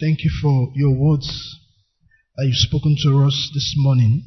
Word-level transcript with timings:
Thank 0.00 0.24
you 0.24 0.30
for 0.40 0.72
your 0.74 0.96
words 0.96 1.28
that 2.34 2.46
you've 2.46 2.56
spoken 2.56 2.96
to 3.02 3.26
us 3.26 3.50
this 3.52 3.74
morning. 3.76 4.24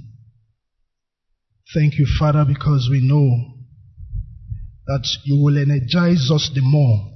Thank 1.73 1.97
you, 1.97 2.05
Father, 2.19 2.45
because 2.47 2.87
we 2.91 3.01
know 3.01 3.55
that 4.85 5.07
you 5.23 5.41
will 5.43 5.57
energize 5.57 6.29
us 6.31 6.51
the 6.53 6.61
more. 6.61 7.09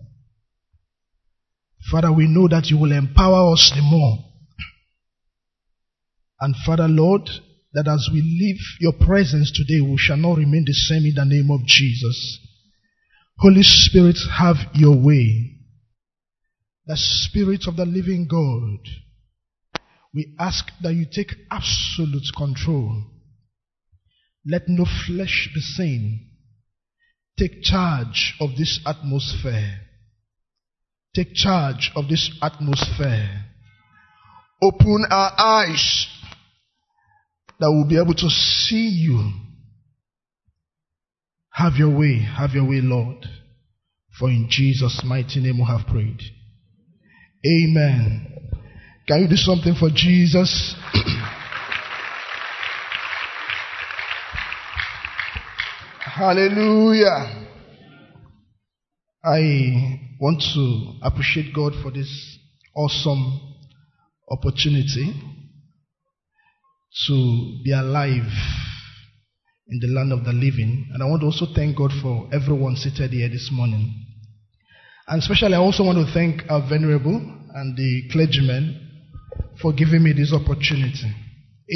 Father, 1.91 2.12
we 2.12 2.26
know 2.26 2.48
that 2.48 2.72
you 2.72 2.80
will 2.80 2.91
empower 2.91 3.54
us 3.54 3.72
the 3.76 3.84
more. 3.84 4.17
And 6.42 6.55
Father, 6.66 6.88
Lord, 6.88 7.30
that 7.73 7.88
as 7.88 8.09
we 8.12 8.22
leave 8.22 8.59
your 8.80 8.94
presence 8.94 9.52
today, 9.52 9.81
we 9.81 9.98
shall 10.00 10.17
not 10.17 10.38
remain 10.38 10.64
the 10.66 10.73
same 10.73 11.05
in 11.05 11.14
the 11.14 11.26
name 11.26 11.52
of 11.52 11.64
Jesus. 11.67 12.39
Holy 13.38 13.62
Spirit, 13.62 14.17
have 14.39 14.58
your 14.73 14.98
way. 14.98 15.56
The 16.88 16.96
Spirit 16.96 17.68
of 17.68 17.76
the 17.76 17.86
living 17.86 18.27
God, 18.30 18.80
we 20.14 20.34
ask 20.40 20.72
that 20.82 20.94
you 20.94 21.05
take 21.12 21.34
absolute 21.52 22.23
control. 22.38 23.04
Let 24.45 24.70
no 24.70 24.86
flesh 25.06 25.50
be 25.53 25.59
seen. 25.59 26.30
Take 27.38 27.61
charge 27.61 28.36
of 28.39 28.52
this 28.58 28.80
atmosphere. 28.86 29.81
Take 31.14 31.34
charge 31.34 31.92
of 31.94 32.08
this 32.08 32.31
atmosphere. 32.42 33.45
Open 34.61 35.06
our 35.11 35.33
eyes 35.38 36.08
that 37.59 37.70
we'll 37.70 37.88
be 37.88 38.00
able 38.00 38.14
to 38.14 38.30
see 38.30 38.88
you. 38.88 39.33
Have 41.52 41.73
your 41.76 41.98
way, 41.98 42.20
have 42.20 42.52
your 42.52 42.64
way, 42.64 42.80
Lord. 42.81 43.26
For 44.17 44.30
in 44.30 44.48
Jesus' 44.50 45.02
mighty 45.04 45.42
name 45.42 45.58
we 45.58 45.66
have 45.66 45.86
prayed. 45.86 46.22
Amen. 47.48 48.28
Can 49.08 49.22
you 49.22 49.30
do 49.30 49.38
something 49.38 49.73
for 49.80 49.90
Jesus? 49.90 50.76
Hallelujah. 56.02 57.48
I 59.23 60.02
want 60.20 60.44
to 60.56 60.94
appreciate 61.04 61.54
God 61.56 61.72
for 61.81 61.89
this 61.92 62.38
awesome 62.76 63.39
opportunity 64.30 65.14
to 67.08 67.59
be 67.64 67.72
alive 67.72 68.28
in 69.70 69.80
the 69.80 69.88
land 69.88 70.11
of 70.11 70.26
the 70.26 70.34
living. 70.34 70.89
And 70.94 71.02
I 71.02 71.06
want 71.06 71.22
to 71.22 71.28
also 71.28 71.45
thank 71.56 71.78
God 71.78 71.92
for 72.02 72.28
everyone 72.34 72.76
seated 72.76 73.11
here 73.11 73.30
this 73.30 73.50
morning. 73.54 73.94
And 75.08 75.22
especially, 75.22 75.54
I 75.54 75.59
also 75.59 75.84
want 75.84 76.06
to 76.06 76.14
thank 76.14 76.42
our 76.50 76.67
venerable 76.67 77.36
and 77.58 77.75
the 77.75 78.03
clergymen 78.11 78.80
for 79.59 79.73
giving 79.73 80.03
me 80.03 80.13
this 80.13 80.31
opportunity. 80.31 81.11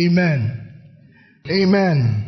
Amen. 0.06 0.84
Amen. 1.50 2.28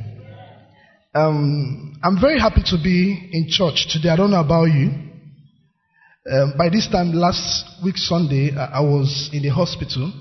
Um, 1.13 1.99
I'm 2.03 2.19
very 2.19 2.39
happy 2.39 2.61
to 2.65 2.77
be 2.83 3.29
in 3.31 3.45
church 3.49 3.85
today. 3.91 4.09
I 4.09 4.15
don't 4.15 4.31
know 4.31 4.39
about 4.39 4.65
you. 4.65 4.89
Um, 6.31 6.53
by 6.57 6.69
this 6.69 6.89
time 6.91 7.11
last 7.13 7.83
week 7.83 7.95
Sunday, 7.97 8.57
I, 8.57 8.79
I 8.79 8.81
was 8.81 9.29
in 9.31 9.43
the 9.43 9.49
hospital, 9.49 10.11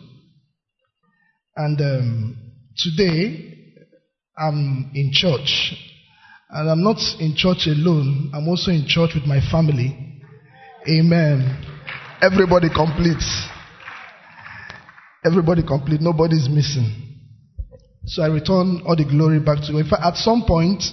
and 1.56 1.80
um, 1.80 2.36
today 2.76 3.78
I'm 4.36 4.90
in 4.94 5.10
church, 5.10 5.72
and 6.50 6.68
I'm 6.68 6.82
not 6.82 6.98
in 7.18 7.34
church 7.34 7.66
alone. 7.66 8.30
I'm 8.34 8.46
also 8.46 8.72
in 8.72 8.84
church 8.86 9.12
with 9.14 9.24
my 9.24 9.40
family. 9.50 10.20
Amen. 10.86 11.81
Everybody 12.22 12.68
complete. 12.68 13.18
Everybody 15.26 15.62
complete. 15.66 16.00
Nobody's 16.00 16.48
missing. 16.48 16.86
So 18.06 18.22
I 18.22 18.28
return 18.28 18.82
all 18.86 18.94
the 18.94 19.04
glory 19.04 19.40
back 19.40 19.58
to 19.66 19.72
God. 19.72 19.78
In 19.78 19.90
fact, 19.90 20.02
at 20.04 20.14
some 20.14 20.44
point, 20.46 20.84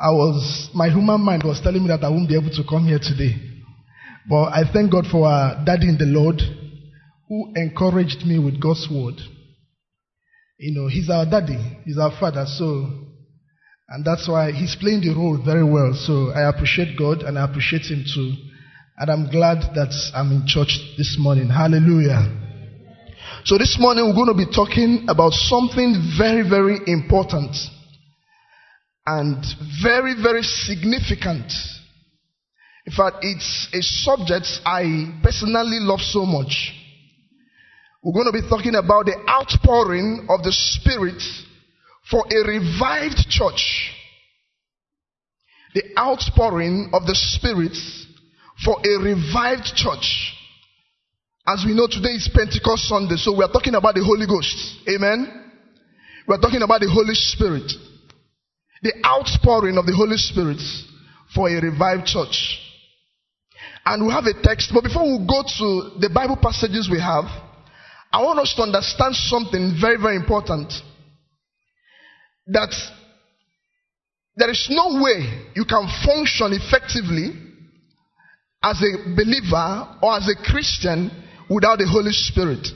I 0.00 0.10
was, 0.10 0.68
my 0.74 0.88
human 0.88 1.20
mind 1.20 1.44
was 1.44 1.60
telling 1.62 1.82
me 1.82 1.88
that 1.88 2.02
I 2.02 2.08
won't 2.08 2.28
be 2.28 2.34
able 2.34 2.50
to 2.50 2.64
come 2.68 2.86
here 2.86 2.98
today. 2.98 3.38
But 4.28 4.50
I 4.50 4.64
thank 4.72 4.90
God 4.90 5.06
for 5.06 5.28
our 5.28 5.64
daddy 5.64 5.88
in 5.88 5.96
the 5.96 6.10
Lord 6.10 6.42
who 7.28 7.52
encouraged 7.54 8.26
me 8.26 8.40
with 8.40 8.60
God's 8.60 8.88
word. 8.90 9.14
You 10.58 10.74
know, 10.74 10.88
he's 10.88 11.08
our 11.08 11.24
daddy, 11.24 11.58
he's 11.84 11.98
our 11.98 12.10
father, 12.18 12.46
so, 12.46 12.90
and 13.88 14.04
that's 14.04 14.28
why 14.28 14.50
he's 14.50 14.74
playing 14.74 15.02
the 15.02 15.14
role 15.14 15.38
very 15.38 15.62
well. 15.62 15.94
So 15.94 16.32
I 16.34 16.48
appreciate 16.50 16.98
God 16.98 17.22
and 17.22 17.38
I 17.38 17.44
appreciate 17.44 17.82
him 17.82 18.02
too. 18.02 18.34
And 19.00 19.10
I'm 19.10 19.30
glad 19.30 19.62
that 19.76 19.94
I'm 20.12 20.32
in 20.32 20.42
church 20.44 20.76
this 20.98 21.14
morning. 21.20 21.48
Hallelujah. 21.48 22.34
So 23.44 23.56
this 23.56 23.76
morning 23.78 24.04
we're 24.08 24.18
going 24.18 24.34
to 24.34 24.46
be 24.46 24.50
talking 24.52 25.06
about 25.08 25.30
something 25.32 25.94
very, 26.18 26.42
very 26.42 26.80
important 26.84 27.54
and 29.06 29.38
very, 29.80 30.14
very 30.20 30.42
significant. 30.42 31.46
In 32.86 32.92
fact, 32.92 33.18
it's 33.22 33.68
a 33.72 33.82
subject 34.02 34.48
I 34.66 35.14
personally 35.22 35.78
love 35.78 36.00
so 36.00 36.26
much. 36.26 36.74
We're 38.02 38.14
going 38.14 38.32
to 38.32 38.42
be 38.42 38.48
talking 38.50 38.74
about 38.74 39.06
the 39.06 39.14
outpouring 39.30 40.26
of 40.28 40.42
the 40.42 40.50
Spirit 40.50 41.22
for 42.10 42.24
a 42.26 42.48
revived 42.48 43.30
church. 43.30 43.94
The 45.74 45.84
outpouring 45.96 46.90
of 46.92 47.06
the 47.06 47.14
Spirit 47.14 47.76
for 48.64 48.76
a 48.84 49.02
revived 49.02 49.74
church. 49.74 50.34
As 51.46 51.64
we 51.64 51.74
know, 51.74 51.86
today 51.86 52.10
is 52.10 52.28
Pentecost 52.32 52.88
Sunday, 52.88 53.16
so 53.16 53.36
we 53.36 53.44
are 53.44 53.52
talking 53.52 53.74
about 53.74 53.94
the 53.94 54.04
Holy 54.04 54.26
Ghost. 54.26 54.84
Amen. 54.88 55.50
We 56.26 56.34
are 56.34 56.40
talking 56.40 56.62
about 56.62 56.80
the 56.80 56.90
Holy 56.90 57.14
Spirit. 57.14 57.72
The 58.82 58.92
outpouring 59.04 59.78
of 59.78 59.86
the 59.86 59.94
Holy 59.94 60.16
Spirit 60.16 60.60
for 61.34 61.48
a 61.48 61.60
revived 61.60 62.06
church. 62.06 62.60
And 63.86 64.06
we 64.06 64.12
have 64.12 64.26
a 64.26 64.34
text, 64.42 64.70
but 64.74 64.84
before 64.84 65.04
we 65.04 65.24
go 65.26 65.42
to 65.42 65.98
the 65.98 66.10
Bible 66.12 66.36
passages 66.36 66.88
we 66.90 67.00
have, 67.00 67.24
I 68.12 68.22
want 68.22 68.38
us 68.40 68.52
to 68.56 68.62
understand 68.62 69.14
something 69.14 69.78
very, 69.80 69.96
very 69.96 70.16
important. 70.16 70.72
That 72.48 72.74
there 74.36 74.50
is 74.50 74.68
no 74.70 75.00
way 75.02 75.48
you 75.54 75.64
can 75.64 75.88
function 76.04 76.52
effectively 76.52 77.47
as 78.62 78.82
a 78.82 79.14
believer 79.14 79.96
or 80.02 80.16
as 80.16 80.28
a 80.28 80.36
Christian 80.50 81.10
without 81.48 81.78
the 81.78 81.86
Holy 81.86 82.12
Spirit. 82.12 82.66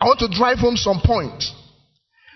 I 0.00 0.06
want 0.06 0.20
to 0.20 0.28
drive 0.28 0.58
home 0.58 0.76
some 0.76 1.00
point. 1.04 1.42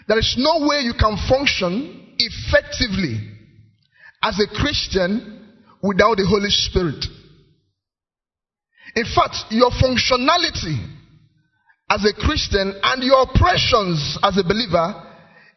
There 0.06 0.18
is 0.18 0.36
no 0.38 0.66
way 0.66 0.80
you 0.80 0.94
can 0.98 1.16
function 1.28 2.14
effectively 2.18 3.20
as 4.22 4.40
a 4.40 4.46
Christian 4.48 5.46
without 5.82 6.16
the 6.16 6.26
Holy 6.26 6.50
Spirit. 6.50 7.04
In 8.96 9.04
fact, 9.04 9.36
your 9.50 9.70
functionality 9.70 10.80
as 11.90 12.04
a 12.04 12.14
Christian 12.14 12.74
and 12.82 13.02
your 13.02 13.16
operations 13.16 14.18
as 14.22 14.36
a 14.38 14.42
believer 14.42 15.04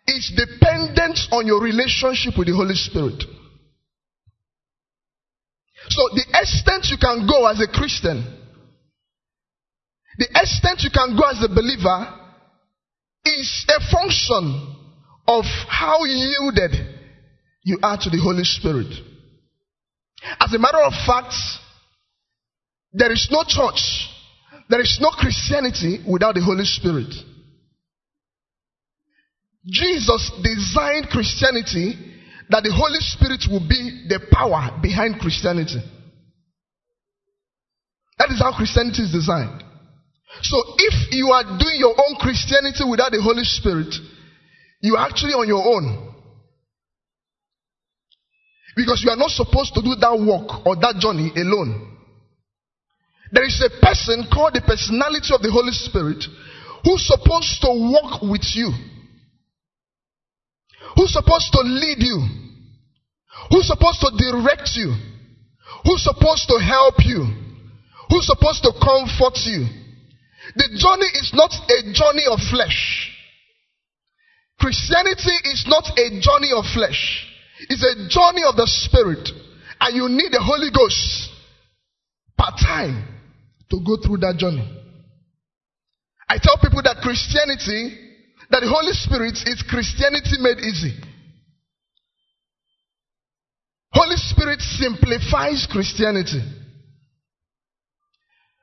is 0.08 0.32
dependent 0.36 1.20
on 1.32 1.48
your 1.48 1.62
relationship 1.62 2.38
with 2.38 2.48
the 2.48 2.56
Holy 2.56 2.76
Spirit. 2.76 3.24
So 5.90 6.02
the 6.14 6.26
extent 6.34 6.88
you 6.90 6.98
can 6.98 7.28
go 7.28 7.48
as 7.48 7.60
a 7.60 7.68
Christian, 7.68 8.24
the 10.18 10.28
extent 10.36 10.82
you 10.82 10.92
can 10.94 11.18
go 11.18 11.24
as 11.28 11.44
a 11.44 11.50
believer 11.50 12.20
is 13.26 13.66
a 13.70 13.80
function 13.92 14.76
of 15.28 15.46
how 15.68 16.04
yielded 16.06 16.72
you 17.64 17.80
are 17.82 17.98
to 17.98 18.10
the 18.10 18.20
Holy 18.22 18.44
Spirit. 18.44 18.92
As 20.40 20.54
a 20.54 20.60
matter 20.60 20.80
of 20.80 20.94
fact, 21.06 21.34
there 22.94 23.12
is 23.12 23.28
no 23.32 23.44
church, 23.48 24.08
there 24.70 24.82
is 24.82 24.98
no 25.02 25.10
Christianity 25.10 26.04
without 26.08 26.36
the 26.36 26.44
Holy 26.44 26.66
Spirit. 26.66 27.14
Jesus 29.66 30.32
designed 30.44 31.08
Christianity 31.10 32.11
that 32.52 32.68
the 32.68 32.76
Holy 32.76 33.00
Spirit 33.00 33.48
will 33.48 33.64
be 33.64 34.12
the 34.12 34.20
power 34.28 34.76
behind 34.84 35.24
Christianity. 35.24 35.80
That 38.20 38.30
is 38.30 38.44
how 38.44 38.52
Christianity 38.52 39.08
is 39.08 39.12
designed. 39.12 39.64
So 40.44 40.60
if 40.78 41.16
you 41.16 41.32
are 41.32 41.48
doing 41.48 41.80
your 41.80 41.96
own 41.96 42.20
Christianity 42.20 42.84
without 42.84 43.16
the 43.16 43.24
Holy 43.24 43.48
Spirit, 43.48 43.96
you 44.84 45.00
are 45.00 45.08
actually 45.08 45.32
on 45.32 45.48
your 45.48 45.64
own. 45.64 46.12
Because 48.76 49.02
you 49.04 49.12
are 49.12 49.20
not 49.20 49.32
supposed 49.32 49.74
to 49.76 49.82
do 49.82 49.96
that 49.96 50.16
work 50.20 50.68
or 50.68 50.76
that 50.76 51.00
journey 51.00 51.32
alone. 51.36 51.88
There 53.32 53.48
is 53.48 53.64
a 53.64 53.72
person 53.80 54.28
called 54.28 54.60
the 54.60 54.62
personality 54.62 55.32
of 55.32 55.40
the 55.42 55.52
Holy 55.52 55.72
Spirit 55.72 56.20
who's 56.84 57.08
supposed 57.08 57.64
to 57.64 57.72
walk 57.72 58.22
with 58.28 58.44
you 58.56 58.76
who's 60.96 61.14
supposed 61.14 61.52
to 61.54 61.62
lead 61.62 62.00
you, 62.00 62.20
who's 63.50 63.68
supposed 63.68 64.02
to 64.02 64.12
direct 64.18 64.72
you, 64.76 64.94
who's 65.86 66.04
supposed 66.04 66.48
to 66.48 66.58
help 66.60 66.96
you, 67.06 67.26
who's 68.10 68.28
supposed 68.28 68.64
to 68.64 68.72
comfort 68.82 69.40
you. 69.46 69.66
The 70.56 70.68
journey 70.76 71.10
is 71.22 71.32
not 71.34 71.52
a 71.54 71.94
journey 71.94 72.26
of 72.30 72.40
flesh. 72.50 73.12
Christianity 74.60 75.34
is 75.50 75.66
not 75.68 75.86
a 75.98 76.08
journey 76.22 76.52
of 76.56 76.66
flesh. 76.74 77.28
It's 77.70 77.84
a 77.84 78.10
journey 78.10 78.44
of 78.48 78.56
the 78.56 78.68
spirit. 78.68 79.30
And 79.80 79.96
you 79.96 80.10
need 80.10 80.32
the 80.32 80.42
Holy 80.42 80.70
Ghost 80.70 81.30
part 82.38 82.60
time 82.60 83.08
to 83.70 83.80
go 83.86 83.98
through 83.98 84.18
that 84.18 84.38
journey. 84.38 84.68
I 86.30 86.38
tell 86.42 86.58
people 86.62 86.82
that 86.84 86.98
Christianity, 87.02 87.98
that 88.52 88.60
the 88.60 88.68
Holy 88.68 88.92
Spirit 88.92 89.40
is 89.48 89.64
Christianity 89.64 90.36
made 90.44 90.60
easy. 90.60 90.92
Holy 93.96 94.20
Spirit 94.20 94.60
simplifies 94.60 95.68
Christianity. 95.72 96.44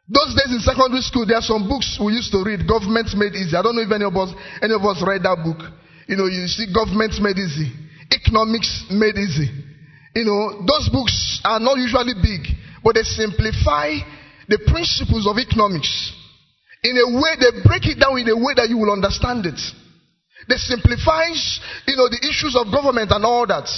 Those 0.08 0.32
days 0.37 0.52
in 0.52 0.61
secondary 0.61 1.00
school, 1.05 1.25
there 1.25 1.37
are 1.37 1.44
some 1.44 1.69
books 1.69 2.00
we 2.00 2.17
used 2.17 2.32
to 2.32 2.44
read, 2.44 2.69
Government 2.69 3.12
Made 3.17 3.37
Easy. 3.37 3.52
I 3.56 3.61
don't 3.61 3.76
know 3.76 3.85
if 3.85 3.93
any 3.93 4.05
of 4.05 4.17
us, 4.17 4.32
any 4.61 4.73
of 4.73 4.85
us 4.85 5.05
read 5.05 5.25
that 5.25 5.40
book. 5.44 5.61
You 6.08 6.17
know, 6.17 6.25
you 6.25 6.49
see 6.49 6.69
Government 6.73 7.12
Made 7.20 7.37
Easy, 7.37 7.69
Economics 8.08 8.88
Made 8.88 9.20
Easy. 9.20 9.52
You 10.17 10.25
know, 10.25 10.64
those 10.64 10.88
books 10.88 11.40
are 11.44 11.61
not 11.61 11.76
usually 11.76 12.17
big, 12.17 12.49
but 12.81 12.96
they 12.96 13.05
simplify 13.05 14.00
the 14.49 14.56
principles 14.64 15.29
of 15.29 15.37
economics 15.37 15.93
in 16.82 16.94
a 16.96 17.08
way, 17.19 17.34
they 17.40 17.62
break 17.66 17.86
it 17.86 17.98
down 17.98 18.19
in 18.19 18.28
a 18.28 18.36
way 18.36 18.54
that 18.54 18.69
you 18.69 18.78
will 18.78 18.92
understand 18.92 19.46
it. 19.46 19.58
They 20.48 20.56
simplify, 20.56 21.28
you 21.86 21.96
know, 21.96 22.08
the 22.08 22.22
issues 22.22 22.56
of 22.56 22.72
government 22.72 23.10
and 23.10 23.25
all 23.25 23.46
that 23.46 23.69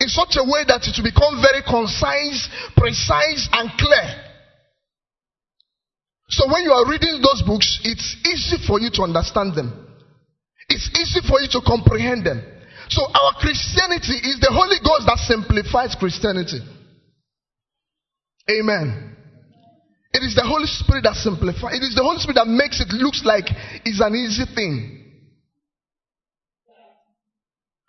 in 0.00 0.08
such 0.08 0.36
a 0.36 0.44
way 0.44 0.66
that 0.66 0.84
it 0.84 0.94
will 0.98 1.08
become 1.08 1.40
very 1.40 1.62
concise, 1.62 2.48
precise, 2.76 3.48
and 3.52 3.70
clear. 3.78 4.06
So 6.28 6.50
when 6.50 6.64
you 6.64 6.72
are 6.72 6.88
reading 6.88 7.20
those 7.22 7.42
books, 7.46 7.80
it's 7.84 8.16
easy 8.26 8.58
for 8.66 8.80
you 8.80 8.90
to 8.94 9.02
understand 9.02 9.54
them. 9.54 9.72
It's 10.68 10.88
easy 10.98 11.20
for 11.28 11.40
you 11.40 11.48
to 11.52 11.60
comprehend 11.64 12.26
them. 12.26 12.42
So 12.88 13.04
our 13.04 13.32
Christianity 13.40 14.16
is 14.28 14.40
the 14.40 14.50
Holy 14.52 14.76
Ghost 14.84 15.06
that 15.06 15.18
simplifies 15.24 15.94
Christianity. 15.94 16.60
Amen. 18.50 19.03
It 20.14 20.22
is 20.22 20.38
the 20.38 20.46
Holy 20.46 20.70
Spirit 20.70 21.02
that 21.02 21.18
simplifies. 21.18 21.74
It 21.74 21.82
is 21.82 21.98
the 21.98 22.06
Holy 22.06 22.22
Spirit 22.22 22.38
that 22.38 22.46
makes 22.46 22.78
it 22.78 22.86
looks 22.94 23.26
like 23.26 23.50
it's 23.82 23.98
an 23.98 24.14
easy 24.14 24.46
thing. 24.46 25.02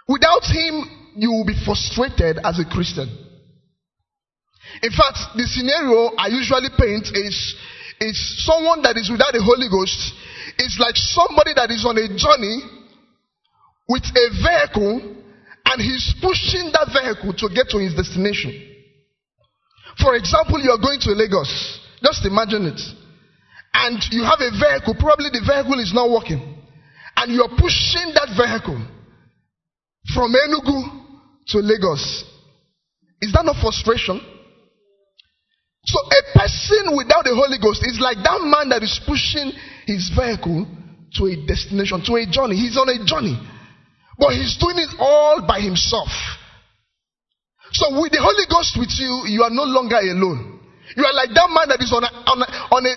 Without 0.10 0.42
Him, 0.42 1.14
you 1.14 1.30
will 1.30 1.46
be 1.46 1.54
frustrated 1.54 2.42
as 2.42 2.58
a 2.58 2.66
Christian. 2.66 3.06
In 4.82 4.90
fact, 4.90 5.38
the 5.38 5.46
scenario 5.46 6.18
I 6.18 6.34
usually 6.34 6.74
paint 6.74 7.14
is 7.14 7.38
is 8.02 8.18
someone 8.44 8.82
that 8.82 8.98
is 8.98 9.08
without 9.08 9.32
the 9.32 9.46
Holy 9.46 9.70
Ghost 9.70 9.96
is 10.58 10.76
like 10.82 10.98
somebody 10.98 11.54
that 11.54 11.70
is 11.70 11.86
on 11.86 11.96
a 11.96 12.10
journey 12.10 12.60
with 13.88 14.04
a 14.04 14.26
vehicle 14.42 15.00
and 15.66 15.78
he's 15.78 16.14
pushing 16.20 16.74
that 16.74 16.90
vehicle 16.92 17.38
to 17.38 17.54
get 17.54 17.70
to 17.70 17.78
his 17.78 17.94
destination. 17.94 18.52
For 20.02 20.16
example, 20.16 20.60
you 20.60 20.72
are 20.72 20.82
going 20.82 21.00
to 21.02 21.12
Lagos. 21.14 21.85
Just 22.04 22.26
imagine 22.26 22.66
it. 22.66 22.82
And 23.74 24.00
you 24.12 24.24
have 24.24 24.40
a 24.40 24.52
vehicle, 24.52 24.96
probably 25.00 25.30
the 25.32 25.44
vehicle 25.44 25.80
is 25.80 25.94
not 25.94 26.10
working. 26.10 26.40
And 27.18 27.32
you 27.32 27.44
are 27.44 27.54
pushing 27.60 28.12
that 28.16 28.32
vehicle 28.36 28.80
from 30.14 30.32
Enugu 30.32 30.80
to 31.48 31.58
Lagos. 31.60 32.24
Is 33.22 33.32
that 33.34 33.44
not 33.46 33.60
frustration? 33.62 34.20
So 35.86 36.00
a 36.02 36.22
person 36.40 36.98
without 36.98 37.24
the 37.24 37.36
Holy 37.36 37.60
Ghost 37.62 37.86
is 37.86 38.00
like 38.02 38.18
that 38.24 38.42
man 38.42 38.70
that 38.70 38.82
is 38.82 39.00
pushing 39.06 39.54
his 39.86 40.10
vehicle 40.16 40.66
to 41.16 41.22
a 41.28 41.36
destination, 41.46 42.02
to 42.06 42.16
a 42.16 42.26
journey. 42.26 42.56
He's 42.58 42.78
on 42.78 42.90
a 42.90 43.00
journey. 43.06 43.38
But 44.18 44.34
he's 44.34 44.58
doing 44.58 44.80
it 44.80 44.90
all 45.00 45.46
by 45.46 45.60
himself. 45.60 46.10
So 47.72 48.02
with 48.02 48.12
the 48.12 48.24
Holy 48.24 48.48
Ghost 48.50 48.80
with 48.80 48.92
you, 48.98 49.28
you 49.28 49.44
are 49.44 49.52
no 49.52 49.64
longer 49.64 49.98
alone. 50.00 50.55
You 50.96 51.04
are 51.04 51.14
like 51.14 51.30
that 51.36 51.50
man 51.52 51.68
that 51.70 51.84
is 51.84 51.92
on 51.92 52.04
a, 52.04 52.12
on 52.32 52.40
a, 52.40 52.48
on 52.72 52.82
a 52.88 52.94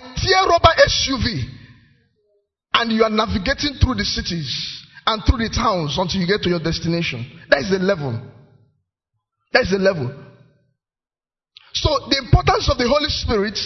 rubber 0.47 0.73
SUV. 0.87 1.43
And 2.73 2.91
you 2.91 3.03
are 3.03 3.09
navigating 3.09 3.75
through 3.81 3.95
the 3.95 4.05
cities 4.05 4.47
and 5.05 5.21
through 5.25 5.43
the 5.43 5.49
towns 5.51 5.97
until 5.99 6.21
you 6.21 6.27
get 6.27 6.41
to 6.43 6.49
your 6.49 6.63
destination. 6.63 7.27
That 7.49 7.59
is 7.59 7.69
the 7.71 7.79
level. 7.79 8.15
That 9.51 9.63
is 9.63 9.71
the 9.71 9.79
level. 9.79 10.15
So 11.73 11.89
the 12.09 12.23
importance 12.23 12.69
of 12.71 12.77
the 12.77 12.87
Holy 12.87 13.09
Spirit 13.09 13.57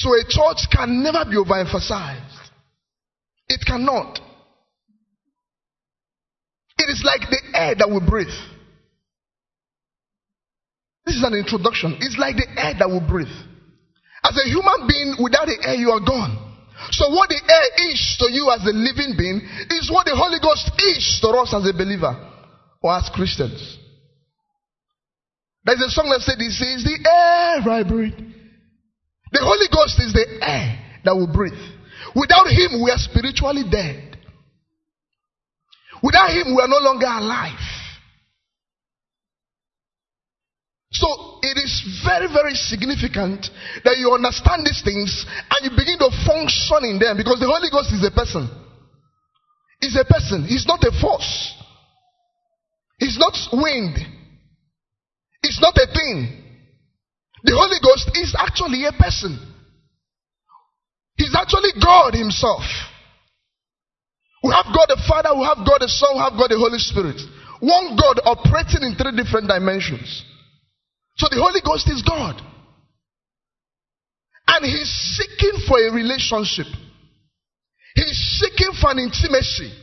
to 0.00 0.08
a 0.16 0.22
church 0.24 0.64
can 0.72 1.02
never 1.02 1.28
be 1.28 1.36
overemphasized. 1.36 2.48
It 3.48 3.60
cannot. 3.66 4.20
It 6.78 6.88
is 6.88 7.02
like 7.04 7.28
the 7.28 7.42
air 7.54 7.74
that 7.74 7.90
we 7.90 8.00
breathe. 8.00 8.32
This 11.04 11.16
is 11.16 11.24
an 11.24 11.34
introduction. 11.34 11.96
It's 12.00 12.16
like 12.18 12.36
the 12.36 12.46
air 12.56 12.74
that 12.78 12.88
we 12.88 13.00
breathe. 13.00 13.34
As 14.28 14.36
a 14.36 14.44
human 14.44 14.84
being, 14.86 15.16
without 15.22 15.46
the 15.46 15.56
air, 15.64 15.74
you 15.74 15.90
are 15.90 16.04
gone. 16.04 16.36
So, 16.92 17.08
what 17.08 17.28
the 17.28 17.40
air 17.40 17.90
is 17.90 18.16
to 18.20 18.30
you 18.30 18.52
as 18.52 18.60
a 18.62 18.76
living 18.76 19.16
being 19.16 19.40
is 19.72 19.90
what 19.90 20.04
the 20.04 20.14
Holy 20.14 20.38
Ghost 20.38 20.68
is 20.78 21.18
to 21.22 21.28
us 21.40 21.54
as 21.54 21.64
a 21.64 21.72
believer 21.72 22.12
or 22.82 22.92
as 22.92 23.08
Christians. 23.14 23.78
There's 25.64 25.80
a 25.80 25.90
song 25.90 26.12
that 26.12 26.20
said, 26.20 26.38
This 26.38 26.60
is 26.60 26.84
the 26.84 26.98
air 27.08 27.64
I 27.72 27.82
breathe. 27.82 28.20
The 29.32 29.40
Holy 29.40 29.68
Ghost 29.72 29.96
is 30.00 30.12
the 30.12 30.26
air 30.44 30.76
that 31.04 31.16
we 31.16 31.26
breathe. 31.26 31.60
Without 32.14 32.48
Him, 32.48 32.84
we 32.84 32.90
are 32.90 33.00
spiritually 33.00 33.64
dead. 33.70 34.16
Without 36.02 36.30
Him, 36.30 36.54
we 36.54 36.62
are 36.62 36.68
no 36.68 36.78
longer 36.80 37.08
alive. 37.08 37.77
So 40.90 41.06
it 41.42 41.56
is 41.60 42.00
very, 42.04 42.28
very 42.32 42.54
significant 42.54 43.46
that 43.84 43.98
you 43.98 44.08
understand 44.12 44.64
these 44.64 44.80
things 44.82 45.26
and 45.50 45.60
you 45.60 45.70
begin 45.76 46.00
to 46.00 46.08
function 46.24 46.80
in 46.88 46.96
them 46.98 47.16
because 47.16 47.40
the 47.40 47.50
Holy 47.50 47.68
Ghost 47.68 47.92
is 47.92 48.00
a 48.00 48.10
person. 48.10 48.48
He's 49.80 49.96
a 50.00 50.04
person. 50.04 50.44
He's 50.48 50.66
not 50.66 50.82
a 50.82 50.92
force. 51.00 51.54
He's 52.98 53.18
not 53.18 53.36
wind. 53.52 54.00
It's 55.42 55.60
not 55.60 55.76
a 55.76 55.86
thing. 55.86 56.44
The 57.44 57.54
Holy 57.54 57.78
Ghost 57.84 58.10
is 58.16 58.34
actually 58.36 58.84
a 58.86 58.92
person. 58.92 59.38
He's 61.16 61.34
actually 61.36 61.70
God 61.78 62.14
Himself. 62.14 62.64
We 64.42 64.50
have 64.54 64.66
God 64.74 64.86
the 64.88 65.02
Father, 65.06 65.36
we 65.36 65.44
have 65.44 65.66
God 65.66 65.82
the 65.82 65.88
Son, 65.88 66.14
we 66.14 66.20
have 66.20 66.32
God 66.32 66.50
the 66.50 66.58
Holy 66.58 66.78
Spirit. 66.78 67.20
One 67.60 67.98
God 67.98 68.22
operating 68.24 68.86
in 68.86 68.94
three 68.94 69.14
different 69.14 69.48
dimensions. 69.48 70.24
So 71.18 71.26
the 71.30 71.42
Holy 71.42 71.60
Ghost 71.60 71.90
is 71.90 72.02
God. 72.02 72.40
And 74.46 74.64
He's 74.64 74.90
seeking 75.18 75.66
for 75.66 75.78
a 75.78 75.92
relationship. 75.92 76.66
He's 77.94 78.18
seeking 78.38 78.72
for 78.80 78.90
an 78.90 78.98
intimacy. 78.98 79.74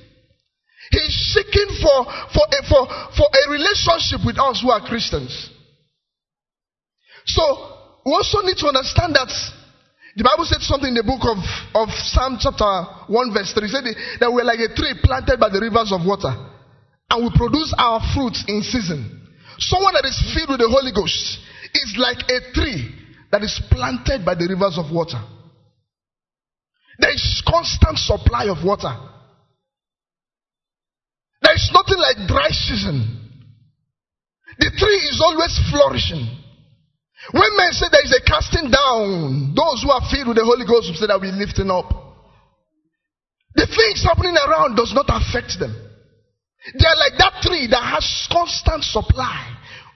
He's 0.92 1.16
seeking 1.36 1.70
for, 1.84 2.06
for, 2.32 2.46
a, 2.48 2.60
for, 2.64 2.88
for 3.18 3.28
a 3.28 3.44
relationship 3.52 4.24
with 4.26 4.40
us 4.40 4.62
who 4.64 4.72
are 4.72 4.80
Christians. 4.80 5.52
So, 7.26 7.44
we 8.06 8.14
also 8.14 8.42
need 8.42 8.58
to 8.58 8.68
understand 8.68 9.16
that 9.16 9.34
the 10.16 10.24
Bible 10.24 10.46
said 10.46 10.62
something 10.62 10.88
in 10.88 10.96
the 10.96 11.04
book 11.04 11.26
of, 11.28 11.42
of 11.76 11.90
Psalm 11.92 12.38
chapter 12.40 12.64
1 13.12 13.34
verse 13.34 13.52
3. 13.52 13.66
It 13.66 13.72
said 13.74 13.84
that 14.22 14.32
we're 14.32 14.48
like 14.48 14.64
a 14.64 14.72
tree 14.72 14.96
planted 15.04 15.40
by 15.40 15.50
the 15.50 15.60
rivers 15.60 15.92
of 15.92 16.06
water 16.08 16.32
and 16.32 17.18
we 17.20 17.30
produce 17.36 17.74
our 17.78 18.00
fruits 18.14 18.46
in 18.48 18.62
season. 18.64 19.25
Someone 19.58 19.94
that 19.94 20.06
is 20.06 20.18
filled 20.34 20.50
with 20.50 20.60
the 20.60 20.70
Holy 20.70 20.92
Ghost 20.92 21.40
is 21.74 21.96
like 21.98 22.20
a 22.30 22.52
tree 22.54 22.92
that 23.32 23.44
is 23.44 23.60
planted 23.70 24.26
by 24.26 24.36
the 24.36 24.48
rivers 24.48 24.78
of 24.78 24.92
water. 24.92 25.22
There 27.00 27.14
is 27.14 27.44
constant 27.48 27.98
supply 27.98 28.48
of 28.48 28.64
water. 28.64 28.92
There 31.42 31.54
is 31.54 31.70
nothing 31.74 32.00
like 32.00 32.28
dry 32.28 32.50
season. 32.50 33.26
The 34.60 34.72
tree 34.72 35.02
is 35.12 35.20
always 35.22 35.52
flourishing. 35.72 36.24
When 37.32 37.58
men 37.58 37.72
say 37.72 37.88
there 37.92 38.06
is 38.06 38.16
a 38.16 38.24
casting 38.24 38.72
down, 38.72 39.54
those 39.56 39.84
who 39.84 39.92
are 39.92 40.04
filled 40.12 40.30
with 40.30 40.38
the 40.38 40.46
Holy 40.46 40.66
Ghost 40.66 40.88
will 40.88 41.00
say 41.00 41.08
that 41.08 41.20
we're 41.20 41.36
lifting 41.36 41.72
up. 41.72 41.92
The 43.56 43.68
things 43.68 44.04
happening 44.04 44.36
around 44.36 44.76
does 44.76 44.94
not 44.94 45.08
affect 45.10 45.60
them. 45.60 45.85
They 46.74 46.86
are 46.86 46.98
like 46.98 47.18
that 47.20 47.42
tree 47.42 47.68
that 47.70 47.84
has 47.94 48.28
constant 48.32 48.84
supply 48.84 49.54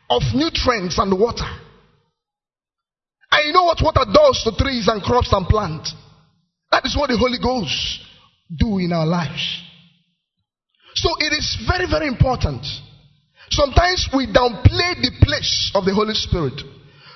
of 0.09 0.21
nutrients 0.33 0.99
and 0.99 1.19
water. 1.19 1.49
And 3.31 3.47
you 3.47 3.53
know 3.53 3.63
what 3.63 3.81
water 3.81 4.05
does 4.11 4.43
to 4.43 4.51
trees 4.57 4.87
and 4.87 5.01
crops 5.01 5.33
and 5.33 5.47
plants? 5.47 5.93
That 6.71 6.85
is 6.85 6.95
what 6.95 7.09
the 7.09 7.17
Holy 7.17 7.39
Ghost 7.41 8.05
do 8.55 8.77
in 8.77 8.93
our 8.93 9.05
lives. 9.05 9.41
So 10.93 11.09
it 11.19 11.33
is 11.33 11.57
very, 11.67 11.89
very 11.89 12.07
important. 12.07 12.65
Sometimes 13.49 14.09
we 14.13 14.27
downplay 14.27 14.93
the 15.01 15.11
place 15.21 15.71
of 15.73 15.85
the 15.85 15.93
Holy 15.93 16.13
Spirit. 16.13 16.61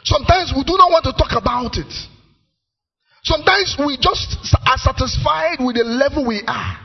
Sometimes 0.03 0.53
we 0.55 0.63
do 0.63 0.77
not 0.77 0.89
want 0.89 1.05
to 1.05 1.13
talk 1.13 1.37
about 1.37 1.77
it. 1.77 1.93
Sometimes 3.23 3.77
we 3.79 3.97
just 4.01 4.35
are 4.65 4.77
satisfied 4.77 5.57
with 5.61 5.77
the 5.77 5.85
level 5.85 6.25
we 6.25 6.41
are. 6.45 6.77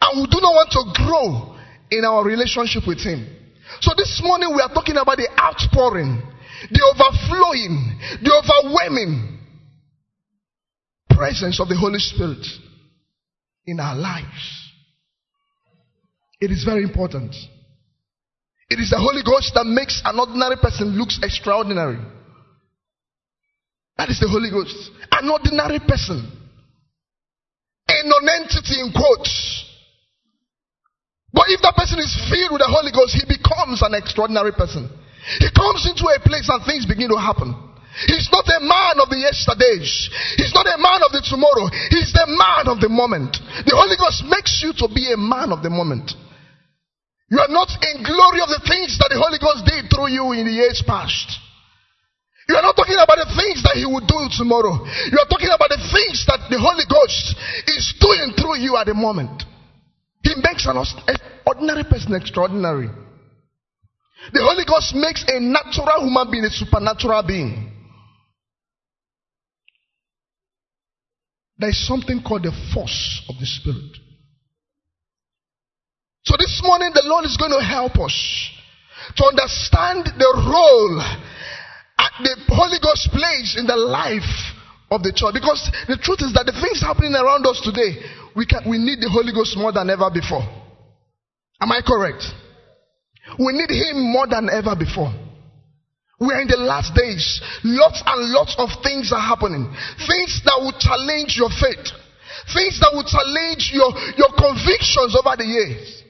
And 0.00 0.22
we 0.22 0.26
do 0.26 0.40
not 0.40 0.52
want 0.52 0.70
to 0.72 0.82
grow 0.96 1.53
in 1.98 2.04
our 2.04 2.24
relationship 2.24 2.86
with 2.86 3.00
Him. 3.00 3.26
So 3.80 3.92
this 3.96 4.20
morning 4.22 4.54
we 4.54 4.62
are 4.62 4.72
talking 4.72 4.96
about 4.96 5.16
the 5.16 5.28
outpouring, 5.38 6.22
the 6.70 6.82
overflowing, 6.94 7.98
the 8.22 8.32
overwhelming 8.32 9.38
presence 11.10 11.60
of 11.60 11.68
the 11.68 11.76
Holy 11.76 11.98
Spirit 11.98 12.44
in 13.66 13.80
our 13.80 13.96
lives. 13.96 14.72
It 16.40 16.50
is 16.50 16.64
very 16.64 16.82
important. 16.82 17.34
It 18.68 18.80
is 18.80 18.90
the 18.90 18.98
Holy 18.98 19.22
Ghost 19.22 19.52
that 19.54 19.64
makes 19.64 20.02
an 20.04 20.18
ordinary 20.18 20.56
person 20.56 20.88
looks 20.98 21.18
extraordinary. 21.22 21.98
That 23.96 24.10
is 24.10 24.18
the 24.18 24.28
Holy 24.28 24.50
Ghost. 24.50 24.90
An 25.12 25.30
ordinary 25.30 25.78
person. 25.78 26.26
A 27.88 27.94
non-entity 28.04 28.80
in 28.80 28.92
quotes. 28.92 29.63
But 31.34 31.50
if 31.50 31.58
that 31.66 31.74
person 31.74 31.98
is 31.98 32.14
filled 32.30 32.54
with 32.54 32.62
the 32.62 32.70
Holy 32.70 32.94
Ghost, 32.94 33.18
he 33.18 33.26
becomes 33.26 33.82
an 33.82 33.98
extraordinary 33.98 34.54
person. 34.54 34.86
He 35.42 35.50
comes 35.50 35.82
into 35.82 36.06
a 36.06 36.22
place 36.22 36.46
and 36.46 36.62
things 36.62 36.86
begin 36.86 37.10
to 37.10 37.18
happen. 37.18 37.50
He's 38.06 38.30
not 38.30 38.46
a 38.46 38.62
man 38.62 39.02
of 39.02 39.10
the 39.10 39.18
yesterdays. 39.18 39.90
He's 40.38 40.54
not 40.54 40.66
a 40.66 40.78
man 40.78 41.02
of 41.02 41.10
the 41.10 41.22
tomorrow. 41.26 41.66
He's 41.90 42.14
the 42.14 42.26
man 42.30 42.70
of 42.70 42.78
the 42.78 42.90
moment. 42.90 43.38
The 43.66 43.74
Holy 43.74 43.98
Ghost 43.98 44.26
makes 44.30 44.62
you 44.62 44.74
to 44.78 44.86
be 44.90 45.10
a 45.10 45.18
man 45.18 45.50
of 45.50 45.62
the 45.62 45.70
moment. 45.70 46.14
You 47.30 47.38
are 47.42 47.50
not 47.50 47.70
in 47.82 48.02
glory 48.06 48.42
of 48.42 48.50
the 48.50 48.62
things 48.66 48.94
that 49.02 49.10
the 49.10 49.18
Holy 49.18 49.42
Ghost 49.42 49.66
did 49.66 49.90
through 49.90 50.14
you 50.14 50.38
in 50.38 50.46
the 50.46 50.54
years 50.54 50.82
past. 50.86 51.38
You 52.46 52.54
are 52.54 52.66
not 52.66 52.76
talking 52.76 52.98
about 52.98 53.18
the 53.26 53.30
things 53.34 53.62
that 53.66 53.74
He 53.74 53.86
will 53.86 54.04
do 54.04 54.20
tomorrow. 54.38 54.86
You 55.10 55.18
are 55.18 55.30
talking 55.30 55.50
about 55.50 55.70
the 55.70 55.82
things 55.90 56.22
that 56.30 56.46
the 56.50 56.60
Holy 56.60 56.86
Ghost 56.86 57.34
is 57.74 57.94
doing 57.98 58.38
through 58.38 58.62
you 58.62 58.76
at 58.76 58.86
the 58.86 58.94
moment. 58.94 59.42
He 60.24 60.34
makes 60.42 60.66
an 60.66 60.82
ordinary 61.46 61.84
person 61.84 62.14
extraordinary. 62.14 62.88
The 64.32 64.40
Holy 64.40 64.64
Ghost 64.64 64.94
makes 64.94 65.24
a 65.28 65.38
natural 65.38 66.00
human 66.00 66.30
being 66.30 66.44
a 66.44 66.50
supernatural 66.50 67.22
being. 67.22 67.70
There 71.58 71.68
is 71.68 71.86
something 71.86 72.22
called 72.22 72.42
the 72.42 72.52
force 72.72 73.22
of 73.28 73.36
the 73.38 73.46
Spirit. 73.46 74.00
So 76.24 76.36
this 76.38 76.60
morning, 76.64 76.90
the 76.94 77.04
Lord 77.04 77.26
is 77.26 77.36
going 77.36 77.52
to 77.52 77.62
help 77.62 77.96
us 78.00 78.16
to 79.16 79.24
understand 79.26 80.06
the 80.18 80.32
role 80.50 81.04
the 82.22 82.36
Holy 82.54 82.78
Ghost 82.78 83.10
plays 83.10 83.56
in 83.58 83.66
the 83.66 83.76
life 83.76 84.54
of 84.90 85.02
the 85.02 85.10
church. 85.10 85.34
Because 85.34 85.66
the 85.88 85.98
truth 85.98 86.22
is 86.22 86.32
that 86.34 86.46
the 86.46 86.54
things 86.54 86.78
happening 86.78 87.14
around 87.14 87.42
us 87.46 87.58
today, 87.58 87.98
we, 88.36 88.46
can, 88.46 88.68
we 88.68 88.78
need 88.78 89.00
the 89.00 89.10
Holy 89.10 89.32
Ghost 89.32 89.56
more 89.56 89.72
than 89.72 89.90
ever 89.90 90.10
before. 90.10 90.42
Am 91.60 91.70
I 91.70 91.80
correct? 91.86 92.24
We 93.38 93.54
need 93.54 93.70
Him 93.70 94.12
more 94.12 94.26
than 94.26 94.50
ever 94.50 94.74
before. 94.76 95.12
We 96.20 96.30
are 96.34 96.40
in 96.40 96.48
the 96.48 96.60
last 96.60 96.94
days. 96.94 97.40
Lots 97.64 98.02
and 98.06 98.20
lots 98.30 98.54
of 98.58 98.70
things 98.82 99.10
are 99.12 99.22
happening. 99.22 99.66
Things 100.06 100.42
that 100.46 100.58
will 100.62 100.74
challenge 100.78 101.34
your 101.34 101.50
faith. 101.50 101.90
Things 102.54 102.78
that 102.78 102.92
will 102.94 103.06
challenge 103.06 103.70
your, 103.74 103.90
your 104.14 104.30
convictions 104.34 105.16
over 105.18 105.34
the 105.34 105.46
years. 105.46 106.04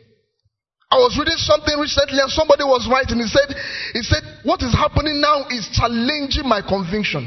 I 0.91 0.97
was 1.01 1.17
reading 1.19 1.41
something 1.41 1.75
recently 1.81 2.21
and 2.21 2.31
somebody 2.31 2.63
was 2.63 2.87
writing. 2.87 3.19
He 3.19 3.27
said, 3.27 3.51
he 3.97 4.03
said, 4.07 4.23
what 4.45 4.63
is 4.63 4.71
happening 4.71 5.21
now 5.21 5.49
is 5.51 5.67
challenging 5.73 6.47
my 6.47 6.63
conviction. 6.63 7.27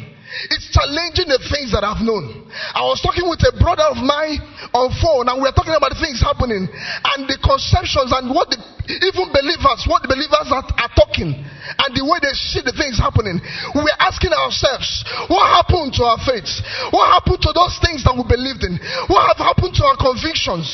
It's 0.52 0.68
challenging 0.76 1.32
the 1.32 1.40
things 1.48 1.72
that 1.72 1.88
I've 1.88 2.04
known. 2.04 2.52
I 2.76 2.84
was 2.84 3.00
talking 3.00 3.24
with 3.32 3.40
a 3.48 3.56
brother 3.56 3.88
of 3.88 4.00
mine 4.04 4.44
on 4.76 4.92
phone 5.00 5.32
and 5.32 5.40
we 5.40 5.48
were 5.48 5.56
talking 5.56 5.72
about 5.72 5.96
the 5.96 6.02
things 6.04 6.20
happening 6.20 6.68
and 6.68 7.20
the 7.32 7.40
conceptions 7.40 8.12
and 8.12 8.36
what 8.36 8.52
the, 8.52 8.60
even 8.92 9.32
believers, 9.32 9.88
what 9.88 10.04
the 10.04 10.12
believers 10.12 10.52
are, 10.52 10.68
are 10.68 10.94
talking 11.00 11.32
and 11.32 11.90
the 11.96 12.04
way 12.04 12.20
they 12.20 12.36
see 12.36 12.60
the 12.60 12.76
things 12.76 13.00
happening. 13.00 13.40
We 13.72 13.82
were 13.88 14.00
asking 14.04 14.36
ourselves, 14.36 14.88
what 15.32 15.48
happened 15.48 15.96
to 15.96 16.04
our 16.04 16.20
faith? 16.20 16.52
What 16.92 17.08
happened 17.08 17.40
to 17.48 17.52
those 17.56 17.80
things 17.80 18.04
that 18.04 18.12
we 18.12 18.28
believed 18.28 18.68
in? 18.68 18.76
What 19.08 19.32
have 19.32 19.40
happened 19.40 19.80
to 19.80 19.84
our 19.88 19.96
convictions? 19.96 20.68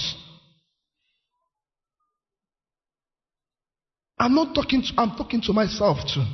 I'm 4.18 4.34
not 4.34 4.56
talking 4.58 4.82
to, 4.82 4.92
I'm 4.98 5.14
talking 5.14 5.42
to 5.46 5.54
myself 5.54 6.02
too. 6.10 6.26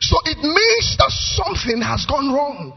So 0.00 0.16
it 0.24 0.38
means 0.42 0.96
that 0.98 1.10
something 1.10 1.80
has 1.82 2.06
gone 2.06 2.32
wrong. 2.32 2.76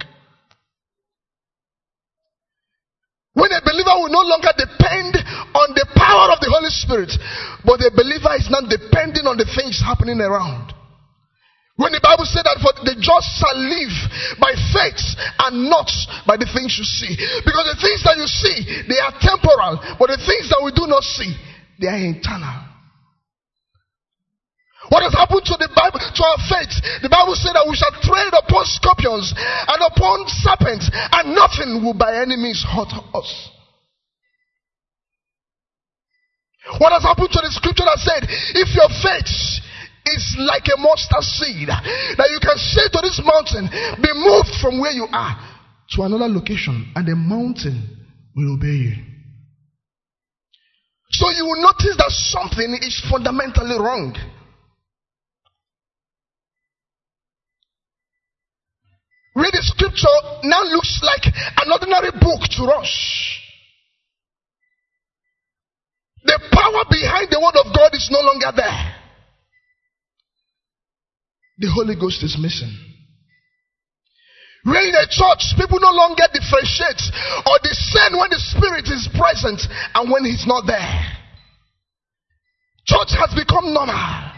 When 3.38 3.52
a 3.54 3.62
believer 3.62 3.94
will 4.02 4.10
no 4.10 4.26
longer 4.26 4.50
depend 4.58 5.14
on 5.54 5.68
the 5.78 5.86
power 5.94 6.34
of 6.34 6.42
the 6.42 6.50
Holy 6.50 6.74
Spirit, 6.74 7.14
but 7.62 7.78
the 7.78 7.94
believer 7.94 8.34
is 8.34 8.50
not 8.50 8.66
depending 8.66 9.30
on 9.30 9.38
the 9.38 9.46
things 9.46 9.78
happening 9.78 10.18
around. 10.18 10.74
When 11.78 11.94
the 11.94 12.02
Bible 12.02 12.26
said 12.26 12.50
that 12.50 12.58
for 12.58 12.74
the 12.82 12.98
just 12.98 13.30
shall 13.38 13.54
live 13.54 13.94
by 14.42 14.58
faith 14.74 15.06
and 15.46 15.70
not 15.70 15.86
by 16.26 16.34
the 16.34 16.50
things 16.50 16.74
you 16.74 16.86
see. 16.90 17.14
Because 17.46 17.70
the 17.70 17.78
things 17.78 18.02
that 18.02 18.18
you 18.18 18.26
see, 18.26 18.90
they 18.90 18.98
are 18.98 19.14
temporal, 19.22 19.78
but 20.02 20.10
the 20.10 20.18
things 20.18 20.50
that 20.50 20.58
we 20.66 20.74
do 20.74 20.90
not 20.90 21.06
see, 21.06 21.30
they 21.78 21.86
are 21.86 22.02
eternal. 22.02 22.67
What 24.90 25.04
has 25.04 25.12
happened 25.12 25.44
to 25.44 25.56
the 25.60 25.68
Bible, 25.76 26.00
to 26.00 26.22
our 26.24 26.40
faith? 26.48 26.72
The 27.04 27.12
Bible 27.12 27.36
said 27.36 27.60
that 27.60 27.68
we 27.68 27.76
shall 27.76 27.92
tread 28.00 28.32
upon 28.32 28.64
scorpions 28.72 29.36
and 29.36 29.80
upon 29.84 30.24
serpents, 30.32 30.88
and 30.94 31.36
nothing 31.36 31.84
will 31.84 31.98
by 31.98 32.24
any 32.24 32.40
means 32.40 32.64
hurt 32.64 32.92
us. 33.12 33.30
What 36.80 36.96
has 36.96 37.04
happened 37.04 37.32
to 37.32 37.42
the 37.44 37.52
scripture 37.52 37.84
that 37.84 38.00
said, 38.00 38.28
if 38.56 38.72
your 38.76 38.88
faith 39.04 39.32
is 40.08 40.24
like 40.40 40.68
a 40.72 40.80
mustard 40.80 41.24
seed, 41.24 41.68
that 41.68 42.30
you 42.32 42.40
can 42.40 42.56
say 42.56 42.88
to 42.88 43.00
this 43.04 43.20
mountain, 43.24 43.68
be 44.00 44.12
moved 44.16 44.56
from 44.64 44.80
where 44.80 44.92
you 44.92 45.08
are 45.12 45.36
to 45.96 46.04
another 46.04 46.28
location, 46.32 46.92
and 46.96 47.08
the 47.08 47.16
mountain 47.16 48.08
will 48.36 48.56
obey 48.56 48.88
you. 48.88 48.96
So 51.12 51.32
you 51.32 51.44
will 51.44 51.62
notice 51.64 51.96
that 51.96 52.12
something 52.12 52.72
is 52.84 53.04
fundamentally 53.12 53.80
wrong. 53.80 54.16
Read 59.38 59.54
the 59.54 59.62
scripture 59.62 60.18
now 60.44 60.66
looks 60.66 61.00
like 61.06 61.30
an 61.30 61.72
ordinary 61.72 62.12
book 62.18 62.42
to 62.58 62.64
us. 62.74 62.90
The 66.26 66.40
power 66.52 66.84
behind 66.90 67.30
the 67.30 67.40
word 67.40 67.56
of 67.62 67.70
God 67.74 67.94
is 67.94 68.10
no 68.12 68.20
longer 68.20 68.52
there. 68.56 68.96
The 71.60 71.70
Holy 71.70 71.96
Ghost 71.96 72.24
is 72.24 72.38
missing. 72.42 72.74
We're 74.66 74.90
in 74.90 74.96
a 74.96 75.08
church, 75.08 75.56
people 75.56 75.80
no 75.80 75.94
longer 75.94 76.28
differentiate 76.34 77.02
or 77.48 77.56
discern 77.64 78.20
when 78.20 78.30
the 78.30 78.42
Spirit 78.42 78.90
is 78.92 79.08
present 79.16 79.62
and 79.96 80.12
when 80.12 80.26
He's 80.26 80.46
not 80.46 80.68
there. 80.68 81.18
Church 82.86 83.16
has 83.16 83.32
become 83.34 83.74
normal. 83.74 84.37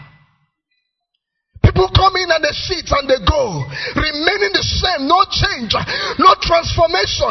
People 1.70 1.86
come 1.94 2.16
in 2.16 2.26
and 2.26 2.42
they 2.42 2.50
sit 2.50 2.90
and 2.90 3.06
they 3.06 3.22
go, 3.22 3.62
remaining 3.94 4.50
the 4.50 4.66
same, 4.66 5.06
no 5.06 5.22
change, 5.30 5.70
no 6.18 6.34
transformation, 6.42 7.30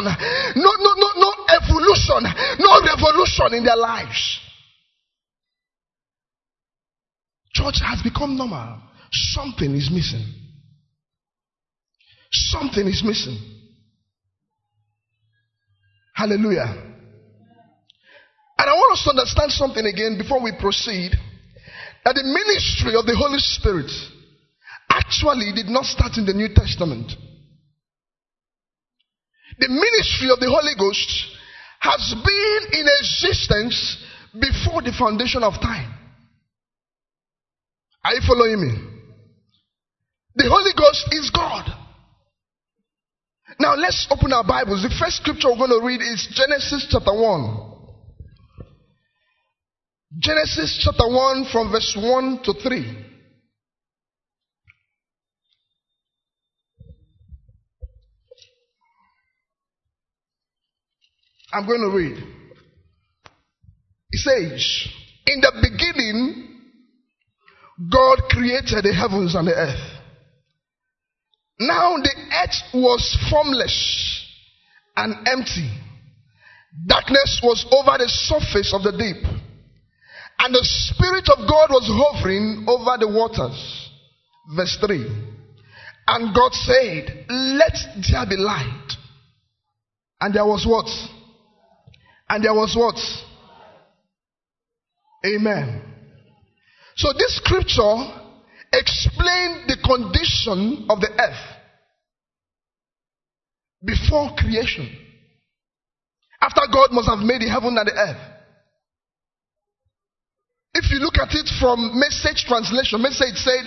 no, 0.56 0.70
no, 0.80 0.92
no, 0.96 1.08
no 1.20 1.30
evolution, 1.60 2.24
no 2.56 2.80
revolution 2.80 3.52
in 3.52 3.64
their 3.64 3.76
lives. 3.76 4.40
Church 7.52 7.84
has 7.84 8.00
become 8.00 8.38
normal. 8.38 8.80
Something 9.12 9.74
is 9.74 9.90
missing. 9.92 10.24
Something 12.32 12.86
is 12.86 13.02
missing. 13.04 13.36
Hallelujah. 16.14 16.96
And 18.56 18.70
I 18.70 18.72
want 18.72 18.92
us 18.92 19.04
to 19.04 19.10
understand 19.10 19.52
something 19.52 19.84
again 19.84 20.16
before 20.16 20.42
we 20.42 20.52
proceed 20.58 21.12
that 22.04 22.14
the 22.14 22.24
ministry 22.24 22.96
of 22.96 23.04
the 23.04 23.16
Holy 23.16 23.38
Spirit 23.38 23.90
actually 24.90 25.52
did 25.54 25.66
not 25.66 25.84
start 25.84 26.18
in 26.18 26.26
the 26.26 26.34
New 26.34 26.48
Testament. 26.54 27.12
The 29.58 29.68
ministry 29.68 30.30
of 30.30 30.40
the 30.40 30.48
Holy 30.48 30.74
Ghost 30.78 31.10
has 31.80 32.14
been 32.24 32.80
in 32.80 32.86
existence 33.00 34.04
before 34.32 34.82
the 34.82 34.92
foundation 34.98 35.42
of 35.42 35.54
time. 35.60 35.92
Are 38.04 38.14
you 38.14 38.20
following 38.26 38.60
me? 38.60 38.72
The 40.34 40.48
Holy 40.48 40.72
Ghost 40.76 41.08
is 41.12 41.30
God. 41.30 41.68
Now 43.58 43.74
let's 43.74 44.06
open 44.10 44.32
our 44.32 44.44
Bibles. 44.44 44.82
The 44.82 44.94
first 44.98 45.16
scripture 45.16 45.48
we're 45.50 45.66
going 45.68 45.80
to 45.80 45.86
read 45.86 46.00
is 46.00 46.28
Genesis 46.32 46.86
chapter 46.90 47.12
1. 47.12 47.70
Genesis 50.18 50.80
chapter 50.82 51.06
1 51.06 51.46
from 51.52 51.70
verse 51.70 51.96
1 52.00 52.40
to 52.44 52.54
3. 52.54 53.09
I'm 61.52 61.66
going 61.66 61.80
to 61.80 61.96
read. 61.96 62.16
It 64.10 64.18
says, 64.18 64.88
In 65.26 65.40
the 65.40 65.52
beginning, 65.62 66.48
God 67.90 68.18
created 68.28 68.84
the 68.84 68.94
heavens 68.94 69.34
and 69.34 69.48
the 69.48 69.54
earth. 69.54 70.00
Now 71.58 71.96
the 71.96 72.14
earth 72.42 72.74
was 72.74 73.18
formless 73.30 74.26
and 74.96 75.28
empty. 75.28 75.70
Darkness 76.86 77.40
was 77.42 77.66
over 77.70 77.98
the 77.98 78.08
surface 78.08 78.72
of 78.74 78.82
the 78.82 78.92
deep. 78.92 79.24
And 80.38 80.54
the 80.54 80.64
Spirit 80.64 81.28
of 81.28 81.48
God 81.48 81.68
was 81.70 81.84
hovering 81.84 82.64
over 82.66 82.96
the 82.98 83.08
waters. 83.08 83.90
Verse 84.56 84.78
3. 84.80 85.04
And 86.06 86.34
God 86.34 86.52
said, 86.54 87.26
Let 87.28 87.76
there 88.10 88.26
be 88.26 88.36
light. 88.36 88.92
And 90.20 90.34
there 90.34 90.46
was 90.46 90.66
what? 90.66 90.88
And 92.30 92.44
there 92.44 92.54
was 92.54 92.76
what? 92.78 92.94
Amen. 95.26 95.82
So 96.94 97.12
this 97.12 97.36
scripture 97.42 97.96
explained 98.72 99.66
the 99.66 99.76
condition 99.82 100.86
of 100.88 101.00
the 101.00 101.10
earth 101.10 101.42
before 103.84 104.30
creation. 104.38 104.96
After 106.40 106.62
God 106.72 106.92
must 106.92 107.08
have 107.08 107.18
made 107.18 107.42
the 107.42 107.50
heaven 107.50 107.76
and 107.76 107.88
the 107.88 107.98
earth. 107.98 108.22
If 110.72 110.88
you 110.92 111.00
look 111.00 111.18
at 111.18 111.34
it 111.34 111.50
from 111.58 111.98
message 111.98 112.46
translation, 112.46 113.02
message 113.02 113.42
said, 113.42 113.66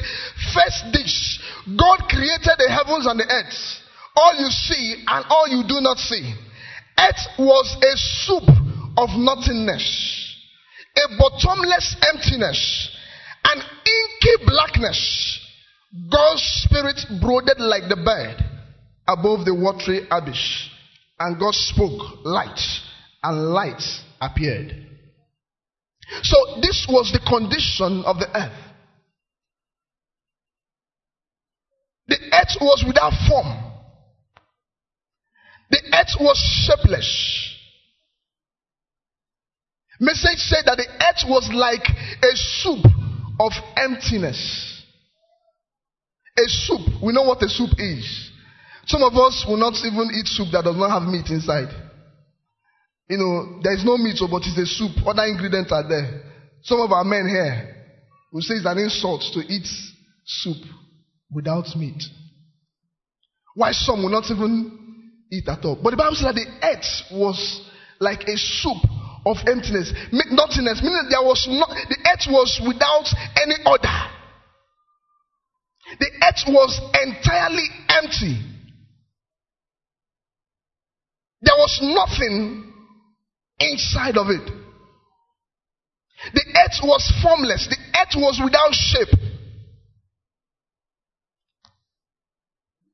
first 0.55 0.88
dish, 0.93 1.39
God 1.67 2.08
created 2.08 2.55
the 2.58 2.72
heavens 2.72 3.05
and 3.05 3.20
the 3.20 3.27
earth. 3.27 3.60
All 4.15 4.39
you 4.39 4.48
see 4.48 5.03
and 5.05 5.25
all 5.27 5.50
you 5.50 5.67
do 5.67 5.82
not 5.82 5.98
see. 5.98 6.34
Earth 6.98 7.28
was 7.40 7.78
a 7.82 7.98
soup 8.26 8.50
of 8.98 9.10
nothingness, 9.18 10.36
a 10.96 11.18
bottomless 11.18 11.96
emptiness, 12.14 12.90
an 13.46 13.58
inky 13.58 14.46
blackness. 14.46 15.40
God's 16.12 16.42
spirit 16.66 17.00
brooded 17.22 17.60
like 17.60 17.84
the 17.90 17.96
bird 17.96 18.44
above 19.08 19.46
the 19.46 19.54
watery 19.54 20.08
abyss. 20.10 20.70
And 21.20 21.40
God 21.40 21.54
spoke 21.54 22.26
light, 22.26 22.60
and 23.22 23.50
light 23.54 23.82
appeared. 24.20 24.84
So, 26.22 26.38
this 26.62 26.86
was 26.90 27.12
the 27.14 27.20
condition 27.20 28.04
of 28.06 28.18
the 28.20 28.28
earth. 28.36 28.60
The 32.08 32.18
earth 32.34 32.58
was 32.60 32.84
without 32.86 33.14
form, 33.28 33.73
the 35.74 35.82
earth 35.98 36.13
was 36.22 36.38
shapeless. 36.70 37.10
Message 40.00 40.38
said 40.38 40.65
that 40.65 40.77
the 40.77 40.86
earth 40.86 41.25
was 41.25 41.50
like 41.51 41.82
a 41.82 42.36
soup 42.62 42.86
of 43.39 43.52
emptiness. 43.78 44.38
A 46.38 46.45
soup. 46.45 47.02
We 47.02 47.13
know 47.13 47.24
what 47.24 47.41
a 47.41 47.50
soup 47.50 47.71
is. 47.80 48.06
Some 48.86 49.02
of 49.02 49.13
us 49.13 49.45
will 49.48 49.58
not 49.58 49.74
even 49.82 50.12
eat 50.13 50.28
soup 50.28 50.50
that 50.52 50.63
does 50.63 50.78
not 50.78 50.91
have 50.91 51.10
meat 51.10 51.26
inside. 51.30 51.74
You 53.10 53.17
know, 53.17 53.62
there 53.63 53.74
is 53.74 53.84
no 53.84 53.98
meat, 53.98 54.17
oh, 54.21 54.28
but 54.30 54.43
it's 54.45 54.58
a 54.58 54.65
soup. 54.65 54.91
Other 55.08 55.26
ingredients 55.26 55.71
are 55.71 55.88
there. 55.88 56.21
Some 56.62 56.82
of 56.82 56.91
our 56.91 57.04
men 57.04 57.26
here 57.28 57.98
will 58.32 58.41
say 58.41 58.56
it's 58.56 58.65
an 58.65 58.78
insult 58.78 59.24
to 59.34 59.39
eat 59.39 59.65
soup 60.26 60.62
without 61.32 61.65
meat. 61.76 62.04
Why 63.56 63.71
some 63.71 64.04
will 64.04 64.10
not 64.10 64.30
even 64.30 64.83
eat 65.34 65.48
at 65.48 65.65
all. 65.65 65.76
But 65.82 65.91
the 65.91 65.98
Bible 65.98 66.15
says 66.15 66.30
that 66.30 66.38
the 66.38 66.50
earth 66.62 67.10
was 67.12 67.38
like 68.00 68.22
a 68.28 68.38
soup 68.38 68.78
of 69.26 69.38
emptiness, 69.48 69.91
nothingness, 70.12 70.84
meaning 70.84 71.08
there 71.10 71.24
was 71.24 71.48
not, 71.50 71.69
the 71.89 71.98
earth 72.06 72.28
was 72.30 72.62
without 72.62 73.08
any 73.41 73.56
order. 73.65 73.98
The 76.00 76.12
earth 76.22 76.43
was 76.48 76.80
entirely 77.02 77.65
empty. 77.89 78.41
There 81.41 81.56
was 81.58 81.80
nothing 81.82 82.72
inside 83.60 84.17
of 84.17 84.28
it. 84.30 84.46
The 86.34 86.46
earth 86.56 86.80
was 86.84 87.12
formless. 87.22 87.67
The 87.67 87.78
earth 88.00 88.15
was 88.15 88.39
without 88.43 88.74
shape. 88.74 89.19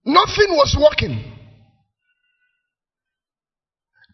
Nothing 0.06 0.49
was 0.49 0.75
working. 0.80 1.38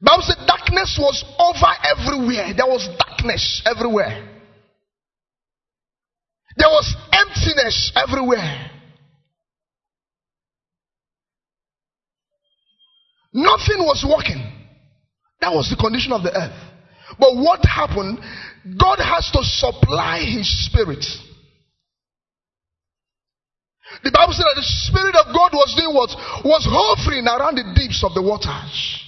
Bible 0.05 0.21
said 0.21 0.37
darkness 0.45 0.97
was 1.01 1.25
over 1.39 1.73
everywhere. 1.83 2.53
There 2.55 2.67
was 2.67 2.87
darkness 2.99 3.63
everywhere. 3.65 4.29
There 6.57 6.69
was 6.69 6.95
emptiness 7.11 7.91
everywhere. 7.95 8.71
Nothing 13.33 13.79
was 13.79 14.05
working. 14.07 14.39
That 15.41 15.51
was 15.51 15.69
the 15.69 15.75
condition 15.75 16.13
of 16.13 16.23
the 16.23 16.31
earth. 16.31 16.55
But 17.19 17.35
what 17.35 17.65
happened? 17.65 18.19
God 18.79 18.99
has 18.99 19.29
to 19.33 19.43
supply 19.43 20.19
his 20.19 20.47
spirit. 20.65 21.03
The 24.03 24.11
Bible 24.11 24.33
said 24.33 24.45
that 24.45 24.55
the 24.55 24.69
spirit 24.87 25.15
of 25.15 25.33
God 25.33 25.51
was 25.53 25.73
doing 25.75 25.93
what? 25.93 26.09
Was 26.45 26.65
hovering 26.69 27.27
around 27.27 27.57
the 27.57 27.73
deeps 27.75 28.03
of 28.03 28.13
the 28.13 28.21
waters. 28.21 29.04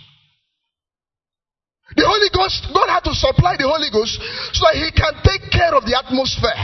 The 1.96 2.04
Holy 2.06 2.30
Ghost, 2.36 2.68
God 2.74 2.90
had 2.90 3.04
to 3.08 3.16
supply 3.16 3.56
the 3.56 3.68
Holy 3.68 3.88
Ghost 3.92 4.20
so 4.52 4.68
that 4.68 4.76
he 4.76 4.92
can 4.92 5.14
take 5.24 5.48
care 5.52 5.74
of 5.74 5.86
the 5.88 5.96
atmosphere 5.96 6.60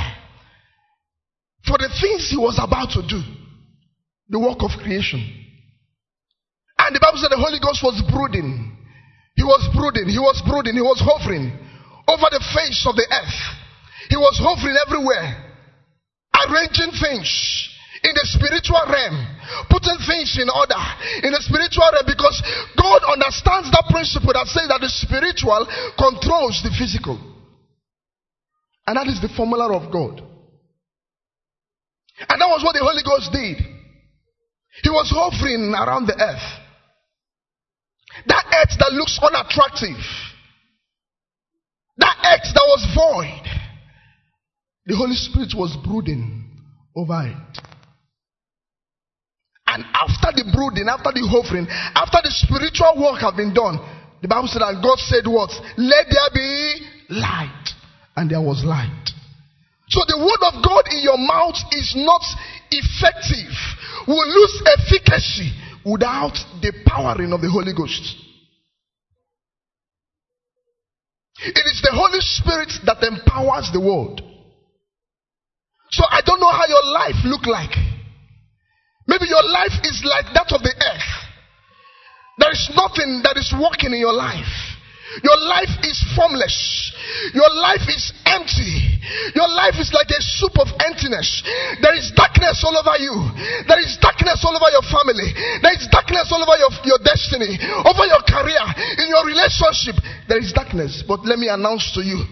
for 1.64 1.80
the 1.80 1.88
things 2.02 2.28
he 2.30 2.38
was 2.38 2.60
about 2.60 2.92
to 2.92 3.02
do. 3.08 3.22
The 4.30 4.40
work 4.40 4.60
of 4.60 4.76
creation. 4.84 5.24
And 6.78 6.92
the 6.96 7.00
Bible 7.00 7.20
said 7.24 7.32
the 7.32 7.40
Holy 7.40 7.60
Ghost 7.64 7.80
was 7.80 8.04
brooding. 8.12 8.76
He 9.36 9.44
was 9.44 9.64
brooding, 9.72 10.12
he 10.12 10.20
was 10.20 10.44
brooding, 10.46 10.76
he 10.76 10.84
was 10.84 11.00
hovering 11.00 11.56
over 12.08 12.28
the 12.30 12.44
face 12.54 12.84
of 12.86 12.96
the 12.96 13.08
earth. 13.08 13.40
He 14.10 14.18
was 14.20 14.36
hovering 14.38 14.76
everywhere, 14.86 15.56
arranging 16.36 16.92
things 17.00 17.30
in 18.04 18.14
the 18.14 18.26
spiritual 18.36 18.84
realm, 18.92 19.16
putting 19.70 19.98
things 20.06 20.38
in 20.40 20.50
order 20.50 20.80
in 21.24 21.32
the 21.32 21.42
spiritual 21.44 21.88
realm 21.90 22.08
because 22.08 22.38
God 22.78 23.02
understands 23.08 23.72
that 23.72 23.88
principle 23.90 24.34
that 24.34 24.48
says 24.48 24.68
that 24.70 24.82
the 24.82 24.92
spiritual 24.92 25.68
controls 25.98 26.62
the 26.64 26.74
physical. 26.74 27.20
And 28.86 28.98
that 28.98 29.08
is 29.08 29.22
the 29.22 29.32
formula 29.32 29.72
of 29.72 29.92
God. 29.92 30.20
And 32.30 32.38
that 32.40 32.52
was 32.52 32.64
what 32.64 32.74
the 32.74 32.84
Holy 32.84 33.04
Ghost 33.04 33.32
did. 33.32 33.58
He 34.82 34.90
was 34.90 35.12
hovering 35.14 35.74
around 35.74 36.08
the 36.08 36.18
earth. 36.20 36.48
That 38.28 38.46
earth 38.46 38.76
that 38.80 38.94
looks 38.94 39.20
unattractive. 39.22 40.02
That 41.98 42.18
earth 42.26 42.54
that 42.54 42.68
was 42.68 42.84
void. 42.96 43.46
The 44.86 44.96
Holy 44.96 45.16
Spirit 45.16 45.54
was 45.56 45.78
brooding 45.84 46.44
over 46.96 47.24
it. 47.26 47.63
And 49.74 49.82
after 49.90 50.30
the 50.38 50.46
brooding, 50.54 50.86
after 50.86 51.10
the 51.10 51.26
hovering, 51.26 51.66
after 51.98 52.22
the 52.22 52.30
spiritual 52.30 52.94
work 53.02 53.26
had 53.26 53.34
been 53.34 53.58
done, 53.58 53.82
the 54.22 54.30
Bible 54.30 54.46
said 54.46 54.62
that 54.62 54.78
God 54.86 55.02
said 55.02 55.26
what? 55.26 55.50
Let 55.82 56.06
there 56.14 56.30
be 56.30 56.86
light. 57.10 57.74
And 58.16 58.30
there 58.30 58.42
was 58.42 58.62
light. 58.62 59.10
So 59.90 60.06
the 60.06 60.22
word 60.22 60.42
of 60.46 60.62
God 60.62 60.86
in 60.94 61.02
your 61.02 61.18
mouth 61.18 61.58
is 61.74 61.98
not 61.98 62.22
effective. 62.70 63.50
Will 64.06 64.30
lose 64.30 64.62
efficacy 64.78 65.50
without 65.82 66.38
the 66.62 66.72
powering 66.86 67.34
of 67.34 67.42
the 67.42 67.50
Holy 67.50 67.74
Ghost. 67.74 68.04
It 71.42 71.66
is 71.66 71.82
the 71.82 71.92
Holy 71.92 72.22
Spirit 72.22 72.70
that 72.86 73.02
empowers 73.02 73.74
the 73.74 73.82
world. 73.82 74.22
So 75.90 76.06
I 76.10 76.22
don't 76.22 76.40
know 76.40 76.54
how 76.54 76.66
your 76.70 76.86
life 76.94 77.26
look 77.26 77.48
like. 77.48 77.93
Maybe 79.08 79.26
your 79.28 79.44
life 79.44 79.76
is 79.84 80.04
like 80.06 80.34
that 80.34 80.52
of 80.52 80.64
the 80.64 80.74
earth. 80.74 81.10
There 82.38 82.52
is 82.52 82.72
nothing 82.76 83.22
that 83.24 83.38
is 83.38 83.54
working 83.54 83.94
in 83.94 84.00
your 84.00 84.14
life. 84.14 84.73
Your 85.22 85.38
life 85.38 85.74
is 85.86 86.00
formless. 86.18 86.58
Your 87.34 87.50
life 87.54 87.86
is 87.86 88.14
empty. 88.26 88.98
Your 89.36 89.46
life 89.52 89.78
is 89.78 89.92
like 89.94 90.10
a 90.10 90.22
soup 90.40 90.58
of 90.58 90.72
emptiness. 90.80 91.44
There 91.84 91.94
is 91.94 92.10
darkness 92.16 92.64
all 92.66 92.74
over 92.74 92.98
you. 92.98 93.14
There 93.68 93.82
is 93.84 94.00
darkness 94.02 94.42
all 94.42 94.56
over 94.56 94.72
your 94.74 94.86
family. 94.90 95.30
There 95.62 95.76
is 95.76 95.86
darkness 95.92 96.32
all 96.32 96.42
over 96.42 96.58
your, 96.58 96.72
your 96.88 97.02
destiny, 97.04 97.60
over 97.84 98.06
your 98.08 98.24
career, 98.26 98.64
in 99.04 99.12
your 99.12 99.28
relationship. 99.28 100.00
There 100.32 100.40
is 100.40 100.56
darkness. 100.56 101.04
But 101.06 101.28
let 101.28 101.38
me 101.38 101.52
announce 101.52 101.92
to 101.94 102.02
you 102.02 102.24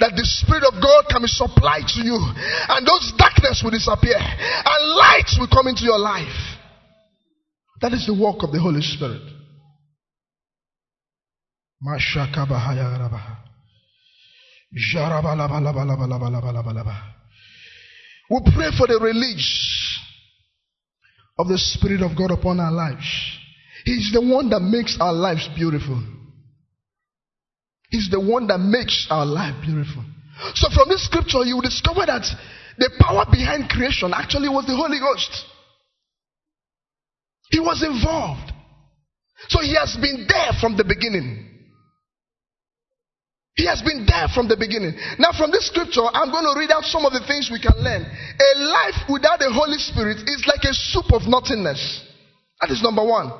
that 0.00 0.16
the 0.16 0.26
Spirit 0.26 0.64
of 0.64 0.80
God 0.80 1.06
can 1.12 1.22
be 1.22 1.30
supplied 1.30 1.86
to 1.94 2.00
you. 2.02 2.18
And 2.18 2.82
those 2.82 3.12
darkness 3.20 3.62
will 3.62 3.74
disappear. 3.74 4.18
And 4.18 4.80
light 4.96 5.28
will 5.38 5.52
come 5.52 5.68
into 5.68 5.84
your 5.84 6.00
life. 6.00 6.34
That 7.84 7.92
is 7.92 8.08
the 8.08 8.16
work 8.16 8.42
of 8.42 8.50
the 8.50 8.58
Holy 8.58 8.80
Spirit. 8.80 9.33
We 18.30 18.40
pray 18.56 18.70
for 18.76 18.86
the 18.86 18.98
release 19.02 19.98
of 21.38 21.48
the 21.48 21.58
Spirit 21.58 22.00
of 22.00 22.16
God 22.16 22.30
upon 22.30 22.58
our 22.58 22.72
lives. 22.72 23.04
He's 23.84 24.10
the 24.12 24.22
one 24.22 24.48
that 24.48 24.60
makes 24.60 24.96
our 24.98 25.12
lives 25.12 25.46
beautiful. 25.54 26.02
He's 27.90 28.08
the 28.10 28.20
one 28.20 28.46
that 28.46 28.58
makes 28.58 29.06
our 29.10 29.26
life 29.26 29.54
beautiful. 29.62 30.02
So 30.54 30.68
from 30.74 30.88
this 30.88 31.04
scripture, 31.04 31.44
you 31.44 31.56
will 31.56 31.62
discover 31.62 32.06
that 32.06 32.24
the 32.78 32.90
power 32.98 33.26
behind 33.30 33.68
creation 33.68 34.12
actually 34.14 34.48
was 34.48 34.64
the 34.66 34.74
Holy 34.74 34.98
Ghost. 34.98 35.44
He 37.50 37.60
was 37.60 37.82
involved. 37.84 38.50
So 39.48 39.60
he 39.60 39.74
has 39.74 39.96
been 40.00 40.26
there 40.26 40.52
from 40.60 40.78
the 40.78 40.84
beginning. 40.84 41.53
He 43.54 43.66
has 43.70 43.82
been 43.82 44.02
there 44.02 44.26
from 44.34 44.50
the 44.50 44.58
beginning. 44.58 44.98
Now, 45.22 45.30
from 45.30 45.54
this 45.54 45.70
scripture, 45.70 46.02
I'm 46.02 46.34
going 46.34 46.42
to 46.42 46.58
read 46.58 46.74
out 46.74 46.82
some 46.90 47.06
of 47.06 47.14
the 47.14 47.22
things 47.22 47.54
we 47.54 47.62
can 47.62 47.78
learn. 47.78 48.02
A 48.02 48.50
life 48.58 49.06
without 49.06 49.38
the 49.38 49.46
Holy 49.54 49.78
Spirit 49.78 50.18
is 50.26 50.42
like 50.50 50.66
a 50.66 50.74
soup 50.74 51.14
of 51.14 51.30
nothingness. 51.30 51.78
That 52.60 52.74
is 52.74 52.82
number 52.82 53.06
one. 53.06 53.30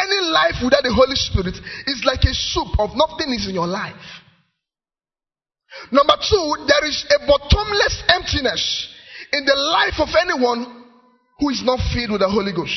Any 0.00 0.20
life 0.32 0.64
without 0.64 0.80
the 0.80 0.96
Holy 0.96 1.16
Spirit 1.16 1.60
is 1.86 2.00
like 2.08 2.24
a 2.24 2.32
soup 2.32 2.72
of 2.80 2.96
nothingness 2.96 3.48
in 3.48 3.54
your 3.54 3.68
life. 3.68 4.00
Number 5.92 6.16
two, 6.16 6.44
there 6.64 6.84
is 6.88 7.04
a 7.12 7.26
bottomless 7.28 8.02
emptiness 8.08 8.64
in 9.32 9.44
the 9.44 9.54
life 9.54 10.00
of 10.00 10.08
anyone 10.16 10.88
who 11.38 11.50
is 11.50 11.60
not 11.64 11.80
filled 11.92 12.16
with 12.16 12.24
the 12.24 12.32
Holy 12.32 12.56
Ghost. 12.56 12.72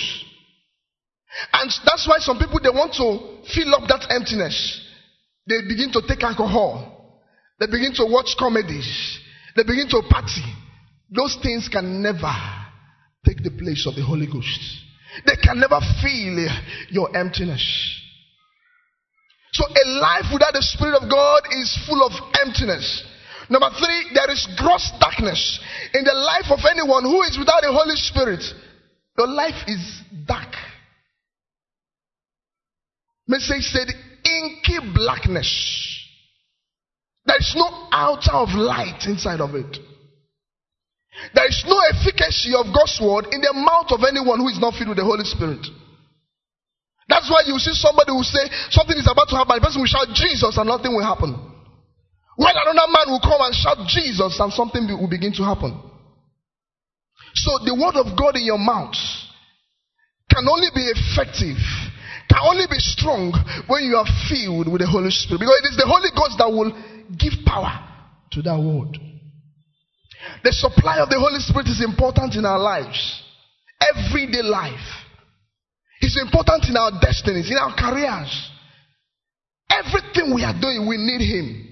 And 1.54 1.72
that's 1.88 2.08
why 2.08 2.19
some 2.19 2.38
people 2.38 2.60
they 2.60 2.69
want 2.76 2.91
to 3.00 3.39
fill 3.56 3.72
up 3.72 3.88
that 3.88 4.12
emptiness. 4.12 4.83
They 5.48 5.62
begin 5.68 5.92
to 5.94 6.02
take 6.08 6.24
alcohol. 6.24 7.22
They 7.60 7.68
begin 7.68 7.94
to 7.96 8.06
watch 8.06 8.36
comedies. 8.38 9.20
They 9.56 9.64
begin 9.64 9.88
to 9.90 10.02
party. 10.10 10.44
Those 11.10 11.38
things 11.42 11.70
can 11.70 12.02
never 12.02 12.34
take 13.26 13.44
the 13.44 13.52
place 13.52 13.86
of 13.88 13.96
the 13.96 14.04
Holy 14.04 14.26
Ghost. 14.26 14.60
They 15.26 15.36
can 15.42 15.60
never 15.60 15.80
fill 16.02 16.48
your 16.90 17.16
emptiness. 17.16 17.62
So 19.54 19.66
a 19.66 19.86
life 20.00 20.34
without 20.34 20.54
the 20.54 20.64
Spirit 20.64 20.98
of 20.98 21.10
God 21.10 21.44
is 21.52 21.70
full 21.88 22.02
of 22.02 22.12
emptiness. 22.42 23.04
Number 23.50 23.70
three, 23.78 24.10
there 24.14 24.32
is 24.32 24.48
gross 24.58 24.92
darkness 25.00 25.60
in 25.94 26.04
the 26.04 26.14
life 26.14 26.50
of 26.50 26.60
anyone 26.68 27.04
who 27.04 27.22
is 27.24 27.38
without 27.38 27.62
the 27.62 27.72
Holy 27.72 27.96
Spirit. 27.96 28.42
Your 29.18 29.28
life 29.28 29.68
is 29.68 30.02
dark. 30.26 30.50
Message 33.28 33.70
said 33.70 33.88
inky 34.39 34.80
blackness. 34.93 35.50
There 37.26 37.38
is 37.39 37.54
no 37.56 37.88
outer 37.91 38.34
of 38.34 38.50
light 38.50 39.06
inside 39.08 39.39
of 39.39 39.56
it. 39.56 39.78
There 41.34 41.48
is 41.48 41.63
no 41.67 41.80
efficacy 41.93 42.52
of 42.58 42.74
God's 42.74 43.00
word 43.00 43.32
in 43.32 43.39
the 43.39 43.54
mouth 43.54 43.93
of 43.93 44.02
anyone 44.04 44.39
who 44.39 44.50
is 44.50 44.60
not 44.60 44.74
filled 44.76 44.89
with 44.89 44.98
the 44.98 45.08
Holy 45.08 45.24
Spirit. 45.24 45.62
That's 47.08 47.30
why 47.30 47.43
you 47.46 47.60
see 47.60 47.76
somebody 47.78 48.12
who 48.12 48.24
say 48.24 48.43
something 48.72 48.98
is 48.98 49.08
about 49.08 49.30
to 49.30 49.38
happen. 49.38 49.56
The 49.60 49.63
person 49.63 49.82
will 49.84 49.91
shout 49.91 50.10
Jesus 50.15 50.58
and 50.58 50.67
nothing 50.67 50.91
will 50.91 51.06
happen. 51.06 51.36
While 52.36 52.58
another 52.58 52.89
man 52.89 53.13
will 53.13 53.22
come 53.22 53.39
and 53.46 53.54
shout 53.54 53.78
Jesus 53.88 54.34
and 54.39 54.52
something 54.52 54.89
will 54.89 55.12
begin 55.12 55.32
to 55.38 55.43
happen. 55.46 55.78
So 57.36 57.62
the 57.63 57.78
word 57.78 57.96
of 57.96 58.17
God 58.17 58.36
in 58.36 58.43
your 58.43 58.58
mouth 58.58 58.98
can 60.34 60.48
only 60.50 60.74
be 60.74 60.82
effective 60.82 61.62
can 62.34 62.41
only 62.41 62.65
be 62.65 62.82
strong 62.82 63.30
when 63.67 63.86
you 63.86 63.96
are 63.96 64.10
filled 64.26 64.65
with 64.65 64.82
the 64.82 64.89
Holy 64.89 65.13
Spirit. 65.13 65.38
Because 65.39 65.62
it 65.62 65.69
is 65.69 65.78
the 65.78 65.86
Holy 65.86 66.10
Ghost 66.17 66.41
that 66.41 66.50
will 66.50 66.74
give 67.13 67.46
power 67.46 67.78
to 68.34 68.41
that 68.41 68.58
word. 68.58 68.98
The 70.41 70.52
supply 70.52 70.98
of 70.98 71.10
the 71.10 71.19
Holy 71.19 71.38
Spirit 71.39 71.67
is 71.69 71.84
important 71.84 72.34
in 72.34 72.46
our 72.46 72.58
lives. 72.58 72.98
Everyday 73.78 74.41
life. 74.41 75.06
It's 76.02 76.19
important 76.19 76.65
in 76.65 76.76
our 76.76 76.91
destinies, 77.00 77.52
in 77.52 77.58
our 77.58 77.76
careers. 77.78 78.34
Everything 79.69 80.34
we 80.34 80.43
are 80.43 80.58
doing, 80.60 80.88
we 80.89 80.98
need 80.98 81.22
Him. 81.22 81.69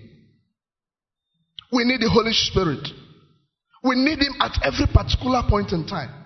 We 1.73 1.85
need 1.85 2.01
the 2.01 2.09
Holy 2.09 2.33
Spirit. 2.33 2.87
We 3.83 3.95
need 3.95 4.19
Him 4.19 4.35
at 4.39 4.61
every 4.63 4.85
particular 4.93 5.41
point 5.49 5.71
in 5.71 5.87
time. 5.87 6.20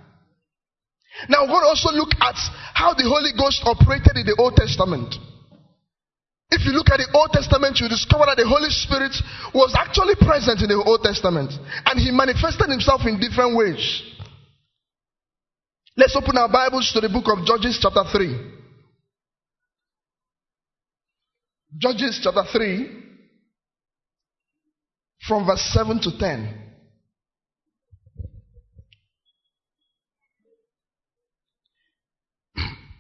Now 1.30 1.44
we're 1.44 1.56
going 1.56 1.64
to 1.64 1.74
also 1.74 1.92
look 1.96 2.12
at 2.20 2.36
how 2.74 2.94
the 2.94 3.08
Holy 3.08 3.32
Ghost 3.38 3.64
operated 3.64 4.18
in 4.20 4.26
the 4.26 4.36
Old 4.40 4.56
Testament. 4.56 5.16
If 6.52 6.66
you 6.66 6.72
look 6.72 6.92
at 6.92 7.02
the 7.02 7.10
Old 7.16 7.32
Testament, 7.32 7.80
you 7.80 7.90
discover 7.90 8.26
that 8.28 8.38
the 8.38 8.48
Holy 8.48 8.70
Spirit 8.70 9.16
was 9.54 9.74
actually 9.74 10.16
present 10.16 10.62
in 10.62 10.70
the 10.70 10.78
Old 10.78 11.02
Testament 11.02 11.52
and 11.86 11.96
he 12.00 12.12
manifested 12.12 12.70
himself 12.70 13.02
in 13.06 13.20
different 13.20 13.58
ways. 13.58 13.82
Let's 15.98 16.16
open 16.16 16.38
our 16.38 16.52
Bibles 16.52 16.92
to 16.94 17.02
the 17.02 17.10
book 17.10 17.26
of 17.32 17.46
Judges, 17.46 17.80
chapter 17.82 18.04
3. 18.04 18.52
Judges, 21.78 22.20
chapter 22.22 22.44
3, 22.52 23.04
from 25.28 25.46
verse 25.46 25.64
7 25.74 26.00
to 26.02 26.18
10. 26.18 26.65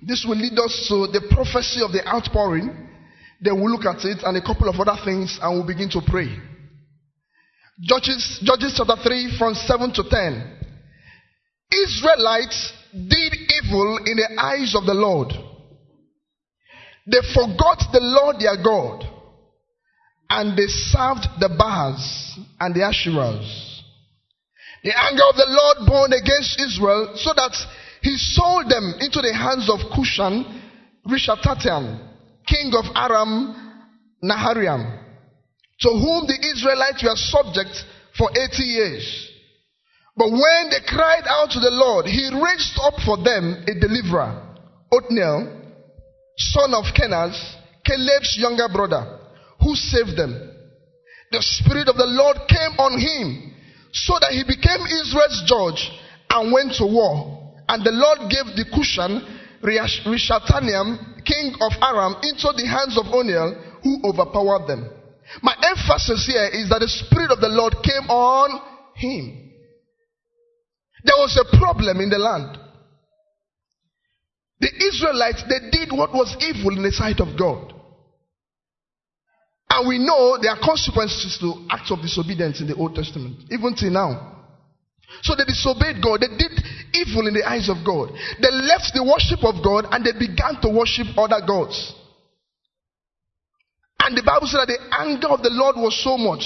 This 0.05 0.23
will 0.27 0.37
lead 0.37 0.53
us 0.59 0.85
to 0.89 1.07
the 1.07 1.25
prophecy 1.33 1.81
of 1.81 1.91
the 1.91 2.05
outpouring. 2.07 2.69
Then 3.41 3.59
we'll 3.59 3.71
look 3.71 3.85
at 3.85 4.05
it 4.05 4.21
and 4.23 4.37
a 4.37 4.41
couple 4.41 4.69
of 4.69 4.79
other 4.79 5.01
things 5.03 5.39
and 5.41 5.53
we'll 5.53 5.67
begin 5.67 5.89
to 5.89 6.01
pray. 6.05 6.29
Judges, 7.81 8.39
Judges 8.43 8.75
chapter 8.77 8.95
3 9.01 9.35
from 9.37 9.55
7 9.55 9.93
to 9.93 10.03
10. 10.07 10.57
Israelites 11.73 12.71
did 12.93 13.33
evil 13.33 13.97
in 14.05 14.15
the 14.15 14.29
eyes 14.39 14.75
of 14.77 14.85
the 14.85 14.93
Lord. 14.93 15.33
They 17.07 17.21
forgot 17.33 17.81
the 17.91 17.99
Lord 18.01 18.37
their 18.39 18.61
God 18.61 19.03
and 20.29 20.57
they 20.57 20.67
served 20.67 21.27
the 21.39 21.49
Baals 21.49 22.39
and 22.59 22.73
the 22.73 22.81
Asherahs. 22.81 23.81
The 24.83 24.93
anger 24.93 25.25
of 25.29 25.35
the 25.35 25.49
Lord 25.49 25.89
burned 25.89 26.13
against 26.13 26.61
Israel 26.61 27.13
so 27.17 27.33
that 27.35 27.53
he 28.05 28.15
sold 28.17 28.69
them 28.69 28.93
into 29.01 29.17
the 29.17 29.33
hands 29.33 29.65
of 29.65 29.81
Cushan 29.89 30.45
Rishathaim, 31.09 32.05
king 32.45 32.71
of 32.77 32.85
Aram 32.93 33.81
Naharaim, 34.23 35.01
to 35.81 35.89
whom 35.89 36.29
the 36.29 36.37
Israelites 36.53 37.01
were 37.01 37.17
subject 37.17 37.73
for 38.15 38.29
80 38.29 38.61
years. 38.61 39.31
But 40.15 40.29
when 40.29 40.69
they 40.69 40.85
cried 40.85 41.25
out 41.25 41.49
to 41.57 41.59
the 41.59 41.73
Lord, 41.73 42.05
he 42.05 42.29
raised 42.29 42.77
up 42.77 42.93
for 43.03 43.17
them 43.17 43.65
a 43.65 43.73
deliverer, 43.73 44.53
Othniel, 44.93 45.73
son 46.37 46.75
of 46.75 46.85
Kenaz, 46.93 47.33
Caleb's 47.83 48.37
younger 48.37 48.69
brother, 48.71 49.17
who 49.61 49.73
saved 49.73 50.15
them. 50.15 50.29
The 51.31 51.41
Spirit 51.41 51.89
of 51.89 51.97
the 51.97 52.05
Lord 52.05 52.37
came 52.47 52.77
on 52.77 53.01
him, 53.01 53.55
so 53.93 54.13
that 54.21 54.29
he 54.29 54.43
became 54.45 54.85
Israel's 54.85 55.41
judge 55.49 55.89
and 56.29 56.53
went 56.53 56.75
to 56.75 56.85
war 56.85 57.34
and 57.67 57.85
the 57.85 57.91
Lord 57.91 58.29
gave 58.29 58.55
the 58.55 58.65
Cushan, 58.69 59.21
Rishathaim, 59.63 61.25
king 61.25 61.55
of 61.61 61.73
Aram, 61.81 62.15
into 62.21 62.53
the 62.53 62.67
hands 62.67 62.97
of 62.97 63.07
Othniel, 63.07 63.79
who 63.83 64.01
overpowered 64.05 64.67
them. 64.67 64.89
My 65.41 65.55
emphasis 65.57 66.25
here 66.27 66.47
is 66.53 66.69
that 66.69 66.79
the 66.79 66.87
Spirit 66.87 67.31
of 67.31 67.41
the 67.41 67.49
Lord 67.49 67.73
came 67.83 68.09
on 68.09 68.61
him. 68.95 69.51
There 71.03 71.17
was 71.17 71.37
a 71.37 71.57
problem 71.57 71.99
in 71.99 72.09
the 72.09 72.17
land. 72.17 72.57
The 74.59 74.71
Israelites, 74.87 75.43
they 75.49 75.69
did 75.71 75.91
what 75.91 76.13
was 76.13 76.35
evil 76.41 76.77
in 76.77 76.83
the 76.83 76.91
sight 76.91 77.19
of 77.19 77.37
God. 77.37 77.73
And 79.69 79.87
we 79.87 79.99
know 79.99 80.37
there 80.41 80.51
are 80.51 80.59
consequences 80.61 81.37
to 81.41 81.67
acts 81.69 81.91
of 81.91 82.01
disobedience 82.01 82.61
in 82.61 82.67
the 82.67 82.75
Old 82.75 82.95
Testament, 82.95 83.37
even 83.51 83.75
till 83.75 83.91
now. 83.91 84.35
So 85.21 85.35
they 85.35 85.43
disobeyed 85.43 86.01
God. 86.01 86.21
They 86.21 86.31
did 86.37 86.53
evil 87.03 87.27
in 87.27 87.33
the 87.33 87.43
eyes 87.43 87.69
of 87.69 87.83
God. 87.85 88.11
They 88.39 88.51
left 88.51 88.93
the 88.93 89.03
worship 89.03 89.43
of 89.43 89.63
God 89.63 89.87
and 89.91 90.05
they 90.05 90.13
began 90.13 90.61
to 90.61 90.69
worship 90.69 91.07
other 91.17 91.43
gods. 91.45 91.75
And 93.99 94.15
the 94.15 94.23
Bible 94.23 94.47
said 94.47 94.65
that 94.65 94.71
the 94.71 94.81
anger 95.01 95.27
of 95.27 95.41
the 95.41 95.49
Lord 95.51 95.75
was 95.77 95.97
so 96.03 96.17
much. 96.17 96.45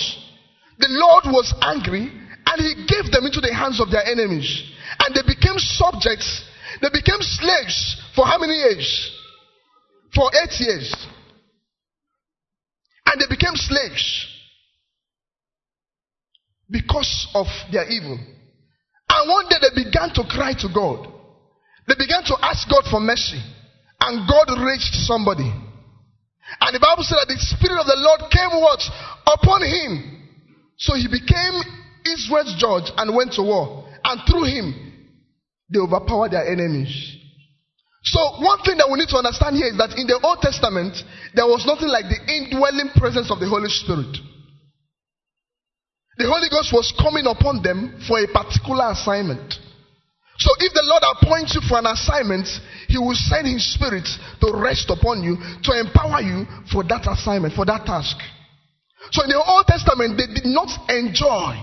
The 0.79 0.87
Lord 0.89 1.27
was 1.27 1.53
angry 1.61 2.07
and 2.07 2.57
he 2.57 2.87
gave 2.87 3.11
them 3.11 3.25
into 3.25 3.41
the 3.41 3.53
hands 3.53 3.81
of 3.81 3.91
their 3.91 4.05
enemies. 4.05 4.47
And 4.99 5.13
they 5.13 5.21
became 5.27 5.59
subjects. 5.59 6.25
They 6.81 6.89
became 6.89 7.19
slaves 7.19 8.01
for 8.15 8.25
how 8.25 8.39
many 8.39 8.53
years? 8.53 8.87
For 10.15 10.31
eight 10.41 10.55
years. 10.59 10.87
And 13.05 13.19
they 13.19 13.27
became 13.29 13.55
slaves 13.55 14.25
because 16.69 17.27
of 17.33 17.47
their 17.71 17.89
evil. 17.89 18.19
And 19.09 19.29
one 19.29 19.49
day 19.49 19.57
they 19.61 19.83
began 19.83 20.13
to 20.13 20.23
cry 20.29 20.53
to 20.61 20.69
God. 20.73 21.09
They 21.87 21.95
began 21.97 22.23
to 22.29 22.37
ask 22.41 22.69
God 22.69 22.85
for 22.89 22.99
mercy. 22.99 23.41
And 23.99 24.29
God 24.29 24.53
raised 24.61 24.93
somebody. 25.09 25.49
And 26.61 26.71
the 26.73 26.79
Bible 26.79 27.03
said 27.03 27.17
that 27.21 27.29
the 27.29 27.37
Spirit 27.37 27.77
of 27.77 27.85
the 27.85 27.97
Lord 27.97 28.29
came 28.31 28.53
what? 28.61 28.81
Upon 29.25 29.61
him. 29.61 30.29
So 30.77 30.95
he 30.95 31.09
became 31.09 31.61
Israel's 32.05 32.55
judge 32.57 32.89
and 32.97 33.13
went 33.13 33.33
to 33.33 33.43
war. 33.43 33.89
And 34.03 34.21
through 34.25 34.45
him, 34.45 34.73
they 35.69 35.79
overpowered 35.79 36.31
their 36.31 36.47
enemies. 36.47 36.89
So 38.03 38.19
one 38.39 38.63
thing 38.63 38.77
that 38.77 38.87
we 38.89 38.97
need 38.97 39.11
to 39.11 39.19
understand 39.19 39.57
here 39.57 39.67
is 39.67 39.77
that 39.77 39.93
in 39.99 40.07
the 40.07 40.17
Old 40.23 40.39
Testament, 40.39 40.95
there 41.35 41.45
was 41.45 41.67
nothing 41.67 41.89
like 41.89 42.07
the 42.07 42.17
indwelling 42.31 42.95
presence 42.95 43.29
of 43.29 43.39
the 43.39 43.49
Holy 43.49 43.69
Spirit. 43.69 44.17
The 46.19 46.27
Holy 46.27 46.51
Ghost 46.51 46.75
was 46.75 46.91
coming 46.99 47.23
upon 47.25 47.63
them 47.63 47.95
for 48.03 48.19
a 48.19 48.27
particular 48.27 48.91
assignment. 48.91 49.55
So 50.35 50.51
if 50.59 50.75
the 50.75 50.83
Lord 50.83 51.03
appoints 51.15 51.55
you 51.55 51.63
for 51.63 51.79
an 51.79 51.87
assignment, 51.87 52.43
He 52.91 52.99
will 52.99 53.15
send 53.15 53.47
His 53.47 53.63
Spirit 53.63 54.03
to 54.43 54.51
rest 54.51 54.91
upon 54.91 55.23
you, 55.23 55.39
to 55.39 55.71
empower 55.79 56.19
you 56.19 56.43
for 56.71 56.83
that 56.91 57.07
assignment, 57.07 57.55
for 57.55 57.63
that 57.71 57.87
task. 57.87 58.19
So 59.15 59.23
in 59.23 59.31
the 59.31 59.39
Old 59.39 59.63
Testament, 59.63 60.19
they 60.19 60.27
did 60.27 60.51
not 60.51 60.67
enjoy 60.91 61.55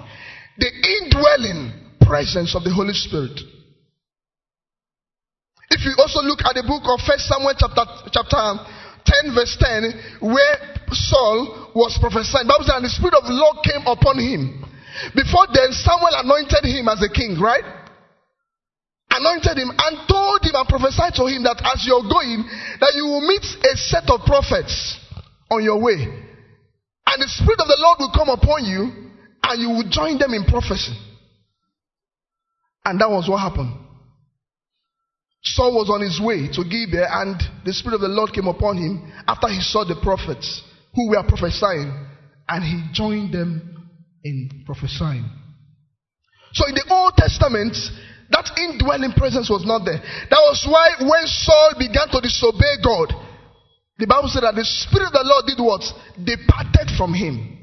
the 0.57 0.73
indwelling 0.73 1.93
presence 2.01 2.57
of 2.57 2.65
the 2.65 2.73
Holy 2.73 2.97
Spirit. 2.97 3.37
If 5.69 5.85
you 5.85 5.93
also 6.01 6.25
look 6.25 6.41
at 6.49 6.57
the 6.57 6.65
book 6.65 6.89
of 6.89 7.05
First 7.05 7.29
Samuel 7.29 7.53
chapter, 7.61 7.85
chapter 8.09 8.41
10 9.07 9.35
verse 9.35 9.57
10, 9.59 10.27
where 10.27 10.57
Saul 10.91 11.73
was 11.75 11.95
prophesying, 12.03 12.51
Bible 12.51 12.67
says, 12.67 12.83
and 12.83 12.87
the 12.87 12.93
Spirit 12.93 13.15
of 13.15 13.25
the 13.25 13.35
Lord 13.39 13.63
came 13.63 13.87
upon 13.87 14.19
him. 14.19 14.67
Before 15.15 15.47
then, 15.55 15.71
Samuel 15.73 16.19
anointed 16.27 16.67
him 16.67 16.91
as 16.91 17.01
a 17.01 17.11
king, 17.11 17.39
right? 17.39 17.65
anointed 19.17 19.57
him 19.57 19.73
and 19.73 19.95
told 20.09 20.45
him 20.45 20.53
and 20.55 20.69
prophesied 20.69 21.15
to 21.17 21.25
him 21.25 21.43
that 21.45 21.57
as 21.65 21.85
you're 21.89 22.05
going, 22.05 22.45
that 22.81 22.93
you 22.95 23.05
will 23.09 23.25
meet 23.25 23.45
a 23.65 23.73
set 23.89 24.05
of 24.13 24.21
prophets 24.29 25.01
on 25.51 25.65
your 25.65 25.81
way. 25.81 25.97
And 27.07 27.19
the 27.23 27.29
Spirit 27.29 27.61
of 27.61 27.69
the 27.69 27.81
Lord 27.81 27.99
will 27.99 28.13
come 28.13 28.29
upon 28.29 28.65
you 28.65 29.09
and 29.43 29.57
you 29.63 29.69
will 29.71 29.89
join 29.89 30.19
them 30.19 30.35
in 30.35 30.45
prophecy. 30.45 30.93
And 32.85 33.01
that 33.01 33.11
was 33.11 33.29
what 33.29 33.39
happened. 33.39 33.86
Saul 35.55 35.79
was 35.79 35.87
on 35.91 36.03
his 36.03 36.19
way 36.19 36.51
to 36.51 36.67
Gibeah 36.67 37.07
and 37.23 37.39
the 37.65 37.73
Spirit 37.73 37.97
of 37.97 38.01
the 38.03 38.11
Lord 38.11 38.35
came 38.35 38.51
upon 38.51 38.79
him 38.79 39.07
after 39.29 39.47
he 39.47 39.61
saw 39.63 39.87
the 39.87 39.95
prophets 40.03 40.63
who 40.95 41.11
were 41.11 41.23
prophesying 41.23 41.95
and 42.49 42.61
he 42.65 42.83
joined 42.91 43.33
them 43.33 43.63
in 44.25 44.65
prophesying. 44.67 45.23
So 46.53 46.67
in 46.67 46.75
the 46.75 46.87
Old 46.91 47.15
Testament, 47.15 47.79
that 48.31 48.51
indwelling 48.59 49.15
presence 49.15 49.47
was 49.47 49.63
not 49.63 49.87
there. 49.87 50.03
That 50.03 50.43
was 50.51 50.67
why 50.67 50.99
when 50.99 51.23
Saul 51.31 51.79
began 51.79 52.11
to 52.11 52.19
disobey 52.19 52.83
God, 52.83 53.15
the 54.03 54.11
Bible 54.11 54.29
said 54.29 54.43
that 54.43 54.59
the 54.59 54.67
Spirit 54.67 55.15
of 55.15 55.15
the 55.15 55.31
Lord 55.31 55.47
did 55.47 55.63
what? 55.63 55.87
Departed 56.19 56.91
from 56.99 57.15
him. 57.15 57.55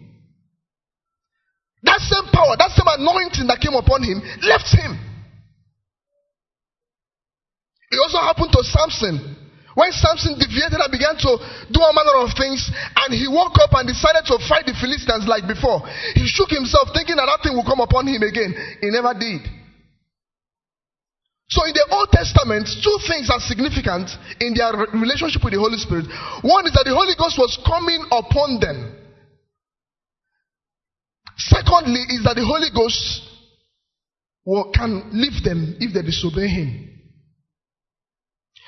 That 1.84 2.00
same 2.00 2.32
power, 2.32 2.56
that 2.56 2.72
same 2.72 2.88
anointing 2.88 3.48
that 3.52 3.60
came 3.60 3.76
upon 3.76 4.08
him 4.08 4.24
left 4.48 4.72
him. 4.72 5.13
It 7.94 8.02
also 8.02 8.18
happened 8.26 8.50
to 8.58 8.66
Samson. 8.66 9.38
When 9.78 9.94
Samson 9.94 10.38
deviated 10.38 10.82
and 10.82 10.90
began 10.90 11.14
to 11.18 11.32
do 11.70 11.78
all 11.82 11.94
manner 11.94 12.26
of 12.26 12.34
things, 12.34 12.62
and 13.06 13.14
he 13.14 13.30
woke 13.30 13.58
up 13.62 13.74
and 13.78 13.86
decided 13.86 14.26
to 14.30 14.42
fight 14.50 14.66
the 14.66 14.74
Philistines 14.74 15.30
like 15.30 15.46
before, 15.46 15.82
he 16.18 16.26
shook 16.26 16.50
himself 16.50 16.90
thinking 16.94 17.18
that 17.18 17.30
that 17.30 17.42
thing 17.46 17.54
would 17.58 17.70
come 17.70 17.82
upon 17.82 18.10
him 18.10 18.22
again. 18.22 18.54
He 18.82 18.90
never 18.90 19.14
did. 19.14 19.46
So 21.54 21.66
in 21.70 21.74
the 21.78 21.86
Old 21.94 22.10
Testament, 22.10 22.66
two 22.82 22.98
things 23.06 23.30
are 23.30 23.42
significant 23.42 24.10
in 24.42 24.58
their 24.58 24.74
relationship 24.94 25.46
with 25.46 25.54
the 25.54 25.62
Holy 25.62 25.78
Spirit. 25.78 26.10
One 26.42 26.66
is 26.66 26.74
that 26.74 26.86
the 26.86 26.98
Holy 26.98 27.14
Ghost 27.14 27.38
was 27.38 27.62
coming 27.62 28.02
upon 28.10 28.58
them. 28.58 28.90
Secondly, 31.38 32.02
is 32.10 32.26
that 32.26 32.38
the 32.38 32.46
Holy 32.46 32.74
Ghost 32.74 33.30
can 34.74 35.14
leave 35.14 35.44
them 35.44 35.78
if 35.80 35.94
they 35.94 36.02
disobey 36.02 36.50
Him. 36.50 36.83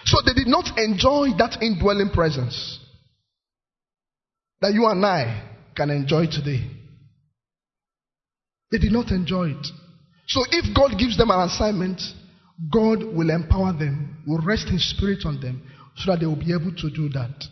So 0.06 0.18
they 0.26 0.34
did 0.34 0.48
not 0.48 0.78
enjoy 0.78 1.30
that 1.38 1.58
indwelling 1.62 2.12
presence 2.14 2.80
that 4.62 4.74
you 4.74 4.86
and 4.86 5.04
I 5.06 5.44
can 5.76 5.90
enjoy 5.90 6.28
today. 6.28 6.64
They 8.72 8.78
did 8.78 8.92
not 8.92 9.12
enjoy 9.12 9.50
it. 9.50 9.68
So 10.28 10.44
if 10.52 10.76
God 10.76 10.98
gives 10.98 11.18
them 11.18 11.32
an 11.32 11.48
assignment, 11.50 12.02
God 12.72 13.04
will 13.04 13.30
empower 13.30 13.74
them, 13.74 14.24
will 14.28 14.42
rest 14.46 14.70
His 14.70 14.90
Spirit 14.90 15.20
on 15.26 15.42
them 15.42 15.62
so 15.98 16.12
that 16.12 16.20
they 16.20 16.26
will 16.26 16.36
be 16.36 16.54
able 16.54 16.74
to 16.76 16.90
do 16.90 17.10
that. 17.10 17.44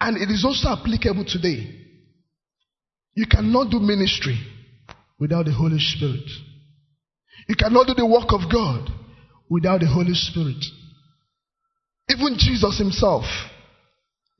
And 0.00 0.16
it 0.16 0.30
is 0.32 0.44
also 0.44 0.68
applicable 0.68 1.24
today. 1.26 1.78
You 3.14 3.26
cannot 3.30 3.70
do 3.70 3.78
ministry 3.78 4.38
without 5.18 5.44
the 5.44 5.52
Holy 5.52 5.78
Spirit. 5.78 6.28
You 7.48 7.54
cannot 7.56 7.86
do 7.86 7.94
the 7.94 8.06
work 8.06 8.32
of 8.32 8.50
God 8.50 8.90
without 9.48 9.80
the 9.80 9.86
Holy 9.86 10.14
Spirit. 10.14 10.64
Even 12.12 12.36
Jesus 12.36 12.76
Himself, 12.78 13.24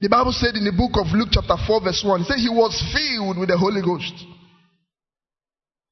the 0.01 0.09
Bible 0.09 0.33
said 0.33 0.57
in 0.57 0.65
the 0.65 0.77
book 0.77 0.99
of 1.01 1.09
Luke, 1.15 1.31
chapter 1.33 1.57
4, 1.57 1.81
verse 1.81 2.03
1, 2.05 2.21
He 2.21 2.27
said 2.27 2.39
He 2.43 2.53
was 2.53 2.77
filled 2.93 3.39
with 3.39 3.49
the 3.49 3.57
Holy 3.57 3.81
Ghost. 3.81 4.13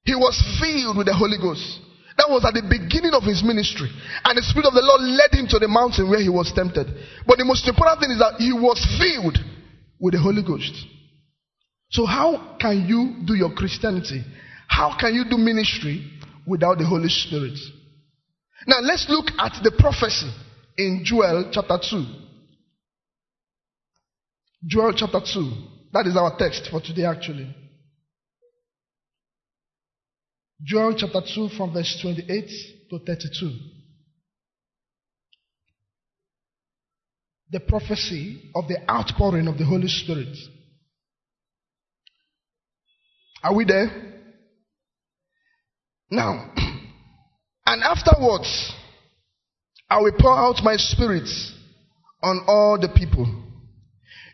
He 0.05 0.15
was 0.15 0.37
filled 0.61 0.99
with 0.99 1.07
the 1.07 1.15
Holy 1.15 1.39
Ghost. 1.39 1.81
That 2.19 2.29
was 2.29 2.45
at 2.45 2.53
the 2.53 2.67
beginning 2.67 3.15
of 3.15 3.23
his 3.23 3.41
ministry. 3.41 3.89
And 4.27 4.37
the 4.37 4.45
Spirit 4.45 4.67
of 4.67 4.75
the 4.75 4.85
Lord 4.85 5.01
led 5.01 5.33
him 5.33 5.47
to 5.49 5.59
the 5.59 5.69
mountain 5.69 6.11
where 6.11 6.21
he 6.21 6.29
was 6.29 6.53
tempted. 6.53 6.85
But 7.25 7.39
the 7.39 7.49
most 7.49 7.65
important 7.65 8.01
thing 8.01 8.13
is 8.13 8.21
that 8.21 8.37
he 8.37 8.53
was 8.53 8.77
filled 9.01 9.39
with 9.97 10.13
the 10.13 10.21
Holy 10.21 10.43
Ghost. 10.43 10.75
So, 11.95 12.05
how 12.05 12.59
can 12.61 12.85
you 12.85 13.25
do 13.25 13.33
your 13.33 13.55
Christianity? 13.55 14.21
How 14.69 14.99
can 14.99 15.15
you 15.15 15.25
do 15.25 15.39
ministry 15.39 16.05
without 16.47 16.77
the 16.77 16.85
Holy 16.85 17.09
Spirit? 17.09 17.57
Now, 18.67 18.83
let's 18.83 19.07
look 19.09 19.33
at 19.39 19.57
the 19.63 19.73
prophecy 19.73 20.29
in 20.77 21.03
Joel 21.05 21.51
chapter 21.53 21.79
2. 21.91 22.05
Joel 24.67 24.93
chapter 24.95 25.21
2. 25.21 25.53
That 25.93 26.07
is 26.07 26.17
our 26.17 26.37
text 26.39 26.69
for 26.71 26.81
today, 26.81 27.05
actually. 27.05 27.55
Joel 30.63 30.95
chapter 30.97 31.21
2 31.35 31.49
from 31.57 31.73
verse 31.73 31.99
28 32.03 32.51
to 32.91 32.99
32. 32.99 33.51
The 37.51 37.61
prophecy 37.61 38.51
of 38.55 38.69
the 38.69 38.79
outpouring 38.89 39.49
of 39.49 39.59
the 39.59 39.65
Holy 39.65 39.89
Spirit. 39.89 40.37
Are 43.43 43.55
we 43.55 43.65
there? 43.65 43.91
Now, 46.11 46.53
and 47.67 47.83
afterwards, 47.83 48.73
I 49.91 50.01
will 50.01 50.13
pour 50.19 50.33
out 50.33 50.63
my 50.63 50.77
spirit 50.77 51.29
on 52.23 52.45
all 52.47 52.79
the 52.81 52.89
people. 52.89 53.27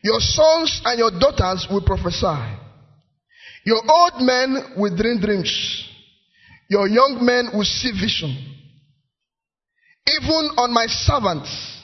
Your 0.03 0.21
sons 0.21 0.83
and 0.85 0.99
your 0.99 1.11
daughters 1.19 1.67
will 1.71 1.83
prophesy. 1.83 2.61
Your 3.65 3.83
old 3.89 4.21
men 4.21 4.75
will 4.77 4.95
dream 4.95 5.21
dreams. 5.21 5.51
Your 6.69 6.87
young 6.87 7.19
men 7.23 7.51
will 7.55 7.65
see 7.65 7.91
vision. 7.91 8.37
Even 10.07 10.51
on 10.57 10.73
my 10.73 10.87
servants, 10.87 11.83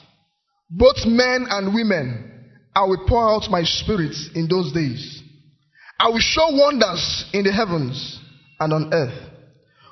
both 0.70 1.04
men 1.06 1.46
and 1.50 1.74
women, 1.74 2.50
I 2.74 2.84
will 2.84 3.04
pour 3.08 3.34
out 3.34 3.50
my 3.50 3.62
spirit 3.64 4.14
in 4.34 4.48
those 4.48 4.72
days. 4.72 5.22
I 5.98 6.08
will 6.08 6.20
show 6.20 6.48
wonders 6.50 7.24
in 7.32 7.44
the 7.44 7.52
heavens 7.52 8.20
and 8.60 8.72
on 8.72 8.94
earth. 8.94 9.30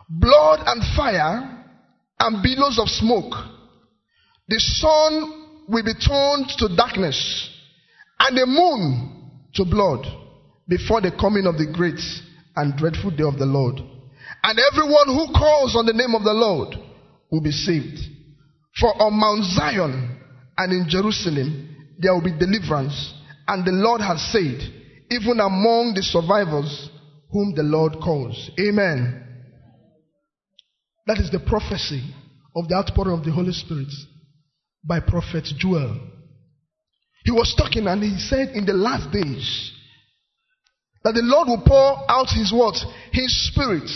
Blood 0.09 0.61
and 0.67 0.83
fire 0.97 1.65
and 2.19 2.43
billows 2.43 2.79
of 2.79 2.89
smoke. 2.89 3.33
The 4.51 4.59
sun 4.59 5.65
will 5.69 5.85
be 5.85 5.95
turned 5.95 6.51
to 6.59 6.77
darkness 6.77 7.49
and 8.19 8.37
the 8.37 8.47
moon 8.47 9.31
to 9.55 9.65
blood 9.65 10.05
before 10.69 11.01
the 11.01 11.13
coming 11.13 11.47
of 11.47 11.57
the 11.57 11.71
great 11.73 12.01
and 12.57 12.77
dreadful 12.77 13.13
day 13.13 13.23
of 13.23 13.39
the 13.39 13.47
Lord. 13.47 13.79
And 14.43 14.59
everyone 14.73 15.07
who 15.07 15.33
calls 15.39 15.77
on 15.77 15.87
the 15.87 15.93
name 15.93 16.17
of 16.17 16.25
the 16.25 16.35
Lord 16.35 16.75
will 17.31 17.41
be 17.41 17.53
saved. 17.53 17.99
For 18.81 18.91
on 19.01 19.15
Mount 19.15 19.45
Zion 19.55 20.19
and 20.59 20.73
in 20.73 20.89
Jerusalem 20.89 21.77
there 22.01 22.13
will 22.13 22.25
be 22.25 22.37
deliverance. 22.37 23.15
And 23.47 23.65
the 23.65 23.71
Lord 23.71 24.01
has 24.01 24.21
said, 24.33 24.59
even 25.11 25.39
among 25.39 25.95
the 25.95 26.03
survivors 26.03 26.91
whom 27.31 27.55
the 27.55 27.63
Lord 27.63 27.95
calls. 28.03 28.51
Amen. 28.59 29.27
That 31.07 31.19
is 31.19 31.31
the 31.31 31.39
prophecy 31.39 32.03
of 32.57 32.67
the 32.69 32.75
outpouring 32.75 33.17
of 33.17 33.25
the 33.25 33.31
Holy 33.31 33.53
Spirit 33.53 33.91
by 34.85 35.01
prophet 35.01 35.45
Joel. 35.59 35.99
He 37.25 37.31
was 37.31 37.55
talking 37.57 37.87
and 37.87 38.03
he 38.03 38.19
said 38.19 38.51
in 38.51 38.65
the 38.65 38.73
last 38.73 39.13
days 39.13 39.73
that 41.05 41.13
the 41.15 41.23
Lord 41.23 41.49
will 41.49 41.63
pour 41.67 42.11
out 42.11 42.29
his 42.31 42.53
what? 42.53 42.77
His 43.13 43.49
spirit 43.49 43.89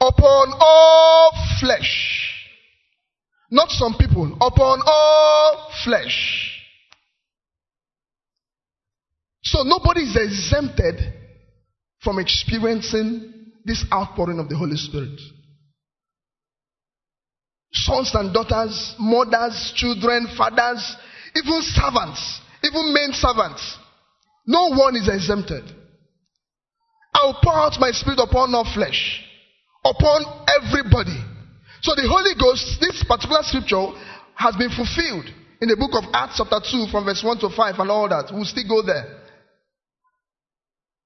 upon 0.00 0.54
all 0.58 1.32
flesh. 1.60 2.30
Not 3.50 3.68
some 3.70 3.94
people, 3.98 4.36
upon 4.40 4.82
all 4.84 5.70
flesh. 5.84 6.50
So 9.42 9.62
nobody 9.62 10.00
is 10.00 10.16
exempted 10.16 11.00
from 12.02 12.18
experiencing 12.18 13.52
this 13.64 13.84
outpouring 13.92 14.38
of 14.38 14.48
the 14.48 14.56
Holy 14.56 14.76
Spirit. 14.76 15.20
Sons 17.74 18.14
and 18.14 18.32
daughters, 18.32 18.94
mothers, 18.98 19.72
children, 19.74 20.28
fathers, 20.38 20.96
even 21.34 21.60
servants, 21.60 22.40
even 22.62 22.94
men 22.94 23.10
servants. 23.12 23.78
No 24.46 24.70
one 24.70 24.94
is 24.94 25.08
exempted. 25.08 25.64
I 27.12 27.26
will 27.26 27.38
pour 27.42 27.54
out 27.54 27.74
my 27.80 27.90
spirit 27.90 28.20
upon 28.22 28.54
all 28.54 28.64
flesh, 28.72 29.22
upon 29.84 30.46
everybody. 30.46 31.18
So 31.82 31.94
the 31.94 32.06
Holy 32.06 32.34
Ghost, 32.38 32.80
this 32.80 33.02
particular 33.06 33.42
scripture 33.42 33.90
has 34.34 34.54
been 34.56 34.70
fulfilled 34.70 35.26
in 35.60 35.68
the 35.68 35.76
book 35.76 35.92
of 35.94 36.04
Acts, 36.12 36.38
chapter 36.38 36.60
2, 36.60 36.88
from 36.90 37.04
verse 37.04 37.22
1 37.24 37.38
to 37.40 37.50
5, 37.50 37.78
and 37.78 37.90
all 37.90 38.08
that. 38.08 38.30
We'll 38.32 38.44
still 38.44 38.68
go 38.68 38.82
there. 38.86 39.20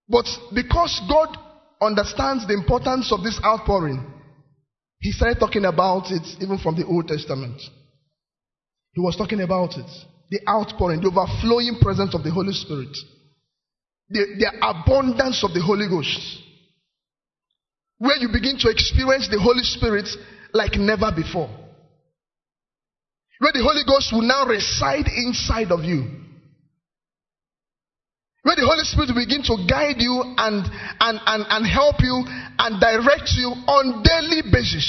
But 0.08 0.26
because 0.54 1.00
God 1.08 1.36
understands 1.80 2.46
the 2.46 2.54
importance 2.54 3.12
of 3.12 3.22
this 3.22 3.40
outpouring, 3.44 4.04
He 5.00 5.12
started 5.12 5.38
talking 5.38 5.64
about 5.64 6.10
it 6.10 6.26
even 6.40 6.58
from 6.58 6.76
the 6.76 6.84
Old 6.86 7.08
Testament. 7.08 7.60
He 8.92 9.00
was 9.00 9.16
talking 9.16 9.40
about 9.40 9.76
it. 9.76 9.90
The 10.30 10.40
outpouring, 10.48 11.00
the 11.00 11.08
overflowing 11.08 11.78
presence 11.80 12.14
of 12.14 12.22
the 12.22 12.30
Holy 12.30 12.52
Spirit, 12.52 12.94
the, 14.10 14.26
the 14.38 14.50
abundance 14.60 15.44
of 15.44 15.54
the 15.54 15.62
Holy 15.62 15.88
Ghost. 15.88 16.20
Where 17.98 18.16
you 18.16 18.28
begin 18.28 18.58
to 18.58 18.68
experience 18.68 19.28
the 19.30 19.40
Holy 19.40 19.62
Spirit 19.62 20.08
like 20.52 20.74
never 20.74 21.10
before. 21.14 21.48
Where 23.38 23.52
the 23.52 23.62
Holy 23.62 23.84
Ghost 23.86 24.12
will 24.12 24.22
now 24.22 24.46
reside 24.46 25.06
inside 25.06 25.70
of 25.70 25.84
you. 25.84 26.17
Where 28.48 28.56
the 28.56 28.64
Holy 28.64 28.84
Spirit 28.84 29.12
will 29.12 29.20
begin 29.28 29.44
to 29.44 29.60
guide 29.68 30.00
you 30.00 30.24
and, 30.24 30.64
and, 30.64 31.20
and, 31.20 31.44
and 31.52 31.66
help 31.68 32.00
you 32.00 32.24
and 32.56 32.80
direct 32.80 33.36
you 33.36 33.52
on 33.68 34.00
daily 34.00 34.40
basis. 34.50 34.88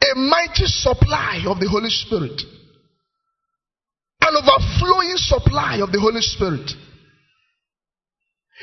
A 0.00 0.16
mighty 0.16 0.64
supply 0.64 1.44
of 1.46 1.60
the 1.60 1.68
Holy 1.68 1.90
Spirit. 1.90 2.40
An 4.22 4.40
overflowing 4.40 5.12
supply 5.16 5.80
of 5.82 5.92
the 5.92 6.00
Holy 6.00 6.22
Spirit. 6.22 6.72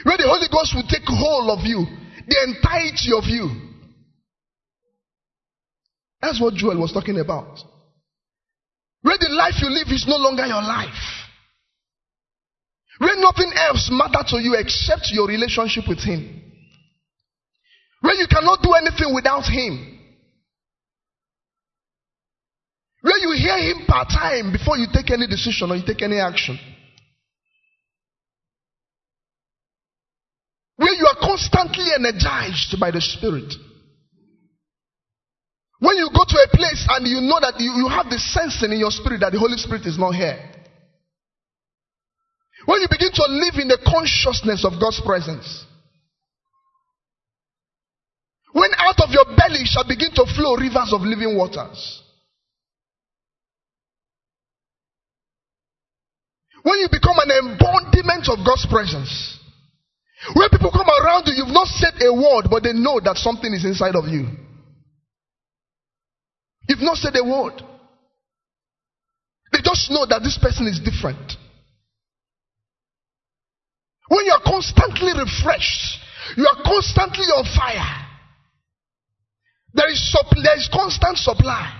Where 0.01 0.17
the 0.17 0.25
Holy 0.25 0.49
Ghost 0.49 0.73
will 0.73 0.89
take 0.89 1.05
hold 1.05 1.59
of 1.59 1.63
you, 1.63 1.85
the 2.25 2.37
entirety 2.41 3.13
of 3.15 3.25
you. 3.25 3.53
That's 6.23 6.41
what 6.41 6.55
Joel 6.55 6.81
was 6.81 6.91
talking 6.91 7.19
about. 7.19 7.59
Where 9.03 9.17
the 9.19 9.29
life 9.29 9.55
you 9.61 9.69
live 9.69 9.87
is 9.89 10.05
no 10.07 10.15
longer 10.15 10.45
your 10.45 10.63
life. 10.63 11.03
Where 12.99 13.17
nothing 13.17 13.51
else 13.53 13.89
matters 13.91 14.31
to 14.31 14.37
you 14.41 14.55
except 14.55 15.11
your 15.11 15.27
relationship 15.27 15.83
with 15.87 15.99
Him. 15.99 16.41
Where 17.99 18.15
you 18.15 18.27
cannot 18.27 18.61
do 18.63 18.71
anything 18.71 19.13
without 19.13 19.43
Him. 19.43 19.99
Where 23.01 23.17
you 23.17 23.35
hear 23.35 23.57
Him 23.57 23.85
part 23.85 24.07
time 24.07 24.53
before 24.53 24.77
you 24.77 24.87
take 24.93 25.11
any 25.11 25.27
decision 25.27 25.71
or 25.71 25.75
you 25.75 25.83
take 25.85 26.01
any 26.01 26.19
action. 26.19 26.57
Where 30.77 30.93
you 30.93 31.05
are 31.05 31.19
constantly 31.19 31.87
energized 31.93 32.79
by 32.79 32.91
the 32.91 33.01
Spirit. 33.01 33.53
When 35.83 35.97
you 35.97 36.07
go 36.15 36.23
to 36.23 36.37
a 36.39 36.47
place 36.55 36.87
and 36.95 37.03
you 37.03 37.19
know 37.19 37.43
that 37.43 37.59
you, 37.59 37.75
you 37.75 37.91
have 37.91 38.07
the 38.07 38.15
sensing 38.15 38.71
in 38.71 38.79
your 38.79 38.89
spirit 38.89 39.19
that 39.19 39.35
the 39.35 39.39
Holy 39.39 39.59
Spirit 39.59 39.83
is 39.83 39.99
not 39.99 40.15
here. 40.15 40.39
When 42.63 42.79
you 42.79 42.87
begin 42.87 43.11
to 43.11 43.25
live 43.27 43.59
in 43.59 43.67
the 43.67 43.83
consciousness 43.83 44.63
of 44.63 44.79
God's 44.79 45.03
presence. 45.03 45.43
When 48.55 48.71
out 48.79 48.95
of 49.03 49.11
your 49.11 49.27
belly 49.35 49.67
shall 49.67 49.83
begin 49.83 50.15
to 50.15 50.23
flow 50.23 50.55
rivers 50.55 50.95
of 50.95 51.03
living 51.03 51.35
waters. 51.35 51.75
When 56.63 56.79
you 56.79 56.87
become 56.87 57.19
an 57.19 57.31
embodiment 57.43 58.31
of 58.31 58.39
God's 58.47 58.63
presence. 58.71 59.11
When 60.31 60.47
people 60.47 60.71
come 60.71 60.87
around 60.87 61.27
you, 61.27 61.43
you've 61.43 61.51
not 61.51 61.67
said 61.67 61.99
a 61.99 62.07
word, 62.07 62.47
but 62.47 62.63
they 62.63 62.71
know 62.71 63.03
that 63.03 63.19
something 63.19 63.51
is 63.51 63.67
inside 63.67 63.99
of 63.99 64.07
you. 64.07 64.31
You've 66.67 66.81
not 66.81 66.97
said 66.97 67.15
a 67.15 67.23
word. 67.23 67.61
They 69.51 69.59
just 69.63 69.91
know 69.91 70.05
that 70.05 70.23
this 70.23 70.37
person 70.41 70.67
is 70.67 70.79
different. 70.79 71.33
When 74.07 74.25
you 74.25 74.31
are 74.31 74.43
constantly 74.43 75.13
refreshed, 75.13 75.99
you 76.37 76.45
are 76.45 76.63
constantly 76.63 77.25
on 77.25 77.45
fire. 77.55 78.07
There 79.73 79.89
is, 79.89 80.17
there 80.43 80.57
is 80.57 80.69
constant 80.71 81.17
supply. 81.17 81.79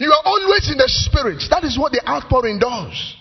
You 0.00 0.10
are 0.10 0.22
always 0.24 0.70
in 0.70 0.78
the 0.78 0.88
spirit. 0.88 1.42
That 1.50 1.64
is 1.64 1.78
what 1.78 1.92
the 1.92 2.02
outpouring 2.08 2.58
does. 2.58 3.14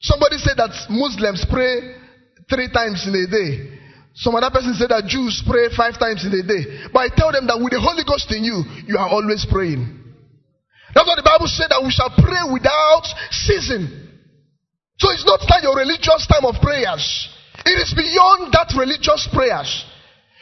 Somebody 0.00 0.38
said 0.38 0.56
that 0.56 0.70
Muslims 0.88 1.44
pray 1.50 1.96
three 2.48 2.70
times 2.72 3.06
in 3.06 3.14
a 3.14 3.26
day. 3.26 3.79
Some 4.14 4.34
other 4.34 4.50
person 4.50 4.74
said 4.74 4.90
that 4.90 5.06
Jews 5.06 5.42
pray 5.46 5.70
five 5.76 5.98
times 5.98 6.26
in 6.26 6.34
a 6.34 6.42
day. 6.42 6.90
But 6.92 7.00
I 7.00 7.08
tell 7.14 7.30
them 7.32 7.46
that 7.46 7.56
with 7.56 7.72
the 7.72 7.80
Holy 7.80 8.02
Ghost 8.02 8.28
in 8.34 8.42
you, 8.42 8.62
you 8.84 8.98
are 8.98 9.08
always 9.08 9.46
praying. 9.46 9.86
That's 10.94 11.06
what 11.06 11.16
the 11.16 11.26
Bible 11.26 11.46
said 11.46 11.70
that 11.70 11.80
we 11.80 11.94
shall 11.94 12.10
pray 12.10 12.42
without 12.50 13.06
ceasing. 13.30 13.86
So 14.98 15.08
it's 15.14 15.24
not 15.24 15.40
like 15.48 15.62
your 15.62 15.78
religious 15.78 16.26
time 16.26 16.44
of 16.44 16.60
prayers. 16.60 17.04
It 17.64 17.78
is 17.78 17.94
beyond 17.94 18.52
that 18.52 18.74
religious 18.76 19.30
prayers. 19.32 19.70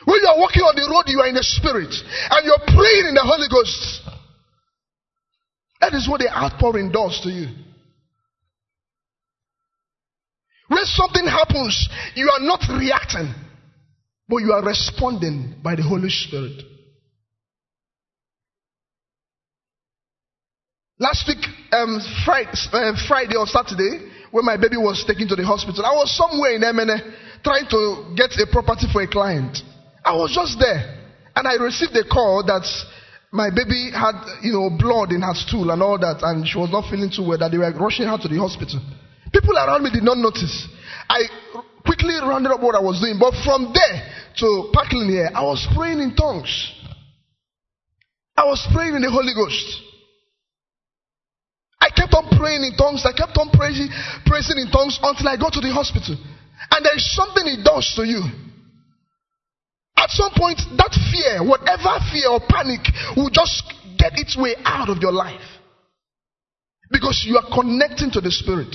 When 0.09 0.19
you 0.23 0.29
are 0.29 0.41
walking 0.41 0.63
on 0.63 0.75
the 0.75 0.89
road, 0.89 1.05
you 1.07 1.21
are 1.21 1.29
in 1.29 1.37
the 1.37 1.45
spirit 1.45 1.93
and 1.93 2.41
you're 2.43 2.65
praying 2.73 3.13
in 3.13 3.15
the 3.15 3.23
Holy 3.23 3.47
Ghost. 3.47 4.09
That 5.81 5.95
is 5.95 6.09
what 6.09 6.21
the 6.21 6.33
outpouring 6.33 6.91
does 6.91 7.21
to 7.23 7.31
you. 7.31 7.49
When 10.69 10.85
something 10.85 11.27
happens, 11.27 11.89
you 12.15 12.31
are 12.31 12.41
not 12.41 12.65
reacting, 12.69 13.35
but 14.29 14.39
you 14.39 14.53
are 14.53 14.65
responding 14.65 15.55
by 15.63 15.75
the 15.75 15.83
Holy 15.83 16.11
Spirit. 16.11 16.63
Last 20.99 21.27
week, 21.29 21.45
um, 21.73 22.01
Friday, 22.27 22.51
uh, 22.73 22.93
Friday 23.07 23.37
or 23.37 23.47
Saturday, 23.47 24.11
when 24.31 24.45
my 24.45 24.57
baby 24.57 24.77
was 24.77 25.05
taken 25.07 25.29
to 25.29 25.37
the 25.37 25.47
hospital, 25.47 25.87
I 25.87 25.95
was 25.95 26.11
somewhere 26.13 26.53
in 26.53 26.63
Emene 26.63 26.99
trying 27.43 27.71
to 27.71 28.13
get 28.17 28.35
a 28.37 28.47
property 28.51 28.87
for 28.93 29.01
a 29.03 29.09
client. 29.09 29.63
I 30.05 30.13
was 30.13 30.35
just 30.35 30.59
there, 30.59 30.99
and 31.37 31.47
I 31.47 31.55
received 31.55 31.95
a 31.97 32.05
call 32.05 32.43
that 32.47 32.67
my 33.31 33.49
baby 33.49 33.95
had, 33.95 34.19
you 34.43 34.53
know, 34.53 34.75
blood 34.75 35.13
in 35.13 35.23
her 35.23 35.35
stool 35.35 35.71
and 35.71 35.81
all 35.81 35.99
that, 35.99 36.19
and 36.23 36.43
she 36.47 36.59
was 36.59 36.69
not 36.73 36.91
feeling 36.91 37.15
too 37.15 37.23
well. 37.25 37.39
That 37.39 37.53
they 37.53 37.59
were 37.59 37.71
rushing 37.79 38.11
her 38.11 38.19
to 38.19 38.29
the 38.29 38.37
hospital. 38.37 38.83
People 39.33 39.57
around 39.57 39.85
me 39.85 39.91
did 39.95 40.03
not 40.03 40.19
notice. 40.19 40.67
I 41.09 41.25
quickly 41.85 42.15
rounded 42.21 42.53
up 42.53 42.61
what 42.61 42.75
I 42.75 42.81
was 42.81 43.01
doing, 43.01 43.19
but 43.19 43.35
from 43.45 43.73
there 43.75 43.97
to 44.39 44.71
Parklane 44.75 45.11
here, 45.11 45.31
I 45.35 45.43
was 45.43 45.67
praying 45.75 46.01
in 46.01 46.15
tongues. 46.15 46.51
I 48.37 48.45
was 48.45 48.63
praying 48.73 48.95
in 48.95 49.03
the 49.03 49.11
Holy 49.11 49.35
Ghost. 49.35 49.67
I 51.81 51.91
kept 51.91 52.15
on 52.15 52.31
praying 52.39 52.63
in 52.63 52.77
tongues. 52.77 53.03
I 53.07 53.11
kept 53.11 53.39
on 53.39 53.51
praising, 53.51 53.89
praising 54.27 54.59
in 54.59 54.71
tongues 54.71 54.99
until 55.03 55.27
I 55.29 55.37
got 55.37 55.53
to 55.55 55.61
the 55.61 55.73
hospital. 55.75 56.15
And 56.71 56.85
there 56.85 56.95
is 56.95 57.07
something 57.15 57.47
it 57.47 57.65
does 57.65 57.93
to 57.97 58.07
you. 58.07 58.23
At 59.97 60.11
some 60.11 60.31
point, 60.37 60.63
that 60.79 60.95
fear, 61.11 61.43
whatever 61.43 61.99
fear 62.13 62.31
or 62.31 62.41
panic, 62.47 62.87
will 63.17 63.31
just 63.31 63.67
get 63.99 64.15
its 64.15 64.37
way 64.39 64.55
out 64.65 64.89
of 64.89 64.99
your 64.99 65.13
life. 65.13 65.43
Because 66.91 67.25
you 67.27 67.37
are 67.37 67.49
connecting 67.53 68.11
to 68.13 68.21
the 68.21 68.31
Spirit. 68.31 68.75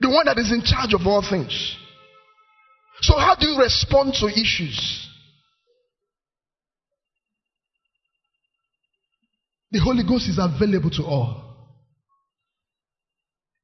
The 0.00 0.08
one 0.08 0.26
that 0.26 0.38
is 0.38 0.50
in 0.50 0.62
charge 0.62 0.94
of 0.94 1.06
all 1.06 1.22
things. 1.22 1.76
So, 3.02 3.18
how 3.18 3.34
do 3.34 3.46
you 3.48 3.58
respond 3.60 4.14
to 4.20 4.26
issues? 4.28 5.08
The 9.70 9.78
Holy 9.78 10.02
Ghost 10.02 10.28
is 10.28 10.38
available 10.38 10.90
to 10.90 11.04
all. 11.04 11.50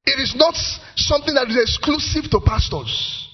It 0.05 0.20
is 0.20 0.34
not 0.37 0.55
something 0.95 1.34
that 1.34 1.49
is 1.49 1.59
exclusive 1.59 2.30
to 2.30 2.41
pastors. 2.47 3.26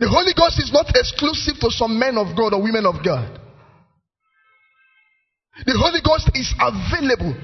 The 0.00 0.08
Holy 0.08 0.32
Ghost 0.34 0.58
is 0.58 0.72
not 0.72 0.88
exclusive 0.96 1.60
to 1.60 1.70
some 1.70 1.98
men 1.98 2.16
of 2.16 2.34
God 2.34 2.54
or 2.54 2.62
women 2.62 2.86
of 2.86 3.04
God. 3.04 3.38
The 5.66 5.76
Holy 5.76 6.00
Ghost 6.00 6.30
is 6.34 6.48
available. 6.58 7.36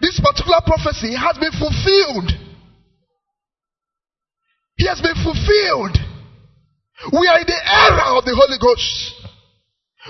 This 0.00 0.18
particular 0.18 0.58
prophecy 0.64 1.14
has 1.14 1.36
been 1.38 1.52
fulfilled. 1.52 2.32
He 4.76 4.86
has 4.86 5.00
been 5.00 5.14
fulfilled. 5.22 5.96
We 7.12 7.26
are 7.28 7.38
in 7.38 7.46
the 7.46 7.62
era 7.64 8.18
of 8.18 8.24
the 8.24 8.34
Holy 8.34 8.58
Ghost. 8.58 9.24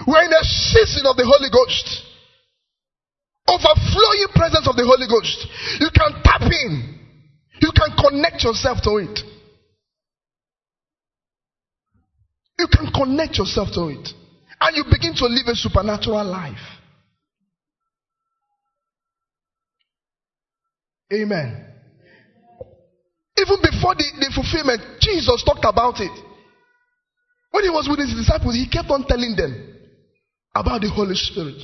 We 0.07 0.15
are 0.15 0.25
in 0.25 0.31
the 0.31 0.45
season 0.45 1.07
of 1.07 1.17
the 1.17 1.25
Holy 1.25 1.51
Ghost. 1.51 2.03
Overflowing 3.47 4.29
presence 4.35 4.67
of 4.69 4.77
the 4.77 4.85
Holy 4.85 5.07
Ghost. 5.07 5.47
You 5.81 5.91
can 5.93 6.23
tap 6.23 6.43
in. 6.43 6.99
You 7.61 7.71
can 7.77 7.97
connect 7.97 8.43
yourself 8.43 8.79
to 8.85 8.97
it. 8.97 9.21
You 12.59 12.69
can 12.69 12.91
connect 12.93 13.39
yourself 13.39 13.69
to 13.75 13.89
it. 13.89 14.09
And 14.61 14.77
you 14.77 14.85
begin 14.91 15.15
to 15.17 15.27
live 15.27 15.47
a 15.47 15.55
supernatural 15.55 16.25
life. 16.25 16.57
Amen. 21.12 21.74
Even 23.37 23.59
before 23.62 23.95
the, 23.99 24.07
the 24.22 24.30
fulfillment, 24.30 24.80
Jesus 25.01 25.43
talked 25.43 25.66
about 25.66 25.99
it. 25.99 26.14
When 27.51 27.64
he 27.64 27.70
was 27.70 27.87
with 27.91 27.99
his 27.99 28.14
disciples, 28.14 28.55
he 28.55 28.66
kept 28.70 28.91
on 28.91 29.07
telling 29.07 29.35
them 29.35 29.53
about 30.55 30.82
the 30.82 30.91
Holy 30.91 31.14
Spirit. 31.14 31.59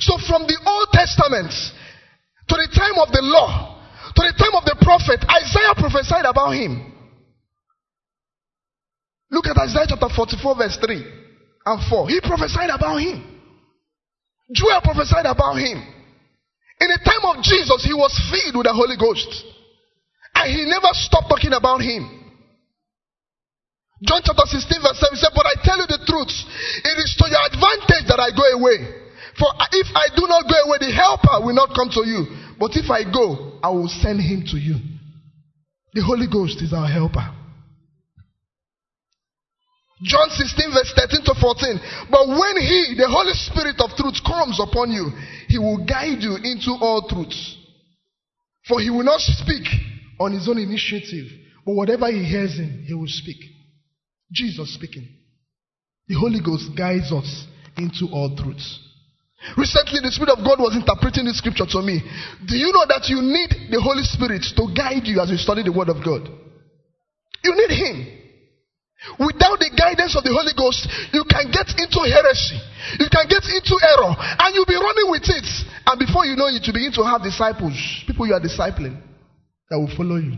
So 0.00 0.16
from 0.28 0.44
the 0.44 0.58
Old 0.64 0.88
Testament 0.92 1.52
to 1.52 2.54
the 2.54 2.68
time 2.72 3.00
of 3.00 3.08
the 3.12 3.24
law, 3.24 3.80
to 4.16 4.22
the 4.22 4.36
time 4.36 4.54
of 4.56 4.64
the 4.64 4.76
prophet, 4.80 5.24
Isaiah 5.24 5.76
prophesied 5.76 6.24
about 6.24 6.52
him. 6.52 6.92
Look 9.30 9.46
at 9.46 9.56
Isaiah 9.56 9.88
chapter 9.88 10.08
44, 10.08 10.56
verse 10.56 10.78
3 10.84 11.04
and 11.66 11.78
4. 11.90 12.08
He 12.08 12.20
prophesied 12.20 12.70
about 12.70 12.96
him. 13.00 13.24
Joel 14.52 14.80
prophesied 14.84 15.26
about 15.26 15.56
him. 15.58 15.82
In 16.80 16.88
the 16.92 17.00
time 17.02 17.24
of 17.24 17.42
Jesus, 17.42 17.84
he 17.84 17.92
was 17.92 18.12
filled 18.30 18.56
with 18.56 18.66
the 18.68 18.72
Holy 18.72 18.96
Ghost. 18.96 19.55
And 20.36 20.52
he 20.52 20.68
never 20.68 20.92
stopped 20.92 21.32
talking 21.32 21.56
about 21.56 21.80
him. 21.80 22.04
John 24.04 24.20
chapter 24.20 24.44
16, 24.44 24.68
verse 24.84 25.00
7 25.00 25.16
said, 25.16 25.32
But 25.32 25.48
I 25.48 25.56
tell 25.64 25.80
you 25.80 25.88
the 25.88 26.04
truth, 26.04 26.28
it 26.84 26.96
is 27.00 27.16
to 27.16 27.24
your 27.32 27.40
advantage 27.48 28.04
that 28.12 28.20
I 28.20 28.28
go 28.36 28.44
away. 28.60 28.84
For 29.40 29.48
if 29.72 29.88
I 29.96 30.12
do 30.12 30.28
not 30.28 30.44
go 30.44 30.56
away, 30.68 30.76
the 30.84 30.92
helper 30.92 31.40
will 31.40 31.56
not 31.56 31.72
come 31.72 31.88
to 31.96 32.04
you. 32.04 32.28
But 32.60 32.76
if 32.76 32.92
I 32.92 33.08
go, 33.08 33.56
I 33.64 33.72
will 33.72 33.88
send 33.88 34.20
him 34.20 34.44
to 34.52 34.60
you. 34.60 34.76
The 35.96 36.04
Holy 36.04 36.28
Ghost 36.28 36.60
is 36.60 36.76
our 36.76 36.88
helper. 36.88 37.24
John 40.04 40.28
16, 40.28 40.76
verse 40.76 40.92
13 40.92 41.24
to 41.24 41.34
14. 41.40 41.80
But 42.12 42.28
when 42.28 42.60
He, 42.60 43.00
the 43.00 43.08
Holy 43.08 43.32
Spirit 43.32 43.80
of 43.80 43.96
truth, 43.96 44.20
comes 44.20 44.60
upon 44.60 44.92
you, 44.92 45.08
He 45.48 45.56
will 45.56 45.80
guide 45.88 46.20
you 46.20 46.36
into 46.36 46.76
all 46.76 47.08
truth. 47.08 47.32
For 48.68 48.80
He 48.80 48.90
will 48.90 49.08
not 49.08 49.20
speak 49.20 49.64
on 50.18 50.32
His 50.32 50.48
own 50.48 50.58
initiative, 50.58 51.26
but 51.64 51.74
whatever 51.74 52.10
He 52.10 52.24
hears 52.24 52.56
Him, 52.56 52.84
He 52.86 52.94
will 52.94 53.08
speak. 53.08 53.38
Jesus 54.32 54.74
speaking. 54.74 55.08
The 56.08 56.14
Holy 56.14 56.40
Ghost 56.40 56.70
guides 56.76 57.12
us 57.12 57.46
into 57.76 58.06
all 58.12 58.34
truths. 58.36 58.80
Recently, 59.56 60.00
the 60.02 60.10
Spirit 60.10 60.34
of 60.34 60.42
God 60.42 60.58
was 60.58 60.74
interpreting 60.74 61.26
this 61.26 61.38
scripture 61.38 61.66
to 61.68 61.80
me. 61.82 62.02
Do 62.46 62.56
you 62.56 62.72
know 62.72 62.88
that 62.88 63.06
you 63.06 63.20
need 63.22 63.70
the 63.70 63.78
Holy 63.78 64.02
Spirit 64.02 64.42
to 64.56 64.64
guide 64.74 65.06
you 65.06 65.20
as 65.20 65.30
you 65.30 65.38
study 65.38 65.62
the 65.62 65.74
Word 65.74 65.92
of 65.92 66.02
God? 66.02 66.26
You 67.44 67.52
need 67.54 67.70
Him. 67.70 67.96
Without 69.22 69.60
the 69.62 69.70
guidance 69.70 70.16
of 70.18 70.24
the 70.24 70.34
Holy 70.34 70.56
Ghost, 70.56 70.88
you 71.14 71.22
can 71.30 71.52
get 71.52 71.68
into 71.78 72.00
heresy. 72.10 72.58
You 72.98 73.06
can 73.06 73.28
get 73.30 73.44
into 73.46 73.76
error. 73.78 74.10
And 74.18 74.50
you'll 74.56 74.66
be 74.66 74.74
running 74.74 75.14
with 75.14 75.28
it. 75.30 75.46
And 75.86 75.94
before 76.00 76.26
you 76.26 76.34
know 76.34 76.50
it, 76.50 76.66
you 76.66 76.74
begin 76.74 76.90
to 76.98 77.06
have 77.06 77.22
disciples, 77.22 77.76
people 78.08 78.26
you 78.26 78.34
are 78.34 78.42
discipling, 78.42 78.98
that 79.70 79.78
will 79.78 79.90
follow 79.96 80.16
you. 80.16 80.36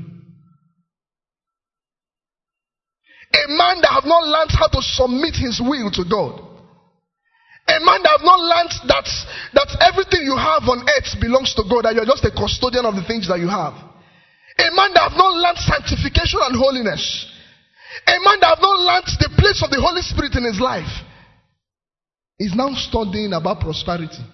A 3.28 3.44
man 3.52 3.80
that 3.84 3.92
have 3.92 4.08
not 4.08 4.24
learned 4.24 4.50
how 4.56 4.68
to 4.68 4.80
submit 4.80 5.36
his 5.36 5.60
will 5.60 5.90
to 5.92 6.04
God. 6.08 6.40
A 7.68 7.76
man 7.84 8.00
that 8.00 8.16
have 8.16 8.24
not 8.24 8.40
learned 8.40 8.72
that, 8.88 9.04
that 9.52 9.68
everything 9.84 10.24
you 10.24 10.32
have 10.32 10.64
on 10.64 10.80
earth 10.96 11.12
belongs 11.20 11.52
to 11.54 11.62
God, 11.68 11.84
that 11.84 11.92
you're 11.92 12.08
just 12.08 12.24
a 12.24 12.32
custodian 12.32 12.88
of 12.88 12.96
the 12.96 13.04
things 13.04 13.28
that 13.28 13.36
you 13.36 13.48
have. 13.48 13.76
A 14.56 14.68
man 14.72 14.96
that 14.96 15.12
have 15.12 15.18
not 15.20 15.36
learned 15.36 15.60
sanctification 15.60 16.40
and 16.48 16.56
holiness. 16.56 17.04
A 18.08 18.16
man 18.24 18.40
that 18.40 18.56
have 18.56 18.64
not 18.64 18.80
learned 18.80 19.12
the 19.20 19.28
place 19.36 19.60
of 19.60 19.68
the 19.68 19.80
Holy 19.80 20.00
Spirit 20.00 20.34
in 20.40 20.48
his 20.48 20.58
life 20.58 20.88
is 22.40 22.56
now 22.56 22.72
studying 22.72 23.32
about 23.34 23.60
prosperity. 23.60 24.24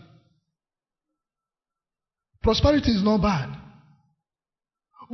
Prosperity 2.42 2.92
is 2.92 3.02
not 3.02 3.20
bad. 3.20 3.63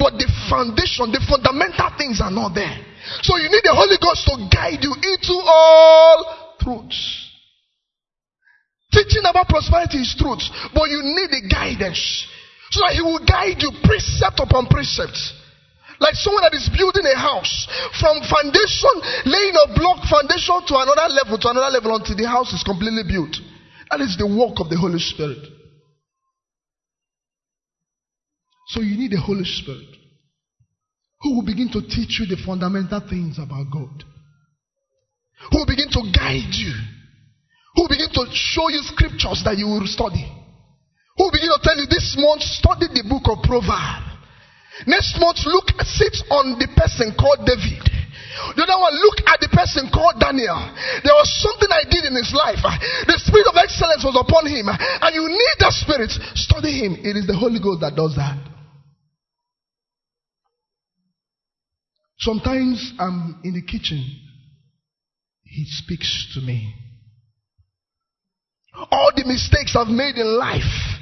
But 0.00 0.16
the 0.16 0.24
foundation, 0.48 1.12
the 1.12 1.20
fundamental 1.28 1.92
things 2.00 2.24
are 2.24 2.32
not 2.32 2.56
there. 2.56 2.72
So 3.20 3.36
you 3.36 3.52
need 3.52 3.60
the 3.60 3.76
Holy 3.76 4.00
Ghost 4.00 4.24
to 4.32 4.48
guide 4.48 4.80
you 4.80 4.96
into 4.96 5.36
all 5.44 6.56
truths. 6.56 7.28
Teaching 8.96 9.28
about 9.28 9.52
prosperity 9.52 10.00
is 10.00 10.16
truth, 10.16 10.40
but 10.72 10.88
you 10.88 11.04
need 11.04 11.28
the 11.28 11.44
guidance 11.52 12.00
so 12.72 12.80
that 12.80 12.96
He 12.96 13.04
will 13.04 13.20
guide 13.28 13.60
you 13.60 13.76
precept 13.84 14.40
upon 14.40 14.72
precept. 14.72 15.20
Like 16.00 16.16
someone 16.16 16.48
that 16.48 16.56
is 16.56 16.72
building 16.72 17.04
a 17.04 17.18
house 17.20 17.68
from 18.00 18.24
foundation, 18.24 18.94
laying 19.28 19.52
a 19.52 19.76
block 19.76 20.00
foundation 20.08 20.64
to 20.64 20.80
another 20.80 21.12
level, 21.12 21.36
to 21.36 21.48
another 21.52 21.68
level 21.76 21.92
until 21.92 22.16
the 22.16 22.24
house 22.24 22.56
is 22.56 22.64
completely 22.64 23.04
built. 23.04 23.36
That 23.92 24.00
is 24.00 24.16
the 24.16 24.24
work 24.24 24.64
of 24.64 24.72
the 24.72 24.80
Holy 24.80 24.98
Spirit. 24.98 25.59
So 28.70 28.80
you 28.80 28.94
need 28.94 29.10
the 29.10 29.20
Holy 29.20 29.42
Spirit 29.42 29.98
who 31.20 31.34
will 31.34 31.44
begin 31.44 31.68
to 31.74 31.82
teach 31.82 32.22
you 32.22 32.26
the 32.30 32.38
fundamental 32.46 33.02
things 33.02 33.36
about 33.36 33.66
God, 33.68 34.06
who 35.50 35.58
will 35.58 35.68
begin 35.68 35.90
to 35.90 36.02
guide 36.14 36.54
you, 36.54 36.72
who 37.74 37.84
will 37.84 37.92
begin 37.92 38.08
to 38.14 38.24
show 38.32 38.70
you 38.70 38.80
scriptures 38.86 39.42
that 39.44 39.58
you 39.58 39.66
will 39.66 39.84
study, 39.90 40.22
who 41.18 41.22
will 41.26 41.34
begin 41.34 41.50
to 41.50 41.60
tell 41.60 41.76
you 41.76 41.90
this 41.90 42.14
month 42.14 42.46
study 42.46 42.88
the 42.94 43.04
book 43.04 43.26
of 43.26 43.42
Proverbs. 43.42 44.06
Next 44.86 45.18
month, 45.20 45.44
look, 45.44 45.68
sit 45.84 46.16
on 46.32 46.56
the 46.56 46.70
person 46.72 47.12
called 47.12 47.44
David. 47.44 47.84
The 48.56 48.64
other 48.64 48.80
one, 48.80 48.96
look 48.96 49.20
at 49.28 49.42
the 49.44 49.52
person 49.52 49.92
called 49.92 50.16
Daniel. 50.16 50.56
There 51.04 51.12
was 51.12 51.28
something 51.44 51.68
I 51.68 51.84
did 51.84 52.08
in 52.08 52.16
his 52.16 52.32
life. 52.32 52.64
The 53.04 53.18
spirit 53.20 53.44
of 53.44 53.60
excellence 53.60 54.00
was 54.00 54.16
upon 54.16 54.48
him. 54.48 54.72
And 54.72 55.12
you 55.12 55.28
need 55.28 55.56
that 55.60 55.76
spirit. 55.76 56.08
Study 56.32 56.80
him. 56.80 56.96
It 57.04 57.20
is 57.20 57.28
the 57.28 57.36
Holy 57.36 57.60
Ghost 57.60 57.84
that 57.84 57.92
does 57.92 58.16
that. 58.16 58.40
Sometimes 62.20 62.92
I'm 62.98 63.40
in 63.44 63.54
the 63.54 63.62
kitchen. 63.62 64.04
He 65.42 65.64
speaks 65.66 66.32
to 66.34 66.40
me. 66.40 66.74
All 68.92 69.10
the 69.16 69.24
mistakes 69.24 69.74
I've 69.74 69.88
made 69.88 70.16
in 70.16 70.38
life 70.38 71.00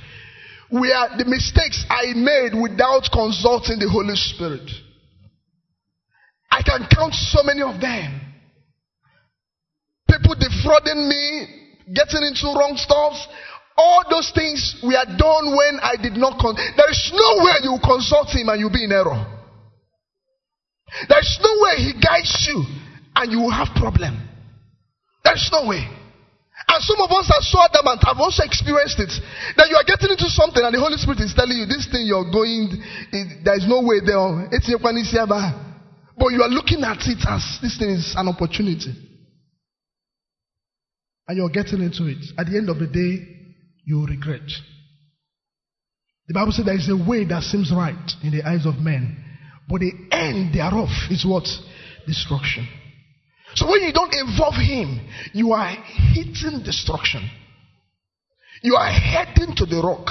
were 0.70 1.08
the 1.18 1.24
mistakes 1.26 1.84
I 1.90 2.14
made 2.14 2.54
without 2.54 3.10
consulting 3.12 3.78
the 3.78 3.90
Holy 3.90 4.14
Spirit. 4.14 4.70
I 6.50 6.62
can 6.62 6.86
count 6.88 7.14
so 7.14 7.42
many 7.42 7.62
of 7.62 7.80
them. 7.80 8.20
People 10.08 10.34
defrauding 10.38 11.08
me, 11.08 11.46
getting 11.92 12.22
into 12.24 12.46
wrong 12.46 12.74
stuff. 12.76 13.14
All 13.76 14.04
those 14.08 14.30
things 14.34 14.80
we 14.82 14.94
were 14.94 15.16
done 15.18 15.54
when 15.54 15.78
I 15.82 15.94
did 16.00 16.14
not. 16.14 16.40
There 16.40 16.90
is 16.90 17.10
no 17.12 17.44
way 17.44 17.58
you 17.62 17.76
consult 17.82 18.28
him 18.30 18.48
and 18.48 18.60
you'll 18.60 18.72
be 18.72 18.84
in 18.84 18.92
error. 18.92 19.37
There 21.08 21.20
is 21.20 21.38
no 21.42 21.52
way 21.62 21.74
he 21.84 21.92
guides 22.00 22.46
you 22.48 22.64
and 23.14 23.32
you 23.32 23.40
will 23.40 23.52
have 23.52 23.68
problem. 23.76 24.16
There 25.24 25.34
is 25.34 25.48
no 25.52 25.68
way. 25.68 25.84
And 26.68 26.84
some 26.84 27.00
of 27.00 27.10
us 27.10 27.30
are 27.32 27.40
so 27.40 27.58
adamant, 27.64 28.04
I've 28.04 28.20
also 28.20 28.42
experienced 28.44 28.98
it, 29.00 29.12
that 29.56 29.70
you 29.70 29.76
are 29.76 29.86
getting 29.86 30.10
into 30.10 30.28
something 30.28 30.60
and 30.60 30.74
the 30.74 30.80
Holy 30.80 30.98
Spirit 30.98 31.20
is 31.20 31.32
telling 31.32 31.56
you, 31.56 31.64
this 31.64 31.88
thing 31.88 32.04
you're 32.04 32.28
going, 32.28 32.68
it, 33.12 33.44
there 33.44 33.56
is 33.56 33.64
no 33.64 33.80
way 33.80 34.04
there. 34.04 34.50
But 36.18 36.28
you 36.34 36.42
are 36.42 36.50
looking 36.50 36.82
at 36.84 36.98
it 37.06 37.24
as 37.24 37.42
this 37.62 37.78
thing 37.78 37.90
is 37.90 38.12
an 38.18 38.28
opportunity. 38.28 38.92
And 41.28 41.36
you're 41.36 41.48
getting 41.50 41.80
into 41.80 42.04
it. 42.06 42.24
At 42.36 42.46
the 42.46 42.58
end 42.58 42.68
of 42.68 42.78
the 42.78 42.86
day, 42.88 43.22
you 43.84 44.04
regret. 44.04 44.44
The 46.26 46.34
Bible 46.34 46.52
says 46.52 46.66
there 46.66 46.76
is 46.76 46.90
a 46.90 46.96
way 46.96 47.24
that 47.24 47.42
seems 47.44 47.72
right 47.72 47.96
in 48.22 48.32
the 48.32 48.42
eyes 48.44 48.66
of 48.66 48.76
men, 48.76 49.16
but 49.68 49.80
the 49.80 49.92
end 50.10 50.54
thereof 50.54 50.88
is 51.10 51.24
what? 51.26 51.46
Destruction. 52.06 52.66
So 53.54 53.68
when 53.68 53.82
you 53.82 53.92
don't 53.92 54.14
involve 54.14 54.54
him, 54.54 55.00
you 55.32 55.52
are 55.52 55.76
hitting 56.14 56.62
destruction. 56.64 57.28
You 58.62 58.76
are 58.76 58.90
heading 58.90 59.54
to 59.56 59.66
the 59.66 59.82
rock. 59.82 60.08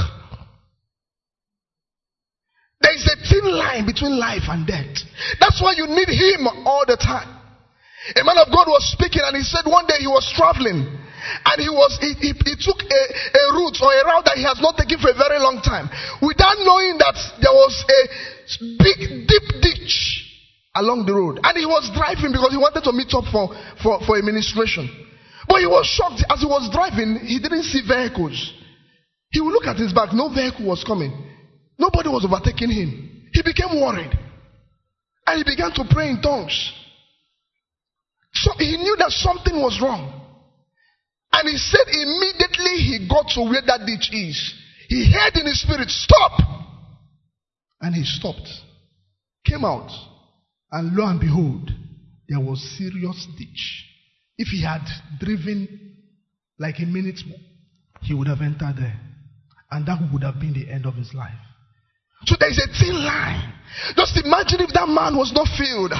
There 2.81 2.93
is 2.93 3.05
a 3.07 3.17
thin 3.27 3.51
line 3.51 3.85
between 3.85 4.19
life 4.19 4.45
and 4.47 4.65
death. 4.65 5.03
That's 5.39 5.61
why 5.61 5.73
you 5.75 5.87
need 5.87 6.09
him 6.09 6.47
all 6.65 6.85
the 6.85 6.97
time. 6.97 7.33
A 8.15 8.23
man 8.23 8.37
of 8.37 8.47
God 8.53 8.69
was 8.69 8.87
speaking 8.93 9.21
and 9.25 9.35
he 9.35 9.43
said 9.43 9.65
one 9.65 9.85
day 9.87 9.99
he 9.99 10.07
was 10.07 10.23
traveling 10.31 10.85
and 10.87 11.57
he 11.59 11.67
was 11.67 11.91
he, 11.99 12.13
he, 12.23 12.31
he 12.31 12.55
took 12.55 12.79
a, 12.79 13.01
a 13.35 13.43
route 13.51 13.75
or 13.83 13.91
a 13.91 14.03
route 14.05 14.23
that 14.23 14.39
he 14.39 14.47
has 14.47 14.61
not 14.63 14.77
taken 14.77 14.95
for 15.01 15.11
a 15.11 15.17
very 15.17 15.41
long 15.43 15.59
time 15.59 15.91
without 16.23 16.55
knowing 16.63 16.95
that 17.03 17.17
there 17.43 17.51
was 17.51 17.73
a 17.83 17.99
big 18.79 19.26
along 20.77 21.05
the 21.05 21.13
road. 21.13 21.39
And 21.43 21.57
he 21.57 21.65
was 21.65 21.89
driving 21.93 22.31
because 22.31 22.53
he 22.53 22.61
wanted 22.61 22.85
to 22.85 22.93
meet 22.93 23.11
up 23.13 23.25
for, 23.33 23.49
for, 23.81 23.99
for 24.05 24.17
administration. 24.17 24.85
But 25.47 25.59
he 25.59 25.67
was 25.67 25.85
shocked 25.87 26.23
as 26.29 26.39
he 26.39 26.47
was 26.47 26.69
driving, 26.71 27.23
he 27.25 27.39
didn't 27.39 27.63
see 27.63 27.81
vehicles. 27.81 28.35
He 29.31 29.41
would 29.41 29.51
look 29.51 29.65
at 29.65 29.77
his 29.77 29.93
back, 29.93 30.13
no 30.13 30.29
vehicle 30.29 30.65
was 30.67 30.83
coming. 30.83 31.11
Nobody 31.77 32.09
was 32.09 32.25
overtaking 32.25 32.71
him. 32.71 33.27
He 33.33 33.41
became 33.43 33.79
worried. 33.79 34.11
And 35.25 35.35
he 35.37 35.43
began 35.43 35.71
to 35.75 35.83
pray 35.89 36.09
in 36.09 36.21
tongues. 36.21 36.55
So 38.33 38.51
he 38.57 38.77
knew 38.77 38.95
that 38.97 39.11
something 39.11 39.55
was 39.61 39.79
wrong. 39.81 40.13
And 41.31 41.49
he 41.49 41.57
said 41.57 41.85
immediately 41.87 42.75
he 42.81 43.07
got 43.09 43.27
to 43.35 43.41
where 43.41 43.61
that 43.65 43.85
ditch 43.85 44.09
is, 44.11 44.37
he 44.87 45.11
heard 45.11 45.35
in 45.35 45.45
his 45.45 45.61
spirit, 45.61 45.89
Stop! 45.89 46.39
And 47.81 47.93
he 47.93 48.03
stopped, 48.03 48.47
came 49.45 49.63
out, 49.63 49.91
and 50.71 50.95
lo 50.95 51.05
and 51.07 51.19
behold, 51.19 51.71
there 52.27 52.39
was 52.39 52.61
serious 52.77 53.27
ditch. 53.37 53.85
If 54.37 54.49
he 54.49 54.63
had 54.63 54.85
driven 55.19 55.95
like 56.59 56.75
a 56.79 56.85
minute 56.85 57.19
more, 57.27 57.39
he 58.01 58.13
would 58.13 58.27
have 58.27 58.41
entered 58.41 58.75
there. 58.77 58.99
And 59.71 59.85
that 59.87 59.99
would 60.11 60.23
have 60.23 60.39
been 60.39 60.53
the 60.53 60.71
end 60.71 60.85
of 60.85 60.95
his 60.95 61.13
life. 61.13 61.39
So 62.25 62.35
there 62.39 62.49
is 62.49 62.57
a 62.57 62.67
thin 62.79 62.95
line. 62.95 63.53
Just 63.95 64.17
imagine 64.17 64.61
if 64.61 64.73
that 64.73 64.87
man 64.87 65.17
was 65.17 65.31
not 65.33 65.47
filled. 65.57 65.93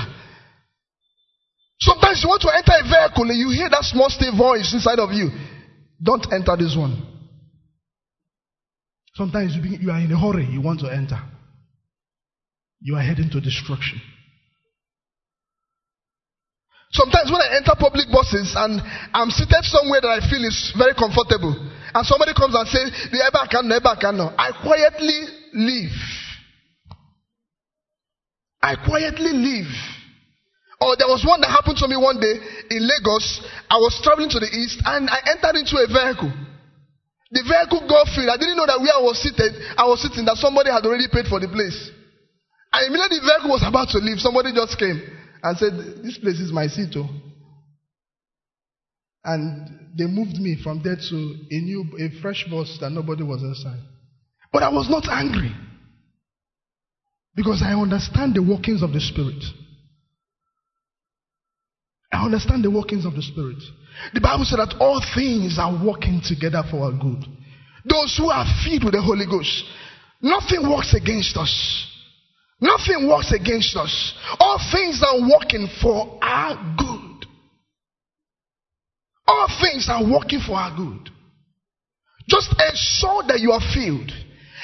Sometimes 1.80 2.24
you 2.24 2.30
want 2.30 2.42
to 2.42 2.54
enter 2.54 2.74
a 2.74 2.84
vehicle 2.84 3.30
and 3.30 3.38
you 3.38 3.50
hear 3.52 3.70
that 3.70 3.84
small 3.84 4.10
still 4.10 4.36
voice 4.36 4.74
inside 4.74 5.00
of 5.00 5.12
you. 5.12 5.30
Don't 6.02 6.26
enter 6.34 6.56
this 6.58 6.76
one. 6.76 7.06
Sometimes 9.14 9.56
you, 9.56 9.62
you 9.80 9.92
are 9.92 10.00
in 10.00 10.12
a 10.12 10.20
hurry, 10.20 10.46
you 10.46 10.62
want 10.62 10.80
to 10.82 10.88
enter. 10.88 11.20
You 12.82 12.96
are 12.96 13.02
heading 13.02 13.30
to 13.32 13.42
destruction. 13.42 14.02
Sometimes 16.92 17.28
when 17.32 17.42
I 17.44 17.60
enter 17.60 17.76
public 17.76 18.08
buses 18.08 18.56
and 18.56 18.80
I'm 19.12 19.30
seated 19.30 19.64
somewhere 19.68 20.00
that 20.00 20.14
I 20.18 20.22
feel 20.24 20.40
is 20.48 20.72
very 20.78 20.96
comfortable, 20.96 21.52
and 21.52 22.04
somebody 22.08 22.32
comes 22.32 22.56
and 22.56 22.68
says, 22.68 22.88
The 23.12 23.20
ever 23.28 23.44
can, 23.52 23.68
never 23.68 23.92
can, 24.00 24.16
no. 24.16 24.32
I 24.38 24.56
quietly 24.64 25.20
leave. 25.54 25.98
I 28.64 28.76
quietly 28.80 29.36
leave. 29.36 29.72
Or 30.80 30.96
there 30.96 31.10
was 31.10 31.26
one 31.26 31.42
that 31.42 31.52
happened 31.52 31.78
to 31.82 31.88
me 31.90 31.98
one 31.98 32.22
day 32.22 32.38
in 32.70 32.86
Lagos. 32.86 33.26
I 33.68 33.82
was 33.82 33.98
traveling 34.06 34.30
to 34.30 34.40
the 34.40 34.48
east 34.48 34.78
and 34.86 35.10
I 35.10 35.20
entered 35.34 35.58
into 35.58 35.76
a 35.82 35.90
vehicle. 35.90 36.30
The 37.34 37.44
vehicle 37.44 37.84
got 37.90 38.08
filled. 38.14 38.30
I 38.32 38.38
didn't 38.38 38.56
know 38.56 38.70
that 38.70 38.80
where 38.80 38.94
I 38.96 39.04
was 39.04 39.20
seated, 39.20 39.58
I 39.76 39.84
was 39.90 40.00
sitting, 40.00 40.24
that 40.30 40.38
somebody 40.38 40.70
had 40.72 40.86
already 40.86 41.10
paid 41.12 41.28
for 41.28 41.42
the 41.42 41.50
place. 41.50 41.76
And 42.72 42.88
immediately 42.88 43.20
the 43.20 43.28
vehicle 43.28 43.52
was 43.52 43.66
about 43.66 43.90
to 43.92 44.00
leave, 44.00 44.22
somebody 44.22 44.54
just 44.56 44.78
came 44.80 45.02
and 45.44 45.58
said, 45.58 45.74
This 46.04 46.18
place 46.18 46.40
is 46.40 46.52
my 46.52 46.68
seat. 46.68 46.94
Oh. 46.96 47.10
And 49.24 49.92
they 49.98 50.06
moved 50.06 50.38
me 50.38 50.58
from 50.64 50.82
there 50.84 50.96
to 50.96 51.36
a 51.52 51.60
new, 51.60 51.86
a 52.00 52.22
fresh 52.22 52.46
bus 52.50 52.78
that 52.82 52.92
nobody 52.92 53.24
was 53.24 53.42
inside. 53.42 53.82
But 54.54 54.64
I 54.64 54.70
was 54.70 54.90
not 54.90 55.08
angry. 55.10 55.54
Because 57.36 57.62
I 57.64 57.74
understand 57.74 58.36
the 58.36 58.42
workings 58.42 58.82
of 58.82 58.94
the 58.94 59.02
Spirit. 59.02 59.44
I 62.12 62.26
understand 62.26 62.64
the 62.64 62.72
workings 62.72 63.06
of 63.06 63.14
the 63.14 63.22
Spirit. 63.22 63.62
The 64.14 64.22
Bible 64.22 64.46
said 64.46 64.60
that 64.60 64.76
all 64.80 65.04
things 65.14 65.58
are 65.60 65.86
working 65.86 66.22
together 66.26 66.64
for 66.72 66.86
our 66.86 66.92
good. 66.92 67.26
Those 67.86 68.16
who 68.18 68.30
are 68.30 68.46
filled 68.66 68.86
with 68.86 68.94
the 68.94 69.02
Holy 69.02 69.26
Ghost, 69.26 69.64
nothing 70.22 70.70
works 70.70 70.94
against 70.94 71.38
us. 71.38 71.87
Nothing 72.60 73.08
works 73.08 73.32
against 73.32 73.76
us. 73.78 74.14
All 74.40 74.58
things 74.72 75.02
are 75.06 75.22
working 75.30 75.68
for 75.82 76.18
our 76.22 76.56
good. 76.78 77.30
All 79.28 79.48
things 79.62 79.88
are 79.90 80.02
working 80.02 80.42
for 80.42 80.56
our 80.56 80.76
good. 80.76 81.12
Just 82.28 82.50
ensure 82.58 83.24
that 83.30 83.40
you 83.40 83.52
are 83.52 83.62
filled. 83.74 84.10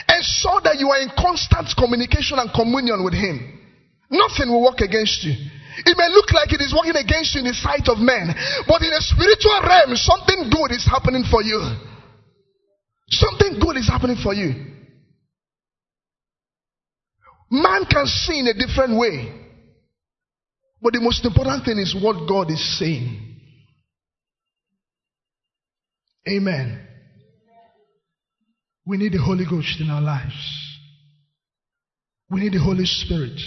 Ensure 0.10 0.60
that 0.66 0.82
you 0.82 0.89
are 0.89 1.00
in 1.06 1.14
constant 1.14 1.70
communication 1.78 2.41
and 2.41 2.50
communion 2.50 3.06
with 3.06 3.14
Him. 3.14 3.62
Nothing 4.10 4.50
will 4.50 4.66
work 4.66 4.82
against 4.82 5.22
you. 5.24 5.38
It 5.86 5.98
may 5.98 6.10
look 6.10 6.34
like 6.34 6.54
it 6.54 6.62
is 6.62 6.74
working 6.74 6.98
against 6.98 7.34
you 7.34 7.41
in 7.41 7.50
the 7.50 7.58
sight 7.58 7.86
of 7.89 7.98
men, 7.98 8.30
but 8.68 8.82
in 8.82 8.94
a 8.94 9.02
spiritual 9.02 9.58
realm, 9.66 9.94
something 9.98 10.50
good 10.50 10.70
is 10.74 10.86
happening 10.86 11.26
for 11.30 11.41
you. 11.41 11.62
Something 13.10 13.62
good 13.62 13.78
is 13.78 13.89
happening 13.89 14.18
for 14.22 14.34
you. 14.34 14.72
Man 17.54 17.86
can 17.86 18.08
see 18.08 18.39
in 18.39 18.47
a 18.47 18.54
different 18.56 18.99
way. 18.99 19.32
But 20.82 20.93
the 20.93 21.01
most 21.01 21.24
important 21.24 21.64
thing 21.64 21.78
is 21.78 21.95
what 22.01 22.28
God 22.28 22.49
is 22.49 22.80
saying. 22.80 23.39
Amen. 26.28 26.88
We 28.88 28.97
need 28.97 29.14
the 29.14 29.22
Holy 29.24 29.45
Ghost 29.47 29.80
in 29.80 29.91
our 29.91 30.01
lives. 30.01 30.34
We 32.32 32.39
need 32.39 32.54
the 32.54 32.60
Holy 32.60 32.86
Spirit. 32.86 33.39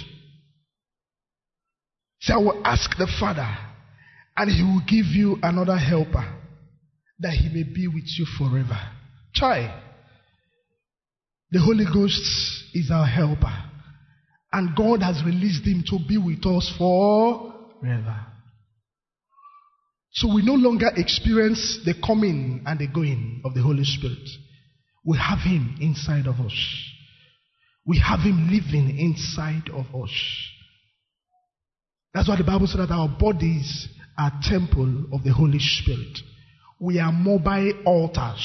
So 2.21 2.35
I 2.35 2.37
will 2.37 2.63
ask 2.65 2.89
the 2.97 3.13
Father, 3.19 3.57
and 4.37 4.49
He 4.49 4.63
will 4.63 4.83
give 4.87 5.07
you 5.07 5.37
another 5.43 5.77
helper 5.77 6.33
that 7.19 7.33
He 7.33 7.49
may 7.49 7.65
be 7.65 7.89
with 7.89 8.07
you 8.17 8.25
forever. 8.39 8.79
Try. 9.35 9.83
The 11.51 11.59
Holy 11.59 11.87
Ghost 11.93 12.23
is 12.73 12.89
our 12.93 13.07
helper. 13.07 13.66
And 14.53 14.77
God 14.77 15.03
has 15.03 15.23
released 15.25 15.67
him 15.67 15.85
to 15.91 15.99
be 16.09 16.19
with 16.19 16.47
us 16.47 16.73
forever. 16.79 18.27
So 20.13 20.33
we 20.35 20.43
no 20.43 20.55
longer 20.55 20.91
experience 20.97 21.81
the 21.85 21.95
coming 22.05 22.63
and 22.65 22.79
the 22.79 22.87
going 22.87 23.43
of 23.45 23.55
the 23.55 23.63
Holy 23.63 23.85
Spirit. 23.85 24.27
We 25.05 25.19
have 25.19 25.41
him 25.41 25.77
inside 25.81 26.27
of 26.27 26.41
us. 26.41 26.57
We 27.87 27.99
have 27.99 28.21
him 28.21 28.49
living 28.51 28.99
inside 28.99 29.69
of 29.69 29.87
us. 29.95 30.11
That's 32.15 32.29
why 32.29 32.37
the 32.37 32.45
Bible 32.45 32.67
said 32.67 32.81
that 32.81 32.91
our 32.91 33.09
bodies 33.09 33.89
are 34.19 34.33
temple 34.43 35.05
of 35.13 35.23
the 35.23 35.33
Holy 35.33 35.59
Spirit. 35.59 36.19
We 36.81 36.99
are 36.99 37.13
mobile 37.13 37.73
altars. 37.85 38.41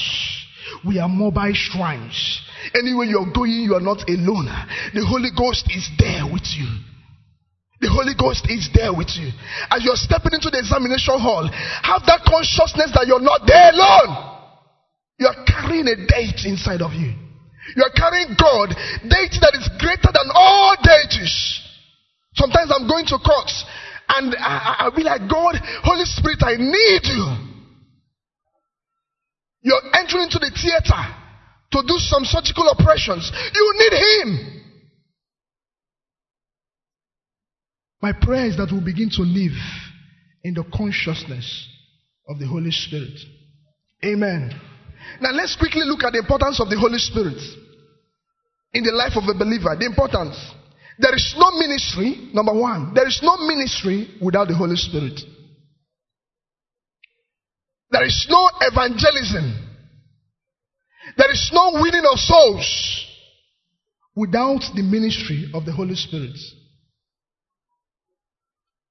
We 0.86 0.98
are 0.98 1.08
mobile 1.08 1.54
shrines. 1.54 2.40
Anywhere 2.74 3.06
you're 3.06 3.30
going, 3.34 3.50
you 3.50 3.74
are 3.74 3.82
not 3.84 4.06
alone. 4.08 4.46
The 4.94 5.04
Holy 5.04 5.30
Ghost 5.34 5.66
is 5.70 5.88
there 5.98 6.24
with 6.26 6.46
you. 6.54 6.66
The 7.82 7.90
Holy 7.90 8.14
Ghost 8.14 8.46
is 8.46 8.70
there 8.70 8.94
with 8.94 9.10
you. 9.18 9.34
As 9.70 9.82
you're 9.82 9.98
stepping 9.98 10.38
into 10.38 10.54
the 10.54 10.62
examination 10.62 11.18
hall, 11.18 11.50
have 11.50 12.06
that 12.06 12.22
consciousness 12.22 12.94
that 12.94 13.10
you're 13.10 13.22
not 13.22 13.42
there 13.42 13.74
alone. 13.74 14.38
You're 15.18 15.42
carrying 15.42 15.90
a 15.90 15.98
deity 15.98 16.54
inside 16.54 16.78
of 16.78 16.94
you. 16.94 17.10
You're 17.74 17.94
carrying 17.94 18.38
God, 18.38 18.70
deity 19.02 19.38
that 19.42 19.54
is 19.58 19.66
greater 19.82 20.10
than 20.14 20.30
all 20.30 20.78
deities. 20.78 21.34
Sometimes 22.34 22.70
I'm 22.70 22.86
going 22.86 23.06
to 23.10 23.18
courts 23.18 23.66
and 24.08 24.34
I, 24.38 24.86
I 24.86 24.90
be 24.94 25.02
like, 25.02 25.26
God, 25.26 25.58
Holy 25.82 26.06
Spirit, 26.06 26.38
I 26.42 26.56
need 26.58 27.02
you. 27.06 27.26
You're 29.62 29.82
entering 29.94 30.30
into 30.30 30.38
the 30.38 30.50
theater 30.50 31.02
to 31.72 31.82
do 31.86 31.96
some 31.98 32.24
surgical 32.24 32.68
operations. 32.68 33.30
You 33.54 33.74
need 33.76 33.92
Him. 33.92 34.62
My 38.00 38.12
prayer 38.12 38.46
is 38.46 38.56
that 38.56 38.68
we'll 38.70 38.84
begin 38.84 39.10
to 39.10 39.22
live 39.22 39.56
in 40.42 40.54
the 40.54 40.64
consciousness 40.74 41.68
of 42.28 42.38
the 42.38 42.46
Holy 42.46 42.70
Spirit. 42.70 43.16
Amen. 44.04 44.50
Now 45.20 45.30
let's 45.30 45.56
quickly 45.56 45.82
look 45.84 46.02
at 46.02 46.12
the 46.12 46.18
importance 46.18 46.60
of 46.60 46.68
the 46.68 46.78
Holy 46.78 46.98
Spirit 46.98 47.38
in 48.74 48.82
the 48.82 48.92
life 48.92 49.16
of 49.16 49.24
a 49.28 49.38
believer. 49.38 49.76
The 49.78 49.86
importance. 49.86 50.36
There 50.98 51.14
is 51.14 51.34
no 51.38 51.58
ministry, 51.58 52.30
number 52.34 52.52
one, 52.52 52.92
there 52.94 53.06
is 53.06 53.20
no 53.22 53.36
ministry 53.46 54.18
without 54.20 54.48
the 54.48 54.54
Holy 54.54 54.76
Spirit. 54.76 55.20
There 57.90 58.04
is 58.04 58.26
no 58.28 58.50
evangelism. 58.60 59.71
There 61.16 61.32
is 61.32 61.50
no 61.52 61.72
winning 61.74 62.04
of 62.10 62.18
souls 62.18 63.06
without 64.14 64.62
the 64.74 64.82
ministry 64.82 65.50
of 65.54 65.64
the 65.64 65.72
Holy 65.72 65.94
Spirit. 65.94 66.38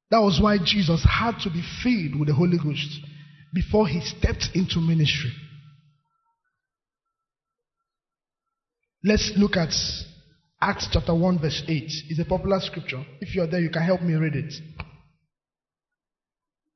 That 0.10 0.20
was 0.20 0.40
why 0.42 0.58
Jesus 0.64 1.06
had 1.10 1.40
to 1.44 1.50
be 1.50 1.64
filled 1.84 2.20
with 2.20 2.28
the 2.28 2.36
Holy 2.36 2.58
Ghost 2.58 3.00
before 3.54 3.88
he 3.88 4.02
stepped 4.02 4.50
into 4.54 4.80
ministry. 4.80 5.32
Let's 9.04 9.32
look 9.38 9.56
at 9.56 9.74
Acts 10.62 10.88
chapter 10.92 11.16
1, 11.16 11.40
verse 11.40 11.64
8. 11.68 11.84
It's 12.10 12.20
a 12.20 12.26
popular 12.26 12.60
scripture. 12.60 13.04
If 13.20 13.34
you're 13.34 13.48
there, 13.48 13.62
you 13.62 13.70
can 13.70 13.82
help 13.84 14.02
me 14.02 14.14
read 14.14 14.36
it. 14.36 14.54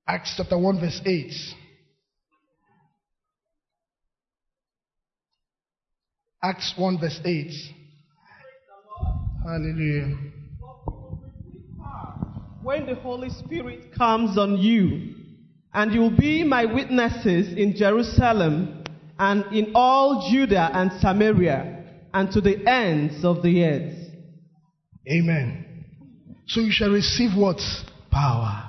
Acts 0.08 0.34
chapter 0.38 0.58
1, 0.58 0.80
verse 0.80 1.02
8. 1.06 1.32
Acts 6.44 6.74
1, 6.78 7.00
verse 7.00 7.20
8. 7.24 7.52
Hallelujah. 9.44 10.18
When 12.62 12.86
the 12.86 12.96
Holy 12.96 13.30
Spirit 13.30 13.94
comes 13.96 14.38
on 14.38 14.58
you, 14.58 15.14
and 15.74 15.94
you 15.94 16.02
will 16.02 16.18
be 16.18 16.44
my 16.44 16.66
witnesses 16.66 17.54
in 17.56 17.76
Jerusalem, 17.76 18.84
and 19.20 19.46
in 19.54 19.72
all 19.76 20.30
Judah 20.32 20.70
and 20.74 20.92
Samaria, 21.00 21.84
and 22.14 22.32
to 22.32 22.42
the 22.42 22.68
ends 22.68 23.24
of 23.24 23.44
the 23.44 23.64
earth. 23.64 23.98
Amen. 25.08 25.86
So 26.48 26.62
you 26.62 26.72
shall 26.72 26.92
receive 26.92 27.38
what? 27.38 27.60
Power. 28.12 28.65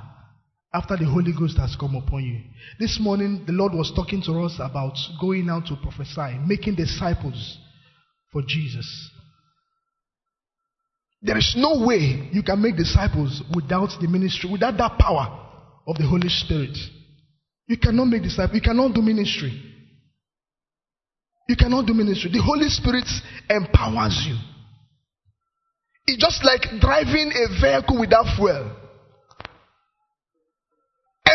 After 0.77 0.95
the 0.95 1.07
Holy 1.07 1.33
Ghost 1.33 1.57
has 1.57 1.75
come 1.75 1.95
upon 1.95 2.23
you. 2.23 2.39
This 2.79 2.99
morning, 3.01 3.45
the 3.47 3.53
Lord 3.55 3.73
was 3.73 3.91
talking 3.97 4.21
to 4.25 4.33
us 4.45 4.57
about 4.61 4.93
going 5.19 5.49
out 5.49 5.65
to 5.69 5.77
prophesy, 5.77 6.37
making 6.47 6.75
disciples 6.75 7.57
for 8.31 8.43
Jesus. 8.47 8.85
There 11.23 11.39
is 11.39 11.55
no 11.57 11.87
way 11.87 12.29
you 12.31 12.43
can 12.43 12.61
make 12.61 12.77
disciples 12.77 13.43
without 13.55 13.89
the 14.03 14.07
ministry, 14.07 14.51
without 14.53 14.77
that 14.77 14.99
power 14.99 15.49
of 15.87 15.97
the 15.97 16.07
Holy 16.07 16.29
Spirit. 16.29 16.77
You 17.69 17.79
cannot 17.79 18.09
make 18.09 18.23
disciples, 18.23 18.57
you 18.57 18.61
cannot 18.61 18.93
do 18.93 19.01
ministry. 19.01 19.59
You 21.49 21.57
cannot 21.57 21.87
do 21.87 21.95
ministry. 21.95 22.33
The 22.33 22.43
Holy 22.43 22.69
Spirit 22.69 23.09
empowers 23.49 24.27
you. 24.29 24.37
It's 26.07 26.23
just 26.23 26.45
like 26.45 26.69
driving 26.83 27.33
a 27.33 27.61
vehicle 27.63 27.99
without 27.99 28.37
fuel. 28.37 28.86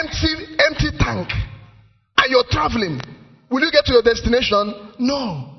Empty, 0.01 0.57
empty 0.65 0.97
tank. 0.97 1.29
And 2.17 2.29
you're 2.29 2.45
traveling. 2.49 2.99
Will 3.49 3.61
you 3.61 3.71
get 3.71 3.85
to 3.85 3.93
your 3.93 4.03
destination? 4.03 4.93
No. 4.99 5.51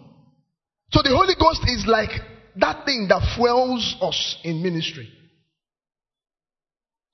So 0.91 1.03
the 1.03 1.11
Holy 1.11 1.35
Ghost 1.39 1.63
is 1.67 1.85
like 1.87 2.11
that 2.57 2.85
thing 2.85 3.07
that 3.09 3.23
fuels 3.37 3.97
us 4.01 4.39
in 4.45 4.63
ministry. 4.63 5.09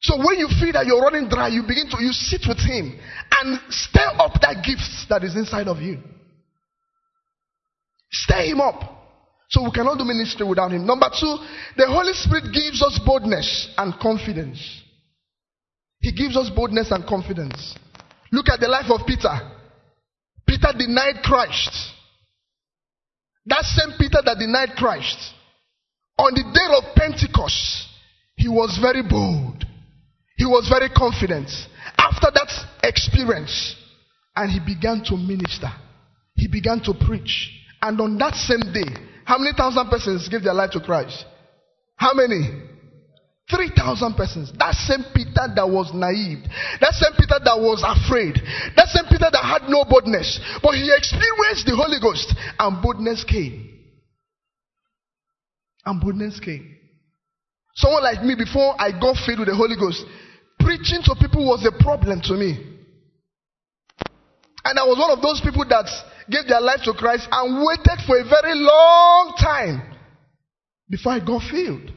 So 0.01 0.16
when 0.16 0.39
you 0.39 0.49
feel 0.61 0.72
that 0.72 0.87
you're 0.87 1.01
running 1.03 1.29
dry, 1.29 1.49
you 1.49 1.62
begin 1.62 1.89
to 1.91 2.03
you 2.03 2.12
sit 2.12 2.43
with 2.47 2.59
him 2.59 2.99
and 3.31 3.61
stir 3.68 4.09
up 4.18 4.41
that 4.41 4.64
gift 4.64 5.09
that 5.09 5.24
is 5.24 5.35
inside 5.35 5.66
of 5.66 5.79
you. 5.79 5.99
Stir 8.11 8.45
him 8.45 8.61
up. 8.61 8.81
So 9.51 9.64
we 9.64 9.70
cannot 9.70 9.99
do 9.99 10.05
ministry 10.05 10.47
without 10.47 10.72
him. 10.72 10.87
Number 10.87 11.09
two, 11.09 11.37
the 11.76 11.87
Holy 11.87 12.12
Spirit 12.12 12.53
gives 12.53 12.83
us 12.83 13.01
boldness 13.05 13.72
and 13.76 13.95
confidence. 14.01 14.59
He 16.01 16.13
gives 16.13 16.37
us 16.37 16.51
boldness 16.55 16.91
and 16.91 17.07
confidence. 17.07 17.75
Look 18.33 18.49
at 18.49 18.61
the 18.61 18.69
life 18.69 18.91
of 18.91 19.07
Peter. 19.07 19.35
Peter 20.47 20.73
denied 20.77 21.23
Christ. 21.23 21.71
That 23.47 23.65
same 23.65 23.97
Peter 23.99 24.19
that 24.25 24.39
denied 24.39 24.77
Christ, 24.77 25.19
on 26.19 26.35
the 26.35 26.43
day 26.43 26.69
of 26.77 26.95
Pentecost, 26.95 27.89
he 28.37 28.49
was 28.49 28.79
very 28.81 29.03
bold. 29.03 29.65
He 30.37 30.45
was 30.45 30.69
very 30.69 30.89
confident. 30.91 31.49
After 31.97 32.29
that 32.33 32.51
experience, 32.83 33.75
and 34.37 34.51
he 34.51 34.61
began 34.61 35.03
to 35.05 35.17
minister, 35.17 35.71
he 36.35 36.47
began 36.47 36.81
to 36.85 36.95
preach. 36.95 37.51
And 37.83 38.01
on 38.01 38.19
that 38.19 38.35
same 38.35 38.73
day, 38.73 38.89
how 39.25 39.39
many 39.39 39.53
thousand 39.57 39.89
persons 39.89 40.29
gave 40.29 40.45
their 40.45 40.55
life 40.55 40.71
to 40.73 40.81
Christ? 40.81 41.25
How 41.97 42.15
many? 42.15 42.63
3,000 43.51 44.15
persons. 44.15 44.53
That 44.59 44.75
same 44.75 45.05
Peter 45.15 45.49
that 45.57 45.69
was 45.69 45.93
naive. 45.95 46.45
That 46.81 46.93
same 46.93 47.17
Peter 47.17 47.41
that 47.41 47.57
was 47.57 47.81
afraid. 47.81 48.37
That 48.77 48.89
same 48.93 49.09
Peter 49.09 49.33
that 49.33 49.41
had 49.41 49.73
no 49.73 49.85
boldness. 49.89 50.41
But 50.63 50.77
he 50.77 50.93
experienced 50.93 51.65
the 51.65 51.73
Holy 51.73 51.97
Ghost 51.97 52.29
and 52.59 52.83
boldness 52.83 53.25
came. 53.25 53.73
And 55.87 56.01
boldness 56.01 56.41
came. 56.41 56.77
Someone 57.75 58.03
like 58.03 58.23
me, 58.23 58.35
before 58.35 58.75
I 58.77 58.93
got 58.93 59.17
filled 59.25 59.41
with 59.41 59.49
the 59.49 59.57
Holy 59.57 59.77
Ghost, 59.77 60.05
preaching 60.61 61.01
to 61.05 61.17
people 61.17 61.47
was 61.47 61.65
a 61.65 61.73
problem 61.83 62.21
to 62.29 62.35
me. 62.35 62.53
And 64.65 64.79
I 64.79 64.85
was 64.85 64.99
one 64.99 65.17
of 65.17 65.23
those 65.23 65.41
people 65.41 65.65
that 65.71 65.89
gave 66.29 66.47
their 66.47 66.61
life 66.61 66.81
to 66.85 66.93
Christ 66.93 67.27
and 67.33 67.65
waited 67.65 68.05
for 68.05 68.21
a 68.21 68.25
very 68.29 68.53
long 68.55 69.33
time 69.41 69.97
before 70.91 71.13
I 71.13 71.25
got 71.25 71.41
filled. 71.49 71.97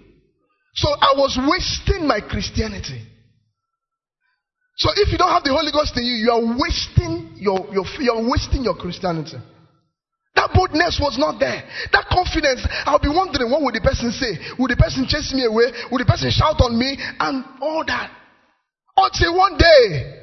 So 0.73 0.89
I 0.89 1.13
was 1.17 1.37
wasting 1.37 2.07
my 2.07 2.21
Christianity. 2.21 3.01
So 4.77 4.89
if 4.95 5.11
you 5.11 5.17
don't 5.17 5.31
have 5.31 5.43
the 5.43 5.53
Holy 5.53 5.71
Ghost 5.71 5.97
in 5.97 6.05
you, 6.05 6.13
you 6.13 6.31
are 6.31 6.57
wasting 6.57 7.35
your, 7.35 7.67
your 7.71 7.85
you 7.99 8.11
are 8.11 8.23
wasting 8.29 8.63
your 8.63 8.75
Christianity. 8.75 9.37
That 10.35 10.49
boldness 10.55 10.97
was 11.01 11.19
not 11.19 11.39
there. 11.39 11.63
That 11.91 12.07
confidence, 12.07 12.65
I'll 12.85 12.99
be 12.99 13.09
wondering 13.09 13.51
what 13.51 13.61
would 13.61 13.75
the 13.75 13.81
person 13.81 14.11
say? 14.11 14.39
Would 14.57 14.71
the 14.71 14.77
person 14.77 15.05
chase 15.07 15.33
me 15.33 15.45
away? 15.45 15.69
Would 15.91 16.01
the 16.01 16.05
person 16.05 16.31
shout 16.31 16.61
on 16.61 16.79
me? 16.79 16.97
And 17.19 17.43
all 17.61 17.83
that. 17.85 18.09
Until 18.95 19.37
one 19.37 19.57
day, 19.57 20.17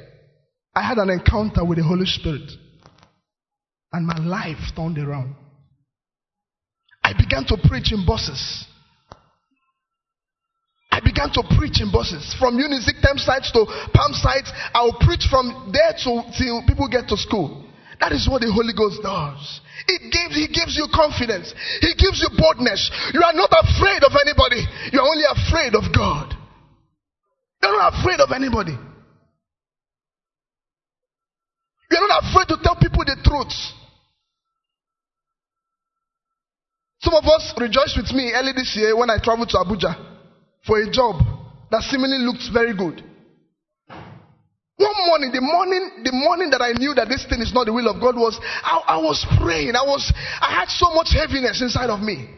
I 0.75 0.81
had 0.81 0.97
an 0.97 1.09
encounter 1.09 1.63
with 1.63 1.77
the 1.77 1.83
Holy 1.83 2.05
Spirit. 2.05 2.49
And 3.93 4.05
my 4.05 4.17
life 4.17 4.73
turned 4.75 4.97
around. 4.97 5.35
I 7.03 7.13
began 7.13 7.45
to 7.45 7.57
preach 7.67 7.93
in 7.93 8.05
buses. 8.05 8.65
I 10.99 11.01
began 11.01 11.31
to 11.31 11.43
preach 11.55 11.79
in 11.79 11.91
buses. 11.95 12.35
From 12.35 12.59
Unizik 12.59 12.99
Thames 12.99 13.23
sites 13.23 13.55
to 13.55 13.63
Palm 13.95 14.11
sites, 14.11 14.51
I 14.75 14.83
will 14.83 14.99
preach 14.99 15.31
from 15.31 15.71
there 15.71 15.95
to 16.03 16.11
till 16.35 16.59
people 16.67 16.91
get 16.91 17.07
to 17.07 17.15
school. 17.15 17.63
That 18.03 18.11
is 18.11 18.27
what 18.27 18.43
the 18.43 18.51
Holy 18.51 18.75
Ghost 18.75 18.99
does. 18.99 19.61
It 19.87 20.11
gives, 20.11 20.35
He 20.35 20.47
gives 20.51 20.75
you 20.75 20.91
confidence. 20.91 21.55
He 21.79 21.95
gives 21.95 22.19
you 22.19 22.27
boldness. 22.35 22.91
You 23.15 23.23
are 23.23 23.31
not 23.31 23.47
afraid 23.47 24.03
of 24.03 24.11
anybody. 24.11 24.59
You 24.91 24.99
are 24.99 25.07
only 25.07 25.23
afraid 25.23 25.71
of 25.71 25.87
God. 25.95 26.35
You're 27.63 27.79
not 27.79 27.95
afraid 27.95 28.19
of 28.19 28.35
anybody. 28.35 28.75
You're 31.91 32.07
not 32.11 32.27
afraid 32.27 32.47
to 32.51 32.59
tell 32.61 32.75
people 32.75 33.07
the 33.07 33.15
truth. 33.23 33.55
Some 36.99 37.13
of 37.15 37.23
us 37.23 37.53
rejoiced 37.55 37.95
with 37.95 38.11
me 38.11 38.33
early 38.35 38.51
this 38.51 38.75
year 38.75 38.95
when 38.99 39.09
I 39.09 39.17
traveled 39.23 39.47
to 39.55 39.63
Abuja 39.63 40.09
for 40.69 40.77
a 40.77 40.85
job 40.85 41.17
that 41.73 41.81
seemingly 41.89 42.21
looked 42.21 42.45
very 42.53 42.77
good. 42.77 43.01
One 44.77 44.99
morning, 45.09 45.33
the 45.33 45.41
morning, 45.41 46.05
the 46.05 46.13
morning 46.13 46.53
that 46.53 46.61
I 46.61 46.77
knew 46.77 46.93
that 46.93 47.09
this 47.09 47.25
thing 47.25 47.41
is 47.41 47.51
not 47.51 47.65
the 47.65 47.73
will 47.73 47.89
of 47.89 47.99
God 47.99 48.15
was, 48.15 48.37
I, 48.39 48.95
I 48.95 48.97
was 49.01 49.25
praying. 49.41 49.73
I 49.75 49.81
was, 49.81 50.13
I 50.39 50.61
had 50.61 50.69
so 50.69 50.93
much 50.93 51.09
heaviness 51.11 51.59
inside 51.59 51.89
of 51.89 51.99
me. 51.99 52.29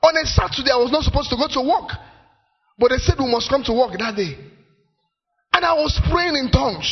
On 0.00 0.16
a 0.16 0.24
Saturday, 0.24 0.70
I 0.70 0.80
was 0.80 0.94
not 0.94 1.02
supposed 1.02 1.28
to 1.34 1.36
go 1.36 1.50
to 1.50 1.60
work, 1.66 1.92
but 2.78 2.94
they 2.94 3.02
said 3.02 3.18
we 3.18 3.28
must 3.28 3.50
come 3.50 3.66
to 3.68 3.74
work 3.74 3.92
that 3.98 4.16
day. 4.16 4.38
And 5.52 5.66
I 5.66 5.74
was 5.74 5.92
praying 6.08 6.38
in 6.38 6.48
tongues. 6.48 6.88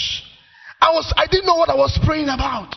I 0.82 0.90
was, 0.92 1.08
I 1.16 1.30
didn't 1.30 1.46
know 1.46 1.56
what 1.56 1.70
I 1.70 1.78
was 1.78 1.96
praying 2.04 2.28
about. 2.28 2.74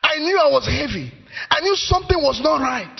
I 0.00 0.22
knew 0.22 0.38
I 0.38 0.48
was 0.48 0.64
heavy. 0.64 1.12
I 1.50 1.60
knew 1.60 1.74
something 1.74 2.16
was 2.22 2.40
not 2.40 2.62
right. 2.62 2.96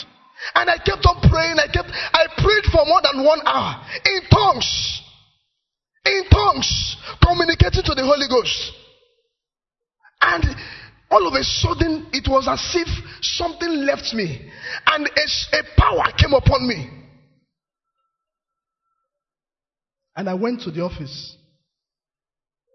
And 0.55 0.71
I 0.71 0.79
kept 0.79 1.05
on 1.07 1.21
praying. 1.29 1.57
I 1.59 1.67
kept, 1.73 1.91
I 1.91 2.27
prayed 2.39 2.65
for 2.73 2.87
more 2.87 3.01
than 3.03 3.25
one 3.25 3.41
hour 3.45 3.83
in 4.05 4.21
tongues. 4.31 5.03
In 6.05 6.25
tongues, 6.31 6.97
communicating 7.23 7.83
to 7.85 7.95
the 7.95 8.05
Holy 8.05 8.29
Ghost. 8.29 8.73
And 10.21 10.45
all 11.11 11.27
of 11.27 11.35
a 11.35 11.45
sudden, 11.45 12.09
it 12.13 12.29
was 12.29 12.47
as 12.49 12.61
if 12.75 12.89
something 13.23 13.85
left 13.85 14.15
me. 14.15 14.51
And 14.87 15.07
a, 15.07 15.57
a 15.57 15.63
power 15.77 16.13
came 16.17 16.33
upon 16.35 16.69
me. 16.69 16.91
And 20.17 20.29
I 20.29 20.35
went 20.35 20.63
to 20.63 20.71
the 20.71 20.83
office. 20.83 21.37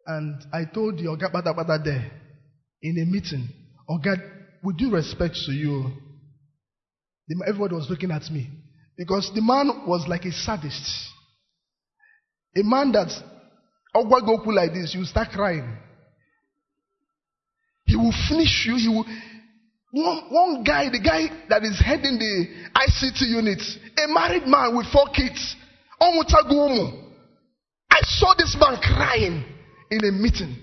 And 0.05 0.43
I 0.51 0.65
told 0.65 0.97
the 0.97 1.03
Oga 1.03 1.31
Bada 1.31 1.55
Bada 1.55 1.83
there 1.83 2.11
in 2.81 2.99
a 2.99 3.05
meeting, 3.05 3.47
Oga, 3.89 4.15
with 4.61 4.77
due 4.77 4.91
respect 4.91 5.35
to 5.45 5.53
you, 5.53 5.91
everybody 7.47 7.75
was 7.75 7.89
looking 7.89 8.11
at 8.11 8.29
me. 8.29 8.49
Because 8.97 9.31
the 9.33 9.41
man 9.41 9.85
was 9.87 10.05
like 10.07 10.25
a 10.25 10.31
sadist. 10.31 11.09
A 12.55 12.63
man 12.63 12.91
that 12.91 13.09
Ogwagoku 13.95 14.53
like 14.53 14.73
this, 14.73 14.93
you 14.93 15.03
start 15.05 15.29
crying. 15.29 15.77
He 17.85 17.95
will 17.95 18.13
finish 18.29 18.65
you. 18.67 18.75
He 18.77 18.87
will. 18.87 19.05
One, 19.91 20.23
one 20.29 20.63
guy, 20.63 20.89
the 20.89 20.99
guy 20.99 21.27
that 21.49 21.63
is 21.63 21.79
heading 21.79 22.17
the 22.17 22.47
ICT 22.75 23.21
unit, 23.29 23.61
a 23.97 24.07
married 24.07 24.47
man 24.47 24.75
with 24.75 24.87
four 24.91 25.07
kids. 25.13 25.55
I 26.01 26.11
saw 28.01 28.33
this 28.35 28.57
man 28.59 28.77
crying 28.81 29.45
in 29.91 30.03
a 30.03 30.11
meeting 30.11 30.55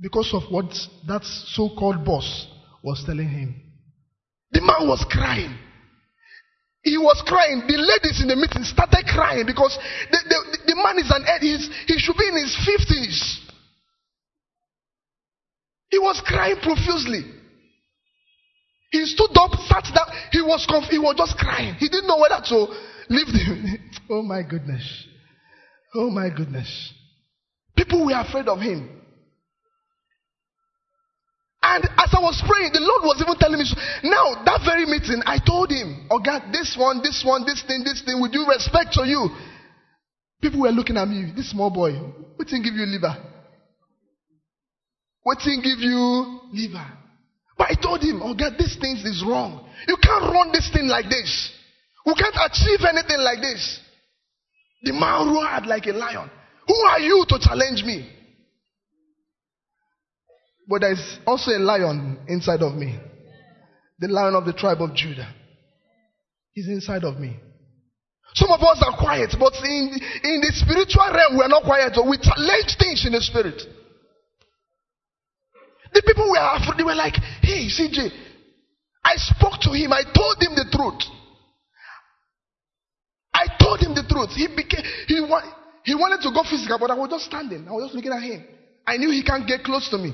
because 0.00 0.32
of 0.32 0.50
what 0.50 0.66
that 1.06 1.22
so 1.24 1.68
called 1.78 2.04
boss 2.04 2.46
was 2.82 3.04
telling 3.04 3.28
him. 3.28 3.54
The 4.52 4.62
man 4.62 4.88
was 4.88 5.04
crying. 5.10 5.58
He 6.84 6.98
was 6.98 7.22
crying. 7.26 7.64
The 7.66 7.80
ladies 7.80 8.20
in 8.20 8.28
the 8.28 8.36
meeting 8.36 8.62
started 8.62 9.08
crying 9.08 9.46
because 9.46 9.72
the, 10.12 10.20
the, 10.28 10.58
the 10.68 10.76
man 10.76 11.00
is 11.00 11.10
an 11.10 11.24
he's, 11.40 11.70
he 11.88 11.98
should 11.98 12.16
be 12.16 12.28
in 12.28 12.36
his 12.36 12.52
50s. 12.60 13.40
He 15.88 15.98
was 15.98 16.20
crying 16.26 16.56
profusely. 16.60 17.24
He 18.90 19.06
stood 19.06 19.30
up, 19.34 19.52
sat 19.66 19.84
down. 19.94 20.06
He 20.30 20.42
was 20.42 20.66
conf- 20.68 20.90
he 20.90 20.98
was 20.98 21.16
just 21.16 21.38
crying. 21.38 21.74
He 21.76 21.88
didn't 21.88 22.06
know 22.06 22.18
whether 22.18 22.40
to 22.52 22.56
leave 23.08 23.26
the. 23.26 23.78
oh 24.10 24.22
my 24.22 24.42
goodness. 24.42 25.06
Oh 25.94 26.10
my 26.10 26.28
goodness. 26.28 26.92
People 27.76 28.04
were 28.04 28.20
afraid 28.20 28.46
of 28.46 28.60
him. 28.60 29.00
And 31.64 31.84
as 31.96 32.12
I 32.12 32.20
was 32.20 32.36
praying, 32.44 32.76
the 32.76 32.84
Lord 32.84 33.08
was 33.08 33.16
even 33.24 33.40
telling 33.40 33.56
me, 33.56 33.64
now 34.04 34.44
that 34.44 34.60
very 34.68 34.84
meeting, 34.84 35.24
I 35.24 35.40
told 35.40 35.72
him, 35.72 36.06
oh 36.12 36.20
God, 36.20 36.52
this 36.52 36.76
one, 36.76 37.00
this 37.00 37.24
one, 37.24 37.48
this 37.48 37.64
thing, 37.64 37.80
this 37.84 38.04
thing, 38.04 38.20
with 38.20 38.36
due 38.36 38.44
respect 38.44 38.92
to 39.00 39.08
you. 39.08 39.32
People 40.44 40.60
were 40.60 40.76
looking 40.76 40.98
at 41.00 41.08
me, 41.08 41.32
this 41.34 41.50
small 41.50 41.70
boy, 41.72 41.96
what 42.36 42.48
thing 42.52 42.60
give 42.60 42.76
you 42.76 42.84
liver? 42.84 43.16
What 45.22 45.40
thing 45.40 45.64
give 45.64 45.80
you 45.80 46.44
liver? 46.52 46.84
But 47.56 47.72
I 47.72 47.80
told 47.80 48.04
him, 48.04 48.20
oh 48.20 48.36
God, 48.36 48.60
this 48.60 48.76
thing 48.76 49.00
is 49.00 49.24
wrong. 49.26 49.64
You 49.88 49.96
can't 49.96 50.28
run 50.28 50.52
this 50.52 50.68
thing 50.68 50.84
like 50.84 51.08
this. 51.08 51.50
We 52.04 52.12
can't 52.12 52.36
achieve 52.44 52.84
anything 52.84 53.24
like 53.24 53.40
this. 53.40 53.80
The 54.82 54.92
man 54.92 55.32
roared 55.32 55.64
like 55.64 55.86
a 55.86 55.96
lion. 55.96 56.28
Who 56.68 56.76
are 56.92 57.00
you 57.00 57.24
to 57.28 57.38
challenge 57.40 57.84
me? 57.84 58.04
But 60.68 60.80
there's 60.80 61.18
also 61.26 61.50
a 61.50 61.58
lion 61.60 62.20
inside 62.28 62.62
of 62.62 62.74
me. 62.74 62.98
The 63.98 64.08
lion 64.08 64.34
of 64.34 64.44
the 64.44 64.52
tribe 64.52 64.80
of 64.80 64.94
Judah. 64.94 65.28
He's 66.52 66.68
inside 66.68 67.04
of 67.04 67.18
me. 67.18 67.36
Some 68.34 68.50
of 68.50 68.60
us 68.62 68.82
are 68.82 68.98
quiet, 68.98 69.30
but 69.38 69.54
in, 69.62 69.94
in 70.24 70.40
the 70.40 70.50
spiritual 70.54 71.06
realm, 71.14 71.38
we 71.38 71.44
are 71.44 71.48
not 71.48 71.62
quiet. 71.62 71.94
We 71.94 72.18
challenge 72.18 72.76
things 72.78 73.06
in 73.06 73.12
the 73.12 73.20
spirit. 73.20 73.62
The 75.92 76.02
people 76.02 76.28
were 76.30 76.42
afraid. 76.42 76.78
They 76.78 76.82
were 76.82 76.96
like, 76.98 77.14
hey, 77.42 77.68
CJ, 77.70 78.10
I 79.04 79.14
spoke 79.16 79.60
to 79.62 79.70
him. 79.70 79.92
I 79.92 80.02
told 80.02 80.42
him 80.42 80.56
the 80.56 80.66
truth. 80.72 81.02
I 83.32 83.46
told 83.60 83.80
him 83.80 83.94
the 83.94 84.02
truth. 84.02 84.30
He 84.34 84.48
became, 84.48 84.82
he, 85.06 85.20
wa- 85.20 85.46
he 85.84 85.94
wanted 85.94 86.22
to 86.22 86.34
go 86.34 86.42
physical, 86.42 86.78
but 86.78 86.90
I 86.90 86.94
was 86.94 87.10
just 87.10 87.26
standing. 87.26 87.68
I 87.68 87.72
was 87.72 87.84
just 87.86 87.94
looking 87.94 88.12
at 88.12 88.22
him. 88.22 88.44
I 88.86 88.96
knew 88.96 89.10
he 89.10 89.22
can't 89.22 89.46
get 89.46 89.62
close 89.62 89.88
to 89.90 89.98
me. 89.98 90.12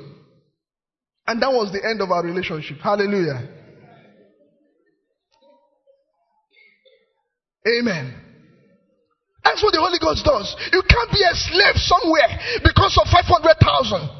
And 1.30 1.40
that 1.42 1.52
was 1.54 1.70
the 1.70 1.78
end 1.78 2.02
of 2.02 2.10
our 2.10 2.26
relationship. 2.26 2.78
Hallelujah. 2.82 3.46
Amen. 7.62 8.18
That's 9.44 9.62
what 9.62 9.70
the 9.70 9.78
Holy 9.78 10.02
Ghost 10.02 10.26
does. 10.26 10.56
You 10.74 10.82
can't 10.82 11.12
be 11.14 11.22
a 11.22 11.30
slave 11.38 11.78
somewhere 11.78 12.34
because 12.66 12.98
of 12.98 13.06
500,000 13.14 14.10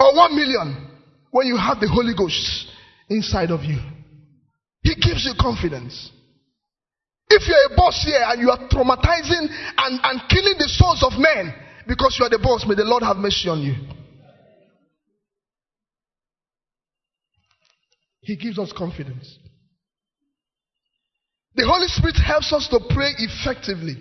or 0.00 0.14
1 0.16 0.36
million 0.36 1.00
when 1.30 1.46
you 1.46 1.56
have 1.56 1.80
the 1.80 1.88
Holy 1.88 2.12
Ghost 2.12 2.68
inside 3.08 3.50
of 3.50 3.64
you. 3.64 3.80
He 4.82 5.00
gives 5.00 5.24
you 5.24 5.32
confidence. 5.40 6.12
If 7.30 7.48
you're 7.48 7.72
a 7.72 7.74
boss 7.74 8.04
here 8.04 8.20
and 8.20 8.42
you 8.42 8.50
are 8.50 8.68
traumatizing 8.68 9.48
and, 9.48 10.00
and 10.04 10.28
killing 10.28 10.60
the 10.60 10.68
souls 10.68 11.02
of 11.02 11.16
men 11.16 11.56
because 11.88 12.20
you 12.20 12.26
are 12.26 12.30
the 12.30 12.38
boss, 12.38 12.66
may 12.68 12.74
the 12.74 12.84
Lord 12.84 13.02
have 13.02 13.16
mercy 13.16 13.48
on 13.48 13.62
you. 13.62 13.96
He 18.26 18.34
gives 18.34 18.58
us 18.58 18.72
confidence. 18.76 19.38
The 21.54 21.64
Holy 21.64 21.86
Spirit 21.86 22.16
helps 22.16 22.52
us 22.52 22.66
to 22.68 22.80
pray 22.90 23.12
effectively. 23.18 23.94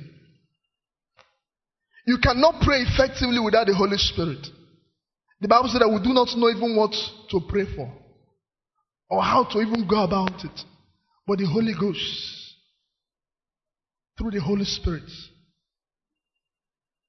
You 2.07 2.17
cannot 2.17 2.59
pray 2.61 2.81
effectively 2.81 3.39
without 3.39 3.67
the 3.67 3.75
Holy 3.75 3.97
Spirit. 3.97 4.47
The 5.41 5.47
Bible 5.47 5.69
says 5.69 5.79
that 5.79 5.89
we 5.89 6.01
do 6.01 6.11
not 6.11 6.35
know 6.35 6.49
even 6.49 6.75
what 6.75 6.91
to 7.29 7.39
pray 7.47 7.65
for 7.75 7.87
or 9.11 9.21
how 9.21 9.43
to 9.43 9.61
even 9.61 9.87
go 9.87 10.03
about 10.03 10.43
it. 10.43 10.59
But 11.27 11.37
the 11.37 11.45
Holy 11.45 11.73
Ghost, 11.79 12.01
through 14.17 14.31
the 14.31 14.41
Holy 14.41 14.65
Spirit, 14.65 15.09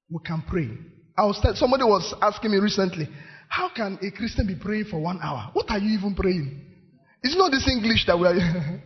we 0.07 0.19
can 0.23 0.43
pray. 0.47 0.69
I 1.17 1.25
was 1.25 1.41
somebody 1.57 1.83
was 1.83 2.13
asking 2.21 2.51
me 2.51 2.57
recently, 2.57 3.09
how 3.49 3.69
can 3.75 3.97
a 4.03 4.11
Christian 4.11 4.45
be 4.45 4.55
praying 4.55 4.85
for 4.85 4.99
one 4.99 5.19
hour? 5.19 5.49
What 5.53 5.71
are 5.71 5.79
you 5.79 5.97
even 5.97 6.13
praying? 6.13 6.67
It's 7.23 7.35
not 7.35 7.51
this 7.51 7.67
English 7.67 8.05
that 8.05 8.17
we 8.17 8.27
are. 8.27 8.35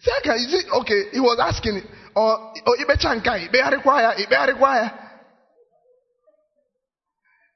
Say, 0.00 0.12
okay, 0.22 0.36
is 0.38 0.54
it 0.54 0.66
okay? 0.82 1.10
He 1.12 1.20
was 1.20 1.38
asking, 1.42 1.82
or 2.14 2.54
or 2.66 2.74
ibe 2.78 2.94
chankai, 2.98 3.50
ibe 3.50 3.72
require, 3.72 4.14
require. 4.46 5.08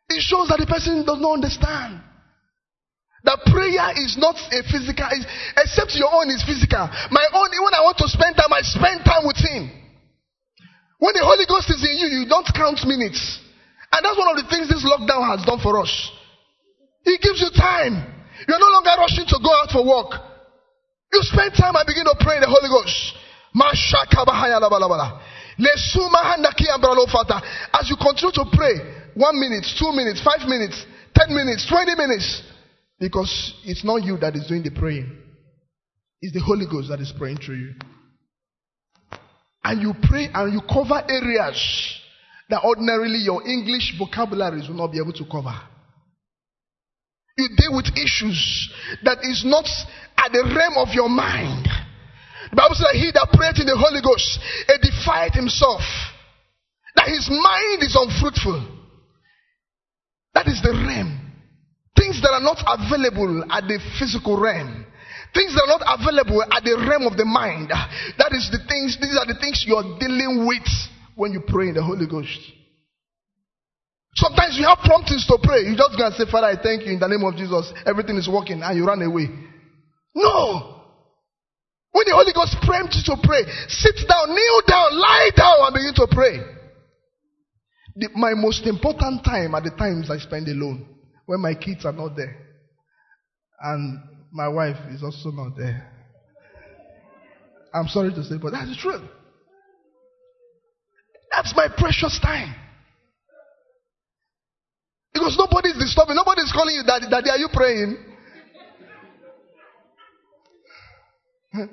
It 0.09 0.21
shows 0.21 0.49
that 0.49 0.59
the 0.59 0.67
person 0.67 1.07
does 1.07 1.21
not 1.21 1.35
understand. 1.41 2.03
That 3.25 3.39
prayer 3.47 3.95
is 4.03 4.19
not 4.19 4.35
a 4.35 4.61
physical, 4.67 5.07
except 5.57 5.95
your 5.95 6.11
own 6.11 6.27
is 6.35 6.43
physical. 6.43 6.91
My 7.15 7.23
own, 7.33 7.49
when 7.55 7.75
I 7.75 7.87
want 7.87 7.97
to 8.03 8.09
spend 8.11 8.35
time, 8.35 8.51
I 8.51 8.67
spend 8.67 9.07
time 9.07 9.23
with 9.23 9.39
Him. 9.39 9.71
When 10.99 11.15
the 11.15 11.23
Holy 11.23 11.47
Ghost 11.47 11.71
is 11.71 11.83
in 11.87 11.99
you, 12.03 12.09
you 12.19 12.23
don't 12.27 12.47
count 12.51 12.83
minutes. 12.83 13.23
And 13.95 14.03
that's 14.03 14.19
one 14.19 14.31
of 14.35 14.43
the 14.43 14.51
things 14.51 14.67
this 14.67 14.83
lockdown 14.83 15.23
has 15.31 15.47
done 15.47 15.63
for 15.63 15.79
us. 15.79 15.91
He 17.05 17.19
gives 17.19 17.39
you 17.39 17.51
time. 17.55 18.12
You're 18.49 18.59
no 18.59 18.71
longer 18.73 18.95
rushing 18.99 19.27
to 19.27 19.39
go 19.43 19.51
out 19.63 19.71
for 19.71 19.85
work. 19.87 20.19
You 21.13 21.21
spend 21.23 21.53
time 21.55 21.77
and 21.77 21.87
begin 21.87 22.05
to 22.05 22.17
pray 22.21 22.37
in 22.37 22.43
the 22.43 22.49
Holy 22.49 22.69
Ghost. 22.69 23.15
As 27.75 27.91
you 27.91 27.97
continue 27.97 28.33
to 28.33 28.45
pray, 28.57 28.75
one 29.15 29.39
minute, 29.39 29.67
two 29.79 29.93
minutes, 29.93 30.23
five 30.25 30.49
minutes, 30.49 30.87
ten 31.15 31.35
minutes, 31.37 31.67
twenty 31.69 31.95
minutes, 31.95 32.43
because 32.99 33.55
it's 33.65 33.85
not 33.85 34.03
you 34.03 34.17
that 34.19 34.35
is 34.37 34.47
doing 34.47 34.63
the 34.63 34.71
praying, 34.71 35.19
it's 36.23 36.33
the 36.33 36.41
Holy 36.41 36.65
Ghost 36.65 36.89
that 36.89 37.01
is 37.01 37.13
praying 37.19 37.37
through 37.39 37.57
you. 37.57 37.75
And 39.65 39.83
you 39.83 39.95
pray 40.03 40.29
and 40.33 40.53
you 40.53 40.61
cover 40.63 41.03
areas 41.09 42.01
that 42.49 42.65
ordinarily 42.65 43.19
your 43.19 43.47
English 43.47 43.95
vocabularies 43.99 44.67
will 44.69 44.77
not 44.77 44.93
be 44.93 44.99
able 44.99 45.13
to 45.13 45.25
cover. 45.31 45.55
You 47.37 47.49
deal 47.57 47.77
with 47.77 47.89
issues 47.97 48.39
that 49.05 49.19
is 49.23 49.43
not 49.45 49.65
at 50.19 50.33
the 50.33 50.45
realm 50.55 50.77
of 50.77 50.95
your 50.95 51.09
mind. 51.09 51.65
The 52.51 52.57
Bible 52.57 52.77
says 52.77 52.93
that 52.93 53.01
he 53.01 53.09
that 53.17 53.33
prayed 53.33 53.57
in 53.57 53.67
the 53.67 53.79
Holy 53.79 54.05
Ghost 54.05 54.37
edified 54.69 55.33
himself. 55.33 55.81
That 56.97 57.09
his 57.09 57.25
mind 57.33 57.81
is 57.81 57.97
unfruitful. 57.97 58.61
That 60.35 60.47
is 60.49 60.61
the 60.61 60.77
realm. 60.77 61.33
Things 61.97 62.21
that 62.21 62.33
are 62.37 62.45
not 62.45 62.61
available 62.69 63.45
at 63.49 63.65
the 63.65 63.81
physical 63.99 64.37
realm. 64.37 64.85
Things 65.33 65.57
that 65.57 65.65
are 65.65 65.81
not 65.81 65.85
available 65.89 66.45
at 66.45 66.65
the 66.65 66.77
realm 66.77 67.09
of 67.09 67.17
the 67.17 67.25
mind. 67.25 67.73
That 68.19 68.33
is 68.37 68.53
the 68.53 68.61
things, 68.69 69.01
these 69.01 69.17
are 69.17 69.25
the 69.25 69.41
things 69.41 69.65
you 69.67 69.77
are 69.77 69.97
dealing 69.99 70.45
with 70.47 70.69
when 71.17 71.33
you 71.33 71.41
pray 71.49 71.69
in 71.69 71.75
the 71.75 71.83
Holy 71.83 72.07
Ghost. 72.07 72.41
Sometimes 74.15 74.59
you 74.59 74.67
have 74.67 74.79
promptings 74.85 75.27
to 75.27 75.39
pray. 75.43 75.63
You 75.65 75.77
just 75.77 75.97
go 75.97 76.05
and 76.05 76.15
say, 76.15 76.25
Father, 76.31 76.49
I 76.49 76.57
thank 76.61 76.85
you 76.85 76.93
in 76.93 77.01
the 77.01 77.09
name 77.09 77.25
of 77.25 77.35
Jesus. 77.37 77.73
Everything 77.87 78.17
is 78.17 78.29
working 78.29 78.63
and 78.63 78.77
you 78.77 78.85
run 78.87 79.01
away. 79.01 79.29
No. 80.15 80.85
When 81.93 82.05
the 82.07 82.13
Holy 82.13 82.33
Ghost 82.33 82.57
prompts 82.63 82.97
you 82.97 83.15
to 83.15 83.21
pray, 83.23 83.43
sit 83.69 83.97
down, 84.09 84.35
kneel 84.35 84.61
down, 84.67 84.99
lie 84.99 85.31
down 85.35 85.57
and 85.65 85.75
begin 85.75 85.95
to 85.97 86.07
pray. 86.11 86.41
The- 87.97 88.11
my 88.15 88.35
most 88.35 88.67
important 88.67 89.25
time 89.25 89.55
are 89.55 89.61
the 89.61 89.71
times 89.71 90.11
I 90.11 90.19
spend 90.19 90.49
alone. 90.49 90.89
When 91.27 91.41
my 91.41 91.55
kids 91.55 91.85
are 91.85 91.93
not 91.93 92.17
there. 92.17 92.37
And 93.61 93.99
my 94.33 94.49
wife 94.49 94.77
is 94.91 95.03
also 95.03 95.31
not 95.31 95.57
there. 95.57 95.89
I'm 97.73 97.89
sorry 97.89 98.13
to 98.13 98.25
say, 98.25 98.37
but 98.37 98.53
that's 98.53 98.69
the 98.69 98.77
truth. 98.77 99.03
That's 101.31 101.55
my 101.57 101.69
precious 101.69 102.19
time. 102.21 102.55
Because 105.13 105.37
nobody 105.37 105.71
is 105.71 105.79
disturbing, 105.79 106.17
nobody 106.17 106.41
is 106.41 106.53
calling 106.53 106.75
you, 106.75 106.85
Daddy, 106.85 107.07
Daddy, 107.11 107.31
are 107.31 107.39
you 107.39 107.49
praying? 107.53 107.97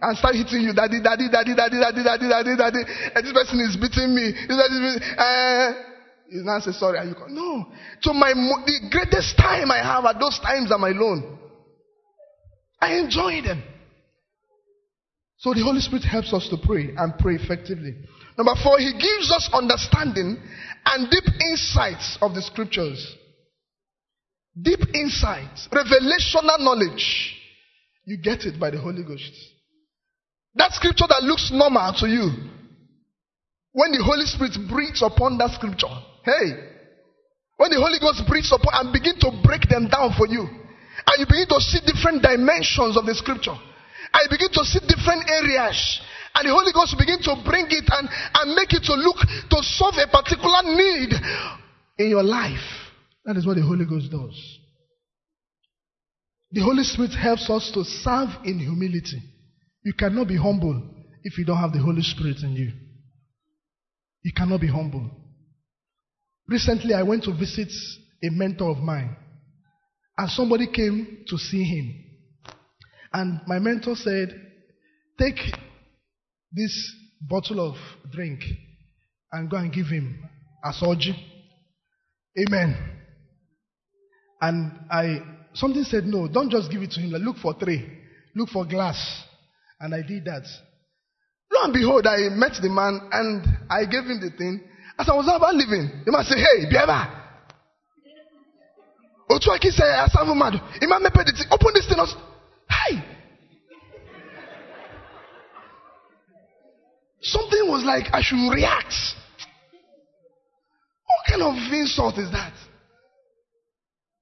and 0.00 0.18
start 0.18 0.34
hitting 0.34 0.62
you, 0.62 0.72
Daddy, 0.72 1.02
Daddy, 1.02 1.28
Daddy, 1.28 1.54
Daddy, 1.54 1.78
Daddy, 1.80 2.02
Daddy, 2.02 2.28
Daddy, 2.28 2.56
Daddy. 2.56 2.82
And 3.14 3.26
this 3.26 3.32
person 3.32 3.58
is 3.60 3.76
beating 3.76 4.14
me. 4.14 4.30
Is 4.30 4.46
beating, 4.46 5.02
uh, 5.18 5.72
you 6.30 6.42
now 6.44 6.60
say 6.60 6.72
sorry, 6.72 6.98
and 6.98 7.10
you 7.10 7.14
go, 7.14 7.26
no. 7.26 7.66
So 8.00 8.12
my 8.12 8.32
the 8.32 8.88
greatest 8.90 9.36
time 9.36 9.70
I 9.70 9.82
have 9.82 10.04
at 10.04 10.20
those 10.20 10.38
times 10.38 10.70
I'm 10.70 10.84
alone. 10.84 11.38
I 12.80 12.98
enjoy 12.98 13.42
them. 13.42 13.62
So 15.38 15.52
the 15.52 15.62
Holy 15.62 15.80
Spirit 15.80 16.04
helps 16.04 16.32
us 16.32 16.48
to 16.50 16.56
pray 16.64 16.94
and 16.96 17.18
pray 17.18 17.34
effectively. 17.34 17.96
Number 18.38 18.54
four, 18.62 18.78
He 18.78 18.92
gives 18.92 19.30
us 19.32 19.50
understanding 19.52 20.38
and 20.84 21.10
deep 21.10 21.24
insights 21.40 22.18
of 22.20 22.34
the 22.34 22.42
scriptures. 22.42 23.16
Deep 24.60 24.80
insights, 24.94 25.68
revelational 25.72 26.58
knowledge. 26.60 27.36
You 28.04 28.18
get 28.18 28.44
it 28.44 28.58
by 28.60 28.70
the 28.70 28.78
Holy 28.78 29.02
Ghost. 29.02 29.32
That 30.54 30.72
scripture 30.72 31.06
that 31.08 31.22
looks 31.22 31.50
normal 31.52 31.94
to 32.00 32.06
you, 32.06 32.28
when 33.72 33.92
the 33.92 34.04
Holy 34.04 34.26
Spirit 34.26 34.52
breathes 34.68 35.00
upon 35.00 35.38
that 35.38 35.56
scripture, 35.56 35.88
hey, 36.24 36.68
when 37.56 37.70
the 37.72 37.80
Holy 37.80 37.96
Ghost 37.96 38.28
breathes 38.28 38.52
upon 38.52 38.74
and 38.74 38.92
begin 38.92 39.16
to 39.24 39.32
break 39.40 39.64
them 39.70 39.88
down 39.88 40.12
for 40.12 40.28
you, 40.28 40.44
and 40.44 41.16
you 41.16 41.24
begin 41.24 41.48
to 41.48 41.60
see 41.64 41.80
different 41.80 42.20
dimensions 42.20 43.00
of 43.00 43.08
the 43.08 43.16
scripture, 43.16 43.56
and 43.56 44.20
you 44.26 44.28
begin 44.28 44.52
to 44.52 44.62
see 44.68 44.84
different 44.84 45.24
areas, 45.24 45.78
and 46.34 46.48
the 46.48 46.52
Holy 46.52 46.72
Ghost 46.72 46.96
begin 46.98 47.20
to 47.22 47.36
bring 47.44 47.66
it 47.68 47.84
and, 47.90 48.08
and 48.08 48.54
make 48.54 48.72
it 48.72 48.82
to 48.84 48.94
look 48.94 49.16
to 49.18 49.58
solve 49.62 49.94
a 50.00 50.08
particular 50.08 50.62
need 50.64 51.12
in 51.98 52.08
your 52.08 52.22
life. 52.22 52.64
That 53.24 53.36
is 53.36 53.46
what 53.46 53.56
the 53.56 53.62
Holy 53.62 53.84
Ghost 53.84 54.10
does. 54.10 54.58
The 56.52 56.62
Holy 56.62 56.84
Spirit 56.84 57.12
helps 57.12 57.48
us 57.48 57.70
to 57.74 57.84
serve 57.84 58.28
in 58.44 58.58
humility. 58.58 59.22
You 59.84 59.94
cannot 59.94 60.28
be 60.28 60.36
humble 60.36 60.82
if 61.22 61.38
you 61.38 61.44
don't 61.44 61.58
have 61.58 61.72
the 61.72 61.78
Holy 61.78 62.02
Spirit 62.02 62.38
in 62.42 62.52
you. 62.52 62.72
You 64.22 64.32
cannot 64.36 64.60
be 64.60 64.68
humble. 64.68 65.10
Recently, 66.48 66.94
I 66.94 67.02
went 67.02 67.24
to 67.24 67.32
visit 67.32 67.72
a 68.22 68.30
mentor 68.30 68.70
of 68.70 68.78
mine, 68.78 69.16
and 70.18 70.30
somebody 70.30 70.66
came 70.70 71.24
to 71.28 71.38
see 71.38 71.62
him. 71.64 71.94
And 73.12 73.40
my 73.46 73.58
mentor 73.58 73.96
said, 73.96 74.28
Take 75.18 75.38
this 76.52 76.94
bottle 77.20 77.70
of 77.70 77.76
drink 78.10 78.40
and 79.30 79.50
go 79.50 79.56
and 79.56 79.72
give 79.72 79.86
him 79.86 80.22
a 80.64 80.72
soji. 80.72 81.14
Amen. 82.38 82.76
And 84.40 84.72
I, 84.90 85.18
something 85.54 85.84
said, 85.84 86.04
No, 86.04 86.28
don't 86.28 86.50
just 86.50 86.70
give 86.70 86.82
it 86.82 86.90
to 86.92 87.00
him. 87.00 87.12
Like, 87.12 87.22
look 87.22 87.36
for 87.36 87.54
three, 87.54 87.86
look 88.34 88.48
for 88.48 88.64
glass. 88.66 89.24
And 89.80 89.94
I 89.94 90.02
did 90.02 90.24
that. 90.26 90.46
Lo 91.52 91.64
and 91.64 91.72
behold, 91.72 92.06
I 92.06 92.28
met 92.30 92.52
the 92.62 92.70
man 92.70 93.00
and 93.12 93.44
I 93.68 93.84
gave 93.84 94.04
him 94.04 94.20
the 94.20 94.30
thing. 94.36 94.60
As 94.98 95.08
I 95.08 95.14
was 95.14 95.26
about 95.26 95.54
leaving, 95.54 96.02
the 96.04 96.12
man 96.12 96.24
said, 96.24 96.38
Hey, 96.38 96.66
Biaba. 96.70 97.22
Otu 99.30 99.48
aki 99.48 99.70
say, 99.70 99.84
Asavu 99.84 100.36
Madu. 100.36 100.58
Imam 100.82 101.02
mepe 101.02 101.24
the. 101.24 101.46
Open 101.50 101.72
this 101.74 101.88
thing. 101.88 101.98
Hi. 101.98 102.31
Something 107.22 107.68
was 107.68 107.84
like, 107.84 108.12
I 108.12 108.20
should 108.20 108.50
react. 108.50 108.92
What 111.06 111.26
kind 111.28 111.42
of 111.42 111.54
insult 111.72 112.18
is 112.18 112.30
that? 112.32 112.52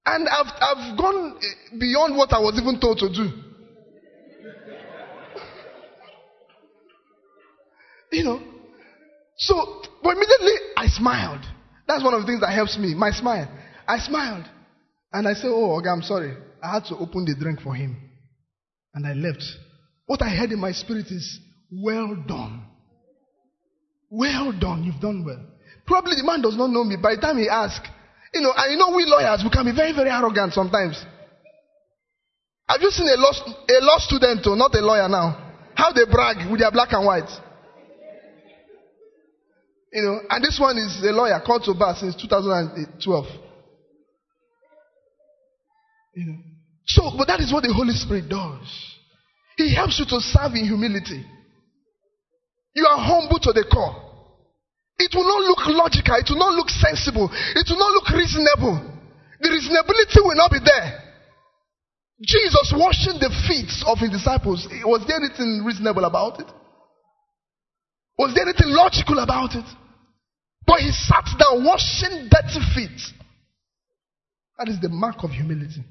And 0.05 0.29
I've, 0.29 0.53
I've 0.61 0.99
gone 0.99 1.39
beyond 1.79 2.17
what 2.17 2.33
I 2.33 2.41
was 2.41 2.59
even 2.61 2.81
told 2.81 2.99
to 2.99 3.09
do. 3.09 3.31
You 8.13 8.25
know? 8.25 8.41
So, 9.39 9.83
but 10.03 10.17
immediately 10.17 10.55
I 10.77 10.89
smiled. 10.89 11.43
That's 11.87 12.03
one 12.03 12.13
of 12.13 12.23
the 12.23 12.27
things 12.27 12.41
that 12.41 12.53
helps 12.53 12.77
me, 12.77 12.93
my 12.93 13.13
smile. 13.13 13.49
I 13.87 13.99
smiled. 13.99 14.47
And 15.13 15.29
I 15.29 15.35
said, 15.35 15.47
Oh, 15.47 15.79
okay, 15.79 15.89
I'm 15.89 16.03
sorry. 16.03 16.37
I 16.61 16.75
had 16.75 16.85
to 16.87 16.97
open 16.97 17.25
the 17.25 17.37
drink 17.39 17.61
for 17.61 17.73
him. 17.73 17.97
And 18.95 19.07
I 19.07 19.13
left. 19.13 19.45
What 20.07 20.23
I 20.23 20.29
heard 20.29 20.51
in 20.51 20.59
my 20.59 20.73
spirit 20.73 21.07
is, 21.07 21.39
Well 21.71 22.17
done. 22.27 22.65
Well 24.11 24.53
done. 24.59 24.83
You've 24.85 25.01
done 25.01 25.25
well. 25.25 25.41
Probably 25.87 26.17
the 26.17 26.25
man 26.25 26.43
does 26.43 26.57
not 26.57 26.71
know 26.71 26.85
me. 26.85 26.97
By 27.01 27.15
the 27.15 27.21
time 27.21 27.39
he 27.39 27.49
asks, 27.49 27.89
you 28.35 28.41
know, 28.41 28.53
and 28.55 28.73
you 28.73 28.79
know, 28.79 28.95
we 28.95 29.07
lawyers, 29.07 29.43
we 29.43 29.51
can 29.51 29.65
be 29.65 29.75
very, 29.75 29.93
very 29.93 30.11
arrogant 30.11 30.53
sometimes. 30.53 31.03
Have 32.69 32.81
you 32.83 32.91
seen 32.91 33.09
a 33.09 33.19
law, 33.19 33.33
a 33.35 33.79
law 33.83 33.99
student, 33.99 34.47
or 34.47 34.57
not 34.57 34.75
a 34.75 34.81
lawyer 34.81 35.09
now? 35.09 35.51
How 35.75 35.93
they 35.93 36.05
brag 36.11 36.51
with 36.51 36.61
their 36.61 36.71
black 36.71 36.93
and 36.93 37.05
white? 37.07 37.31
You 39.93 40.03
know, 40.03 40.21
and 40.31 40.45
this 40.45 40.59
one 40.61 40.79
is 40.79 41.03
a 41.03 41.11
lawyer 41.11 41.41
called 41.45 41.65
to 41.65 41.75
bar 41.75 41.97
since 41.99 42.15
2012. 42.15 43.27
You 46.15 46.27
know. 46.27 46.39
So, 46.87 47.11
but 47.19 47.27
that 47.27 47.41
is 47.41 47.53
what 47.53 47.63
the 47.63 47.73
Holy 47.75 47.95
Spirit 47.95 48.29
does. 48.29 48.67
He 49.57 49.75
helps 49.75 49.99
you 49.99 50.07
to 50.07 50.21
serve 50.21 50.55
in 50.55 50.67
humility. 50.67 51.27
You 52.75 52.87
are 52.87 52.99
humble 52.99 53.39
to 53.41 53.53
the 53.53 53.65
core. 53.67 54.11
It 54.99 55.11
will 55.15 55.25
not 55.25 55.43
look 55.49 55.63
logical. 55.75 56.15
It 56.21 56.29
will 56.29 56.39
not 56.39 56.55
look 56.55 56.69
sensible. 56.69 57.31
It 57.33 57.67
will 57.69 57.81
not 57.81 57.93
look 57.97 58.09
reasonable. 58.13 58.77
The 59.41 59.49
reasonability 59.49 60.21
will 60.23 60.37
not 60.37 60.53
be 60.53 60.61
there. 60.63 61.03
Jesus 62.21 62.73
washing 62.77 63.17
the 63.17 63.33
feet 63.49 63.73
of 63.89 63.99
his 63.99 64.11
disciples. 64.11 64.69
Was 64.85 65.03
there 65.09 65.17
anything 65.17 65.65
reasonable 65.65 66.05
about 66.05 66.39
it? 66.39 66.47
Was 68.19 68.35
there 68.35 68.45
anything 68.45 68.69
logical 68.69 69.19
about 69.19 69.57
it? 69.57 69.65
But 70.67 70.81
he 70.81 70.93
sat 70.93 71.25
down 71.41 71.65
washing 71.65 72.29
dirty 72.29 72.61
feet. 72.77 73.01
That 74.59 74.69
is 74.69 74.79
the 74.79 74.91
mark 74.91 75.25
of 75.25 75.31
humility. 75.31 75.83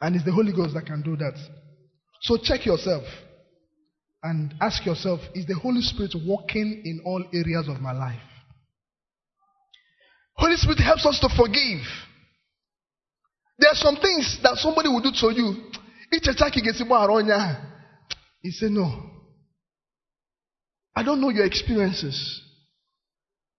And 0.00 0.16
it's 0.16 0.24
the 0.24 0.32
Holy 0.32 0.52
Ghost 0.52 0.74
that 0.74 0.86
can 0.86 1.02
do 1.02 1.14
that. 1.16 1.38
So 2.22 2.36
check 2.42 2.66
yourself 2.66 3.04
and 4.22 4.54
ask 4.60 4.84
yourself 4.84 5.20
is 5.34 5.46
the 5.46 5.54
Holy 5.54 5.80
Spirit 5.80 6.14
working 6.26 6.82
in 6.84 7.02
all 7.04 7.24
areas 7.32 7.68
of 7.68 7.80
my 7.80 7.92
life? 7.92 8.20
Holy 10.34 10.56
Spirit 10.56 10.78
helps 10.78 11.04
us 11.06 11.18
to 11.20 11.28
forgive. 11.36 11.84
There 13.58 13.70
are 13.70 13.76
some 13.76 13.96
things 13.96 14.38
that 14.42 14.56
somebody 14.56 14.88
will 14.88 15.02
do 15.02 15.12
to 15.12 15.34
you. 15.34 15.70
He 18.42 18.50
said, 18.50 18.70
No. 18.70 19.10
I 20.96 21.02
don't 21.02 21.20
know 21.20 21.28
your 21.28 21.44
experiences. 21.44 22.42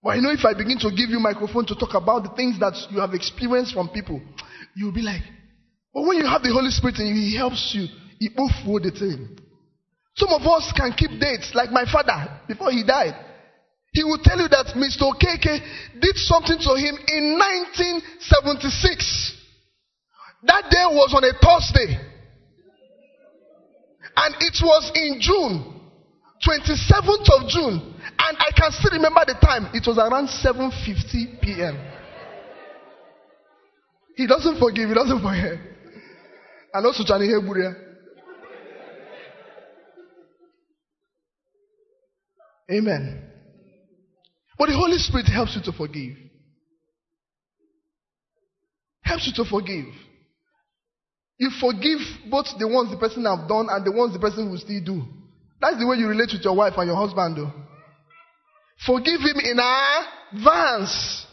But 0.03 0.09
I 0.12 0.20
know 0.20 0.32
if 0.32 0.43
I 0.43 0.53
begin 0.57 0.80
to 0.80 0.89
give 0.89 1.09
you 1.09 1.20
microphone 1.20 1.66
to 1.68 1.76
talk 1.76 1.93
about 1.93 2.24
the 2.24 2.36
things 2.36 2.59
that 2.59 2.74
you 2.89 2.99
have 2.99 3.14
experienced 3.14 3.74
from 3.74 3.89
people, 3.89 4.20
you'll 4.76 4.93
be 4.93 5.03
like, 5.03 5.22
but 5.93 6.01
when 6.03 6.18
you 6.18 6.26
have 6.26 6.41
the 6.41 6.51
Holy 6.51 6.72
Spirit 6.72 6.97
and 6.97 7.16
He 7.16 7.36
helps 7.36 7.72
you, 7.76 7.88
He 8.20 8.30
the 8.80 8.91
thing. 8.91 9.38
Some 10.16 10.30
of 10.30 10.41
us 10.41 10.74
can 10.76 10.93
keep 10.93 11.20
dates, 11.20 11.53
like 11.53 11.72
my 11.72 11.86
father, 11.86 12.39
before 12.47 12.72
he 12.72 12.84
died. 12.84 13.16
He 13.93 14.03
will 14.03 14.20
tell 14.24 14.39
you 14.39 14.47
that 14.47 14.68
Mr. 14.76 15.12
Okeke 15.12 15.59
did 15.99 16.16
something 16.16 16.57
to 16.59 16.76
him 16.76 16.97
in 17.07 17.38
1976. 17.38 19.38
That 20.43 20.72
day 20.72 20.86
was 20.88 21.14
on 21.14 21.24
a 21.24 21.34
Thursday. 21.36 21.99
And 24.16 24.36
it 24.39 24.62
was 24.64 24.91
in 24.95 25.20
June, 25.20 25.82
27th 26.43 27.30
of 27.36 27.49
June. 27.49 27.93
And 28.20 28.38
I 28.38 28.51
can 28.55 28.72
still 28.72 28.91
remember 28.91 29.26
the 29.26 29.36
time. 29.41 29.70
It 29.74 29.88
was 29.88 29.97
around 29.97 30.28
7.50 30.28 31.41
p.m. 31.41 31.78
He 34.16 34.28
doesn't 34.28 34.59
forgive, 34.59 34.89
he 34.89 34.95
doesn't 34.95 35.22
forget. 35.22 35.59
And 36.74 36.86
also 36.86 37.03
Chani 37.03 37.28
Heburia. 37.28 37.90
Amen. 42.72 43.22
But 44.57 44.67
the 44.67 44.78
Holy 44.78 44.97
Spirit 44.97 45.26
helps 45.26 45.55
you 45.55 45.61
to 45.63 45.78
forgive. 45.78 46.15
Helps 49.01 49.28
you 49.28 49.43
to 49.43 49.49
forgive. 49.49 49.91
You 51.38 51.49
forgive 51.59 51.99
both 52.30 52.45
the 52.59 52.67
ones 52.67 52.91
the 52.91 52.97
person 52.97 53.26
have 53.26 53.49
done 53.49 53.67
and 53.69 53.84
the 53.84 53.91
ones 53.91 54.13
the 54.13 54.19
person 54.19 54.49
will 54.49 54.59
still 54.59 54.84
do. 54.86 55.03
That's 55.59 55.78
the 55.80 55.88
way 55.88 55.97
you 55.97 56.07
relate 56.07 56.30
with 56.32 56.43
your 56.43 56.55
wife 56.55 56.74
and 56.78 56.88
your 56.88 56.95
husband, 56.95 57.38
though. 57.38 57.51
Forgive 58.86 59.22
him 59.22 59.38
in 59.41 59.59
advance. 59.59 61.26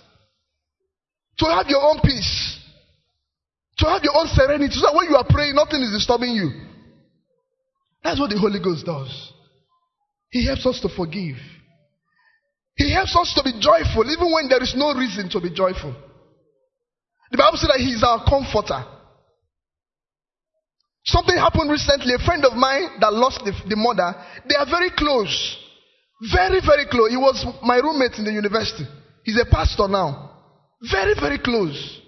To 1.39 1.47
have 1.47 1.67
your 1.69 1.83
own 1.83 2.01
peace. 2.03 2.59
To 3.79 3.87
have 3.87 4.03
your 4.03 4.17
own 4.17 4.27
serenity. 4.29 4.75
So 4.75 4.81
that 4.83 4.95
when 4.95 5.09
you 5.09 5.17
are 5.17 5.27
praying, 5.29 5.55
nothing 5.55 5.81
is 5.83 5.93
disturbing 5.93 6.33
you. 6.33 6.51
That's 8.03 8.19
what 8.19 8.31
the 8.31 8.39
Holy 8.39 8.59
Ghost 8.59 8.85
does. 8.85 9.33
He 10.31 10.47
helps 10.47 10.67
us 10.67 10.81
to 10.81 10.89
forgive. 10.89 11.37
He 12.77 12.93
helps 12.93 13.17
us 13.17 13.35
to 13.35 13.43
be 13.43 13.59
joyful 13.59 14.07
even 14.07 14.33
when 14.33 14.49
there 14.49 14.63
is 14.63 14.75
no 14.77 14.95
reason 14.95 15.29
to 15.31 15.41
be 15.41 15.51
joyful. 15.51 15.95
The 17.31 17.39
Bible 17.39 17.59
says 17.59 17.71
that 17.73 17.81
He 17.81 17.93
is 17.93 18.05
our 18.05 18.25
comforter. 18.25 18.85
Something 21.05 21.37
happened 21.37 21.71
recently. 21.71 22.15
A 22.15 22.25
friend 22.25 22.45
of 22.45 22.53
mine 22.53 23.01
that 23.01 23.13
lost 23.13 23.41
the, 23.45 23.53
the 23.69 23.77
mother, 23.77 24.15
they 24.49 24.55
are 24.55 24.69
very 24.69 24.91
close. 24.91 25.33
Very, 26.35 26.61
very 26.61 26.85
close. 26.87 27.11
He 27.11 27.17
was 27.17 27.47
my 27.63 27.77
roommate 27.77 28.19
in 28.19 28.25
the 28.25 28.33
university. 28.33 28.85
He's 29.25 29.41
a 29.41 29.49
pastor 29.49 29.89
now. 29.89 30.37
Very, 30.91 31.15
very 31.15 31.39
close 31.39 32.01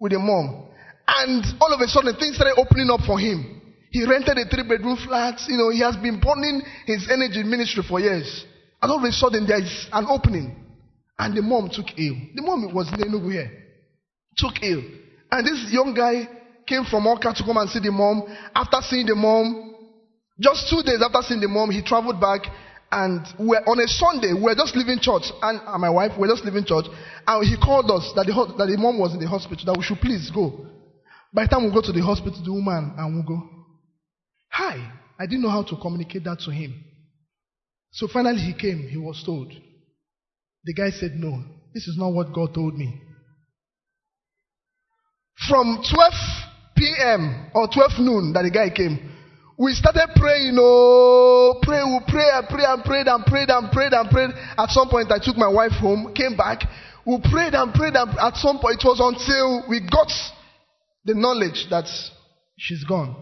with 0.00 0.12
the 0.12 0.18
mom. 0.18 0.68
And 1.06 1.44
all 1.60 1.72
of 1.72 1.80
a 1.80 1.88
sudden, 1.88 2.14
things 2.16 2.36
started 2.36 2.56
opening 2.56 2.90
up 2.90 3.00
for 3.06 3.18
him. 3.18 3.57
He 3.90 4.04
rented 4.04 4.36
a 4.36 4.44
three 4.48 4.62
bedroom 4.68 4.96
flat. 4.96 5.40
You 5.48 5.56
know, 5.56 5.70
he 5.70 5.80
has 5.80 5.96
been 5.96 6.20
burning 6.20 6.62
his 6.86 7.08
energy 7.10 7.40
in 7.40 7.50
ministry 7.50 7.82
for 7.88 8.00
years. 8.00 8.44
And 8.82 8.92
all 8.92 8.98
of 8.98 9.04
a 9.04 9.12
sudden, 9.12 9.46
there 9.46 9.60
is 9.60 9.88
an 9.92 10.06
opening. 10.08 10.54
And 11.18 11.36
the 11.36 11.42
mom 11.42 11.70
took 11.72 11.86
ill. 11.98 12.14
The 12.34 12.42
mom 12.42 12.72
was 12.74 12.88
in 12.92 13.00
Enugu 13.00 13.32
here. 13.32 13.50
Took 14.36 14.62
ill. 14.62 14.82
And 15.32 15.46
this 15.46 15.72
young 15.72 15.94
guy 15.94 16.28
came 16.66 16.84
from 16.84 17.04
Awka 17.04 17.34
to 17.34 17.42
come 17.44 17.56
and 17.56 17.68
see 17.68 17.80
the 17.80 17.90
mom. 17.90 18.22
After 18.54 18.78
seeing 18.82 19.06
the 19.06 19.16
mom, 19.16 19.74
just 20.38 20.70
two 20.70 20.82
days 20.82 21.02
after 21.02 21.20
seeing 21.26 21.40
the 21.40 21.48
mom, 21.48 21.70
he 21.70 21.82
traveled 21.82 22.20
back. 22.20 22.42
And 22.90 23.20
we're 23.38 23.60
on 23.68 23.80
a 23.80 23.88
Sunday, 23.88 24.32
we 24.32 24.48
were 24.48 24.54
just 24.54 24.76
leaving 24.76 25.00
church. 25.00 25.28
And, 25.42 25.60
and 25.60 25.80
my 25.80 25.90
wife, 25.90 26.12
we 26.16 26.24
were 26.24 26.32
just 26.32 26.44
leaving 26.44 26.64
church. 26.64 26.86
And 27.26 27.44
he 27.44 27.56
called 27.56 27.90
us 27.90 28.12
that 28.16 28.24
the, 28.24 28.32
that 28.32 28.64
the 28.64 28.78
mom 28.78 28.98
was 28.98 29.12
in 29.12 29.20
the 29.20 29.28
hospital, 29.28 29.60
that 29.66 29.76
we 29.76 29.84
should 29.84 30.00
please 30.00 30.30
go. 30.30 30.64
By 31.34 31.44
the 31.44 31.48
time 31.50 31.64
we 31.64 31.72
go 31.74 31.82
to 31.82 31.92
the 31.92 32.00
hospital, 32.00 32.40
the 32.40 32.52
woman 32.52 32.94
and 32.96 33.16
we 33.16 33.22
go. 33.26 33.57
Hi. 34.58 34.92
I 35.20 35.26
didn't 35.26 35.42
know 35.42 35.50
how 35.50 35.62
to 35.62 35.76
communicate 35.80 36.24
that 36.24 36.40
to 36.40 36.50
him. 36.50 36.74
So 37.92 38.08
finally 38.08 38.40
he 38.40 38.54
came, 38.54 38.88
he 38.88 38.96
was 38.96 39.22
told. 39.24 39.52
The 40.64 40.74
guy 40.74 40.90
said, 40.90 41.12
No, 41.14 41.44
this 41.72 41.86
is 41.86 41.96
not 41.96 42.08
what 42.08 42.34
God 42.34 42.54
told 42.54 42.76
me. 42.76 43.00
From 45.48 45.78
12 45.78 46.12
p.m. 46.76 47.50
or 47.54 47.68
12 47.72 48.00
noon 48.00 48.32
that 48.34 48.42
the 48.42 48.50
guy 48.50 48.70
came. 48.74 48.98
We 49.56 49.74
started 49.74 50.10
praying, 50.16 50.56
oh, 50.58 51.60
pray, 51.62 51.82
we 51.84 52.00
pray, 52.08 52.26
and 52.32 52.48
pray 52.48 52.64
and 52.66 52.84
prayed 52.84 53.06
and 53.06 53.24
prayed 53.26 53.50
and 53.50 53.70
prayed 53.70 53.92
and 53.92 54.10
prayed. 54.10 54.30
At 54.58 54.70
some 54.70 54.88
point, 54.88 55.12
I 55.12 55.18
took 55.22 55.36
my 55.36 55.48
wife 55.48 55.78
home, 55.78 56.12
came 56.14 56.36
back. 56.36 56.66
We 57.06 57.18
prayed 57.30 57.54
and 57.54 57.72
prayed 57.72 57.94
and 57.94 58.10
at 58.18 58.34
some 58.34 58.58
point, 58.58 58.82
it 58.82 58.86
was 58.86 58.98
until 58.98 59.70
we 59.70 59.86
got 59.86 60.10
the 61.04 61.14
knowledge 61.14 61.66
that 61.70 61.86
she's 62.58 62.82
gone. 62.82 63.14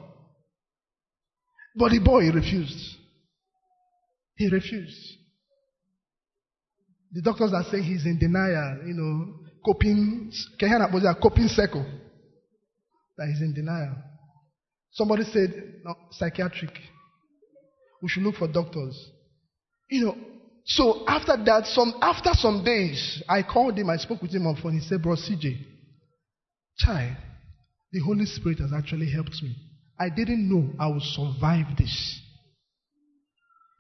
But 1.76 1.90
the 1.90 2.00
boy 2.00 2.30
refused. 2.30 2.96
He 4.36 4.48
refused. 4.48 4.98
The 7.12 7.22
doctors 7.22 7.52
are 7.52 7.64
saying 7.70 7.84
he's 7.84 8.04
in 8.04 8.18
denial, 8.18 8.86
you 8.86 8.94
know, 8.94 9.34
coping, 9.64 10.32
coping 10.58 11.48
circle. 11.48 11.84
That 13.16 13.28
he's 13.28 13.40
in 13.40 13.54
denial. 13.54 13.94
Somebody 14.92 15.24
said, 15.24 15.80
no, 15.84 15.94
psychiatric. 16.12 16.72
We 18.02 18.08
should 18.08 18.22
look 18.22 18.36
for 18.36 18.48
doctors. 18.48 19.10
You 19.88 20.04
know, 20.04 20.16
so 20.64 21.04
after 21.06 21.36
that, 21.44 21.66
some 21.66 21.94
after 22.02 22.30
some 22.34 22.64
days, 22.64 23.22
I 23.28 23.42
called 23.42 23.78
him, 23.78 23.88
I 23.88 23.96
spoke 23.96 24.20
with 24.20 24.34
him 24.34 24.46
on 24.46 24.56
phone. 24.56 24.74
He 24.74 24.80
said, 24.80 25.02
Bro 25.02 25.14
CJ, 25.14 25.58
child, 26.78 27.16
the 27.92 28.00
Holy 28.00 28.26
Spirit 28.26 28.58
has 28.58 28.72
actually 28.76 29.10
helped 29.10 29.40
me. 29.42 29.54
I 29.98 30.08
didn't 30.10 30.48
know 30.48 30.72
I 30.78 30.88
would 30.88 31.02
survive 31.02 31.76
this. 31.78 32.20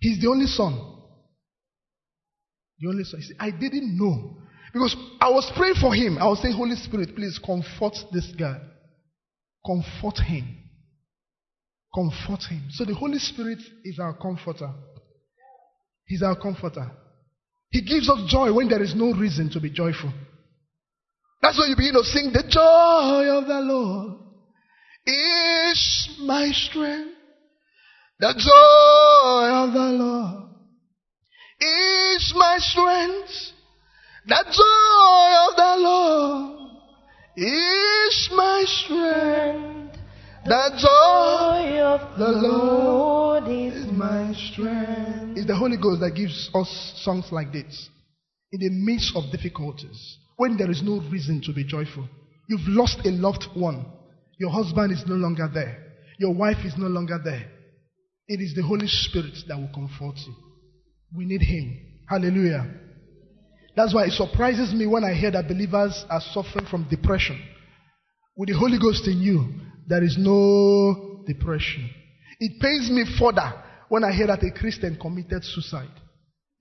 He's 0.00 0.20
the 0.20 0.28
only 0.28 0.46
son. 0.46 0.74
The 2.80 2.88
only 2.88 3.04
son. 3.04 3.20
I 3.38 3.50
didn't 3.50 3.96
know. 3.98 4.36
Because 4.72 4.96
I 5.20 5.30
was 5.30 5.50
praying 5.56 5.76
for 5.80 5.94
him. 5.94 6.18
I 6.18 6.26
was 6.26 6.40
saying, 6.42 6.54
Holy 6.54 6.76
Spirit, 6.76 7.14
please 7.14 7.38
comfort 7.44 7.96
this 8.12 8.30
guy. 8.38 8.60
Comfort 9.64 10.18
him. 10.22 10.56
Comfort 11.94 12.42
him. 12.48 12.68
So 12.70 12.84
the 12.84 12.94
Holy 12.94 13.18
Spirit 13.18 13.58
is 13.84 13.98
our 13.98 14.14
comforter. 14.14 14.70
He's 16.06 16.22
our 16.22 16.36
comforter. 16.36 16.90
He 17.70 17.82
gives 17.82 18.08
us 18.08 18.30
joy 18.30 18.52
when 18.52 18.68
there 18.68 18.82
is 18.82 18.94
no 18.94 19.12
reason 19.12 19.50
to 19.50 19.60
be 19.60 19.70
joyful. 19.70 20.12
That's 21.42 21.58
why 21.58 21.66
you 21.66 21.76
begin 21.76 21.94
to 21.94 22.04
sing, 22.04 22.32
The 22.32 22.44
joy 22.48 23.38
of 23.38 23.46
the 23.46 23.60
Lord 23.60 24.25
is 25.06 26.08
my 26.20 26.50
strength. 26.52 27.14
The 28.18 28.32
joy 28.32 29.48
of 29.52 29.72
the 29.72 29.92
Lord 30.02 30.48
is 31.60 32.32
my 32.34 32.58
strength. 32.58 33.52
The 34.26 34.44
joy 34.50 35.30
of 35.48 35.56
the 35.56 35.76
Lord 35.82 36.70
is 37.36 38.30
my 38.32 38.64
strength. 38.66 39.98
The 40.44 40.70
joy 40.78 41.80
of 41.80 42.18
the 42.18 42.32
Lord 42.32 43.48
is 43.48 43.86
my 43.92 44.32
strength. 44.32 45.36
It's 45.36 45.46
the 45.46 45.56
Holy 45.56 45.76
Ghost 45.76 46.00
that 46.00 46.14
gives 46.14 46.50
us 46.54 46.92
songs 47.04 47.26
like 47.30 47.52
this. 47.52 47.90
In 48.52 48.60
the 48.60 48.70
midst 48.70 49.14
of 49.16 49.30
difficulties, 49.30 50.18
when 50.36 50.56
there 50.56 50.70
is 50.70 50.82
no 50.82 51.00
reason 51.10 51.42
to 51.42 51.52
be 51.52 51.64
joyful, 51.64 52.08
you've 52.48 52.68
lost 52.68 53.00
a 53.04 53.10
loved 53.10 53.46
one. 53.54 53.84
Your 54.38 54.50
husband 54.50 54.92
is 54.92 55.04
no 55.06 55.14
longer 55.14 55.48
there. 55.52 55.82
Your 56.18 56.34
wife 56.34 56.64
is 56.64 56.74
no 56.76 56.86
longer 56.86 57.18
there. 57.22 57.50
It 58.28 58.40
is 58.40 58.54
the 58.54 58.62
Holy 58.62 58.86
Spirit 58.86 59.34
that 59.48 59.56
will 59.56 59.70
comfort 59.74 60.18
you. 60.26 60.34
We 61.16 61.24
need 61.24 61.42
Him. 61.42 61.78
Hallelujah. 62.08 62.66
That's 63.76 63.94
why 63.94 64.06
it 64.06 64.12
surprises 64.12 64.72
me 64.72 64.86
when 64.86 65.04
I 65.04 65.14
hear 65.14 65.30
that 65.30 65.48
believers 65.48 66.04
are 66.08 66.20
suffering 66.32 66.66
from 66.70 66.88
depression. 66.88 67.40
With 68.36 68.48
the 68.48 68.58
Holy 68.58 68.78
Ghost 68.78 69.06
in 69.06 69.20
you, 69.20 69.54
there 69.86 70.02
is 70.02 70.16
no 70.18 71.24
depression. 71.26 71.88
It 72.40 72.60
pains 72.60 72.90
me 72.90 73.04
further 73.18 73.52
when 73.88 74.04
I 74.04 74.12
hear 74.12 74.26
that 74.26 74.42
a 74.42 74.50
Christian 74.50 74.98
committed 75.00 75.44
suicide. 75.44 75.92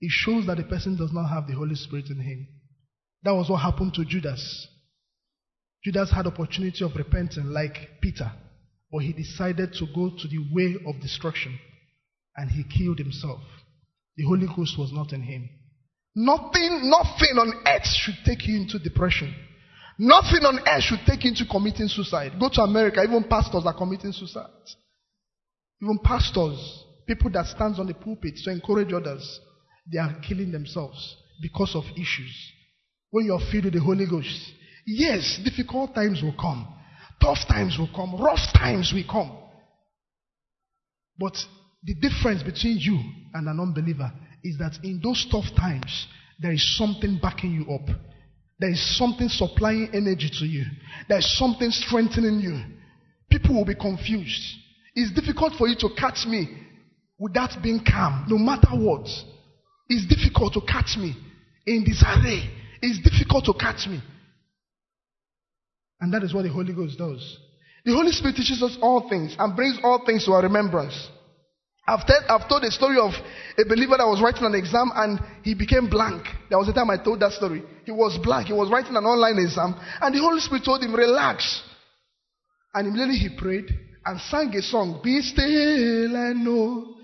It 0.00 0.10
shows 0.10 0.46
that 0.46 0.58
the 0.58 0.64
person 0.64 0.96
does 0.96 1.12
not 1.12 1.28
have 1.28 1.46
the 1.46 1.54
Holy 1.54 1.74
Spirit 1.74 2.06
in 2.10 2.20
him. 2.20 2.46
That 3.22 3.34
was 3.34 3.48
what 3.48 3.62
happened 3.62 3.94
to 3.94 4.04
Judas. 4.04 4.68
Judas 5.86 6.10
had 6.10 6.26
opportunity 6.26 6.84
of 6.84 6.96
repenting 6.96 7.44
like 7.44 8.00
Peter, 8.00 8.28
but 8.90 9.04
he 9.04 9.12
decided 9.12 9.72
to 9.74 9.86
go 9.94 10.10
to 10.10 10.26
the 10.26 10.44
way 10.50 10.74
of 10.84 11.00
destruction 11.00 11.56
and 12.36 12.50
he 12.50 12.64
killed 12.64 12.98
himself. 12.98 13.38
The 14.16 14.24
Holy 14.24 14.48
Ghost 14.48 14.76
was 14.76 14.90
not 14.92 15.12
in 15.12 15.22
him. 15.22 15.48
Nothing, 16.16 16.90
nothing 16.90 17.38
on 17.38 17.62
earth 17.64 17.86
should 17.86 18.16
take 18.24 18.48
you 18.48 18.56
into 18.56 18.80
depression. 18.80 19.32
Nothing 19.96 20.44
on 20.44 20.58
earth 20.66 20.82
should 20.82 21.06
take 21.06 21.22
you 21.22 21.30
into 21.30 21.46
committing 21.48 21.86
suicide. 21.86 22.32
Go 22.40 22.48
to 22.48 22.62
America, 22.62 23.00
even 23.04 23.22
pastors 23.22 23.62
are 23.64 23.78
committing 23.78 24.10
suicide. 24.10 24.50
Even 25.80 26.00
pastors, 26.02 26.82
people 27.06 27.30
that 27.30 27.46
stands 27.46 27.78
on 27.78 27.86
the 27.86 27.94
pulpit 27.94 28.34
to 28.42 28.50
encourage 28.50 28.92
others, 28.92 29.38
they 29.92 30.00
are 30.00 30.16
killing 30.26 30.50
themselves 30.50 31.16
because 31.40 31.76
of 31.76 31.84
issues. 31.94 32.34
When 33.10 33.26
you 33.26 33.34
are 33.34 33.50
filled 33.52 33.66
with 33.66 33.74
the 33.74 33.80
Holy 33.80 34.04
Ghost, 34.04 34.54
yes, 34.86 35.40
difficult 35.44 35.94
times 35.94 36.22
will 36.22 36.36
come. 36.40 36.66
Tough 37.20 37.46
times 37.48 37.76
will 37.78 37.90
come. 37.94 38.20
Rough 38.20 38.52
times 38.54 38.92
will 38.94 39.04
come. 39.10 39.36
But 41.18 41.36
the 41.82 41.94
difference 41.94 42.42
between 42.42 42.78
you 42.78 42.98
and 43.34 43.48
an 43.48 43.58
unbeliever 43.60 44.12
is 44.44 44.58
that 44.58 44.78
in 44.82 45.00
those 45.02 45.26
tough 45.30 45.46
times, 45.56 46.06
there 46.40 46.52
is 46.52 46.76
something 46.76 47.18
backing 47.20 47.52
you 47.52 47.74
up. 47.74 47.88
There 48.58 48.70
is 48.70 48.98
something 48.98 49.28
supplying 49.28 49.90
energy 49.92 50.30
to 50.38 50.46
you. 50.46 50.64
There 51.08 51.18
is 51.18 51.38
something 51.38 51.70
strengthening 51.70 52.40
you. 52.40 52.60
People 53.30 53.56
will 53.56 53.64
be 53.64 53.74
confused. 53.74 54.42
It's 54.94 55.12
difficult 55.12 55.54
for 55.58 55.68
you 55.68 55.76
to 55.80 55.90
catch 55.98 56.26
me 56.26 56.48
without 57.18 57.50
being 57.62 57.82
calm, 57.84 58.26
no 58.28 58.38
matter 58.38 58.70
what. 58.72 59.06
It's 59.88 60.06
difficult 60.06 60.54
to 60.54 60.60
catch 60.60 60.96
me 60.96 61.14
in 61.66 61.84
disarray. 61.84 62.50
It's 62.82 62.98
difficult 63.02 63.44
to 63.46 63.54
catch 63.54 63.86
me. 63.86 64.02
And 66.00 66.12
that 66.12 66.22
is 66.22 66.34
what 66.34 66.42
the 66.42 66.50
Holy 66.50 66.72
Ghost 66.72 66.98
does. 66.98 67.38
The 67.84 67.92
Holy 67.92 68.10
Spirit 68.12 68.36
teaches 68.36 68.62
us 68.62 68.76
all 68.82 69.08
things 69.08 69.36
and 69.38 69.56
brings 69.56 69.78
all 69.82 70.04
things 70.04 70.24
to 70.26 70.32
our 70.32 70.42
remembrance. 70.42 71.08
I've, 71.88 72.04
told, 72.04 72.22
I've 72.28 72.48
told 72.48 72.62
the 72.64 72.70
story 72.72 72.98
of 72.98 73.12
a 73.56 73.64
believer 73.64 73.96
that 73.96 74.10
was 74.10 74.20
writing 74.20 74.42
an 74.42 74.56
exam 74.56 74.90
and 74.94 75.20
he 75.44 75.54
became 75.54 75.88
blank. 75.88 76.26
There 76.50 76.58
was 76.58 76.68
a 76.68 76.72
time 76.72 76.90
I 76.90 76.98
told 76.98 77.20
that 77.20 77.32
story. 77.32 77.62
He 77.84 77.92
was 77.92 78.18
blank. 78.22 78.48
He 78.48 78.52
was 78.52 78.68
writing 78.70 78.96
an 78.96 79.04
online 79.04 79.38
exam 79.38 79.78
and 80.02 80.14
the 80.14 80.18
Holy 80.18 80.40
Spirit 80.40 80.64
told 80.64 80.82
him, 80.82 80.94
relax. 80.94 81.62
And 82.74 82.88
immediately 82.88 83.16
he 83.16 83.38
prayed 83.38 83.70
and 84.04 84.20
sang 84.20 84.54
a 84.54 84.62
song, 84.62 85.00
Be 85.02 85.22
still 85.22 86.16
and 86.16 86.44
know 86.44 86.96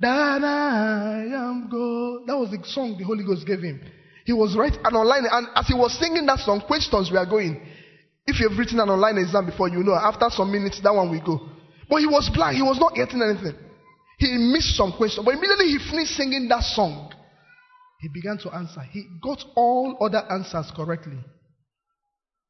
that 0.00 0.44
I 0.44 1.24
am 1.32 1.68
God. 1.72 2.28
That 2.28 2.36
was 2.36 2.50
the 2.50 2.60
song 2.68 2.96
the 2.98 3.04
Holy 3.04 3.24
Ghost 3.24 3.46
gave 3.46 3.60
him. 3.60 3.80
He 4.26 4.32
was 4.32 4.54
writing 4.56 4.80
an 4.84 4.94
online, 4.94 5.24
and 5.30 5.48
as 5.54 5.66
he 5.66 5.74
was 5.74 5.98
singing 5.98 6.26
that 6.26 6.40
song, 6.40 6.60
questions 6.66 7.10
were 7.10 7.24
going. 7.24 7.62
If 8.26 8.40
you've 8.40 8.58
written 8.58 8.80
an 8.80 8.88
online 8.88 9.18
exam 9.18 9.46
before, 9.46 9.68
you 9.68 9.84
know 9.84 9.94
after 9.94 10.26
some 10.30 10.50
minutes 10.50 10.80
that 10.82 10.92
one 10.92 11.10
will 11.10 11.24
go. 11.24 11.48
But 11.88 12.00
he 12.00 12.06
was 12.06 12.28
blank. 12.34 12.56
He 12.56 12.62
was 12.62 12.78
not 12.78 12.94
getting 12.94 13.22
anything. 13.22 13.54
He 14.18 14.32
missed 14.36 14.76
some 14.76 14.92
questions. 14.96 15.24
But 15.24 15.34
immediately 15.34 15.66
he 15.66 15.78
finished 15.78 16.16
singing 16.16 16.48
that 16.48 16.64
song. 16.64 17.12
He 18.00 18.08
began 18.08 18.38
to 18.38 18.50
answer. 18.50 18.80
He 18.80 19.06
got 19.22 19.38
all 19.54 19.96
other 20.00 20.22
answers 20.30 20.72
correctly. 20.74 21.18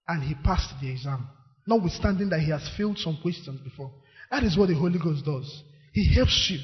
And 0.09 0.23
he 0.23 0.35
passed 0.35 0.73
the 0.81 0.91
exam. 0.91 1.29
Notwithstanding 1.67 2.31
that 2.31 2.41
he 2.41 2.51
has 2.51 2.69
failed 2.77 2.99
some 2.99 3.19
questions 3.21 3.61
before. 3.61 3.93
That 4.31 4.45
is 4.45 4.57
what 4.57 4.69
the 4.69 4.75
Holy 4.75 4.99
Ghost 4.99 5.25
does. 5.25 5.63
He 5.93 6.15
helps 6.15 6.49
you. 6.51 6.59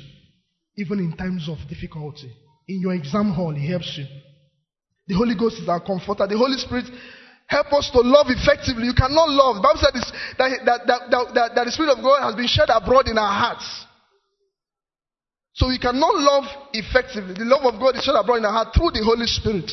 Even 0.76 1.00
in 1.00 1.16
times 1.16 1.48
of 1.48 1.58
difficulty. 1.68 2.32
In 2.68 2.80
your 2.80 2.94
exam 2.94 3.32
hall, 3.32 3.52
he 3.52 3.68
helps 3.68 3.98
you. 3.98 4.06
The 5.08 5.14
Holy 5.14 5.34
Ghost 5.34 5.60
is 5.60 5.68
our 5.68 5.80
comforter. 5.80 6.26
The 6.26 6.38
Holy 6.38 6.56
Spirit 6.56 6.86
help 7.52 7.68
us 7.76 7.92
to 7.92 8.00
love 8.00 8.32
effectively. 8.32 8.88
You 8.88 8.96
cannot 8.96 9.28
love. 9.28 9.60
The 9.60 9.64
Bible 9.68 9.84
said 9.84 9.92
this, 9.92 10.08
that, 10.40 10.64
that, 10.64 10.80
that, 10.88 11.52
that, 11.52 11.64
the 11.68 11.72
Spirit 11.72 11.92
of 11.92 12.00
God 12.00 12.24
has 12.24 12.34
been 12.34 12.48
shed 12.48 12.72
abroad 12.72 13.12
in 13.12 13.20
our 13.20 13.28
hearts. 13.28 13.68
So 15.52 15.68
we 15.68 15.76
cannot 15.76 16.16
love 16.16 16.48
effectively. 16.72 17.36
The 17.36 17.44
love 17.44 17.68
of 17.68 17.76
God 17.76 18.00
is 18.00 18.08
shed 18.08 18.16
abroad 18.16 18.40
in 18.40 18.48
our 18.48 18.56
heart 18.56 18.72
through 18.72 18.96
the 18.96 19.04
Holy 19.04 19.28
Spirit. 19.28 19.68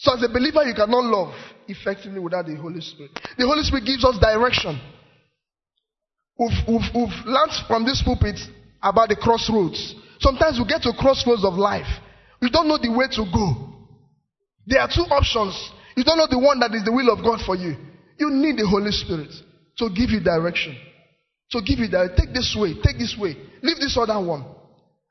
So 0.00 0.16
as 0.16 0.24
a 0.24 0.32
believer, 0.32 0.64
you 0.64 0.72
cannot 0.72 1.04
love 1.04 1.36
effectively 1.68 2.18
without 2.18 2.48
the 2.48 2.56
Holy 2.56 2.80
Spirit. 2.80 3.12
The 3.36 3.44
Holy 3.44 3.62
Spirit 3.62 3.84
gives 3.84 4.02
us 4.02 4.16
direction. 4.16 4.80
We've, 6.40 6.58
we've, 6.66 6.88
we've 6.96 7.18
learned 7.28 7.52
from 7.68 7.84
this 7.84 8.00
pulpit 8.00 8.40
about 8.82 9.12
the 9.12 9.20
crossroads. 9.20 9.94
Sometimes 10.18 10.56
we 10.58 10.64
get 10.64 10.80
to 10.88 10.96
crossroads 10.96 11.44
of 11.44 11.54
life. 11.60 11.86
We 12.40 12.48
don't 12.48 12.66
know 12.66 12.80
the 12.80 12.90
way 12.90 13.06
to 13.12 13.22
go. 13.28 13.68
There 14.66 14.80
are 14.80 14.88
two 14.88 15.04
options. 15.12 15.54
You 15.96 16.04
don't 16.04 16.16
know 16.16 16.28
the 16.28 16.38
one 16.38 16.60
that 16.60 16.72
is 16.74 16.84
the 16.84 16.92
will 16.92 17.12
of 17.12 17.24
God 17.24 17.40
for 17.44 17.56
you. 17.56 17.76
You 18.18 18.30
need 18.30 18.56
the 18.56 18.66
Holy 18.66 18.92
Spirit 18.92 19.32
to 19.78 19.88
give 19.90 20.10
you 20.10 20.20
direction. 20.20 20.76
To 21.52 21.60
give 21.60 21.78
you 21.80 21.88
that, 21.88 22.16
take 22.16 22.32
this 22.32 22.56
way, 22.56 22.72
take 22.80 22.96
this 22.96 23.14
way, 23.18 23.36
leave 23.60 23.76
this 23.76 23.96
other 24.00 24.16
one. 24.16 24.44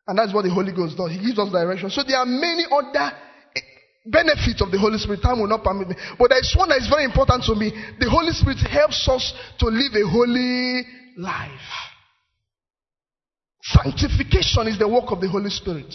And 0.07 0.17
that's 0.17 0.33
what 0.33 0.41
the 0.41 0.49
Holy 0.49 0.73
Ghost 0.73 0.97
does. 0.97 1.11
He 1.11 1.21
gives 1.21 1.37
us 1.37 1.51
direction. 1.51 1.89
So 1.89 2.01
there 2.01 2.17
are 2.17 2.25
many 2.25 2.65
other 2.65 3.13
eh, 3.53 3.61
benefits 4.09 4.57
of 4.61 4.71
the 4.73 4.79
Holy 4.81 4.97
Spirit. 4.97 5.21
Time 5.21 5.39
will 5.39 5.47
not 5.47 5.63
permit 5.63 5.89
me. 5.89 5.95
But 6.17 6.33
there 6.33 6.41
is 6.41 6.49
one 6.57 6.69
that 6.69 6.81
is 6.81 6.89
very 6.89 7.05
important 7.05 7.45
to 7.45 7.53
me. 7.53 7.69
The 8.01 8.09
Holy 8.09 8.33
Spirit 8.33 8.57
helps 8.65 9.05
us 9.07 9.33
to 9.59 9.65
live 9.69 9.93
a 9.93 10.05
holy 10.09 10.81
life. 11.17 11.69
Sanctification 13.61 14.67
is 14.67 14.79
the 14.79 14.89
work 14.89 15.13
of 15.13 15.21
the 15.21 15.29
Holy 15.29 15.51
Spirit. 15.51 15.93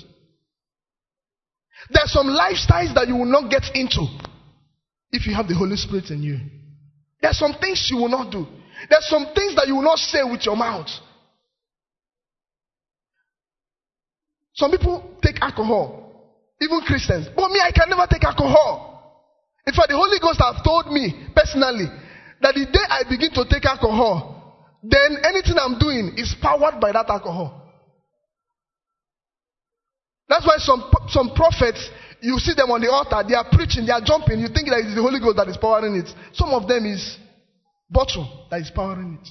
There 1.90 2.02
are 2.02 2.08
some 2.08 2.30
lifestyles 2.30 2.94
that 2.94 3.08
you 3.08 3.16
will 3.16 3.30
not 3.30 3.50
get 3.50 3.74
into 3.74 4.06
if 5.16 5.26
you 5.26 5.34
have 5.34 5.48
the 5.48 5.54
Holy 5.54 5.76
Spirit 5.76 6.10
in 6.10 6.22
you. 6.22 6.38
There 7.20 7.30
are 7.30 7.34
some 7.34 7.54
things 7.60 7.88
you 7.90 7.96
will 7.96 8.08
not 8.08 8.30
do. 8.30 8.46
There 8.88 8.98
are 8.98 9.08
some 9.08 9.32
things 9.34 9.56
that 9.56 9.66
you 9.66 9.76
will 9.76 9.82
not 9.82 9.98
say 9.98 10.22
with 10.22 10.44
your 10.44 10.56
mouth. 10.56 10.88
Some 14.54 14.70
people 14.70 15.18
take 15.22 15.40
alcohol, 15.40 16.32
even 16.60 16.80
Christians. 16.80 17.28
But 17.34 17.50
me, 17.50 17.60
I 17.60 17.72
can 17.72 17.90
never 17.90 18.06
take 18.08 18.24
alcohol. 18.24 18.96
In 19.66 19.74
fact, 19.74 19.88
the 19.88 19.96
Holy 19.96 20.18
Ghost 20.20 20.40
have 20.40 20.62
told 20.64 20.92
me 20.92 21.28
personally 21.34 21.86
that 22.40 22.54
the 22.54 22.64
day 22.64 22.86
I 22.88 23.02
begin 23.08 23.32
to 23.32 23.44
take 23.50 23.64
alcohol, 23.64 24.36
then 24.82 25.18
anything 25.24 25.56
I'm 25.58 25.78
doing 25.78 26.14
is 26.16 26.34
powered 26.40 26.80
by 26.80 26.92
that 26.92 27.08
alcohol. 27.08 27.62
That's 30.28 30.46
why 30.46 30.56
some, 30.58 30.90
some 31.08 31.34
prophets, 31.34 31.88
you 32.26 32.38
see 32.42 32.58
them 32.58 32.74
on 32.74 32.82
the 32.82 32.90
altar, 32.90 33.22
they 33.22 33.38
are 33.38 33.46
preaching, 33.46 33.86
they 33.86 33.94
are 33.94 34.02
jumping, 34.02 34.42
you 34.42 34.50
think 34.50 34.66
that 34.66 34.82
it's 34.82 34.98
the 34.98 35.02
Holy 35.02 35.22
Ghost 35.22 35.38
that 35.38 35.46
is 35.46 35.56
powering 35.56 35.94
it. 35.94 36.10
Some 36.34 36.50
of 36.50 36.66
them 36.66 36.82
is 36.82 36.98
bottle 37.86 38.50
that 38.50 38.58
is 38.60 38.70
powering 38.74 39.22
it. 39.22 39.26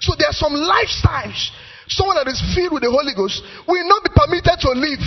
So 0.00 0.16
there 0.16 0.32
are 0.32 0.38
some 0.40 0.56
lifestyles. 0.56 1.52
Someone 1.88 2.16
that 2.16 2.28
is 2.28 2.40
filled 2.56 2.72
with 2.72 2.84
the 2.84 2.92
Holy 2.92 3.12
Ghost 3.12 3.40
will 3.68 3.84
not 3.84 4.04
be 4.04 4.12
permitted 4.16 4.56
to 4.64 4.70
live. 4.72 5.04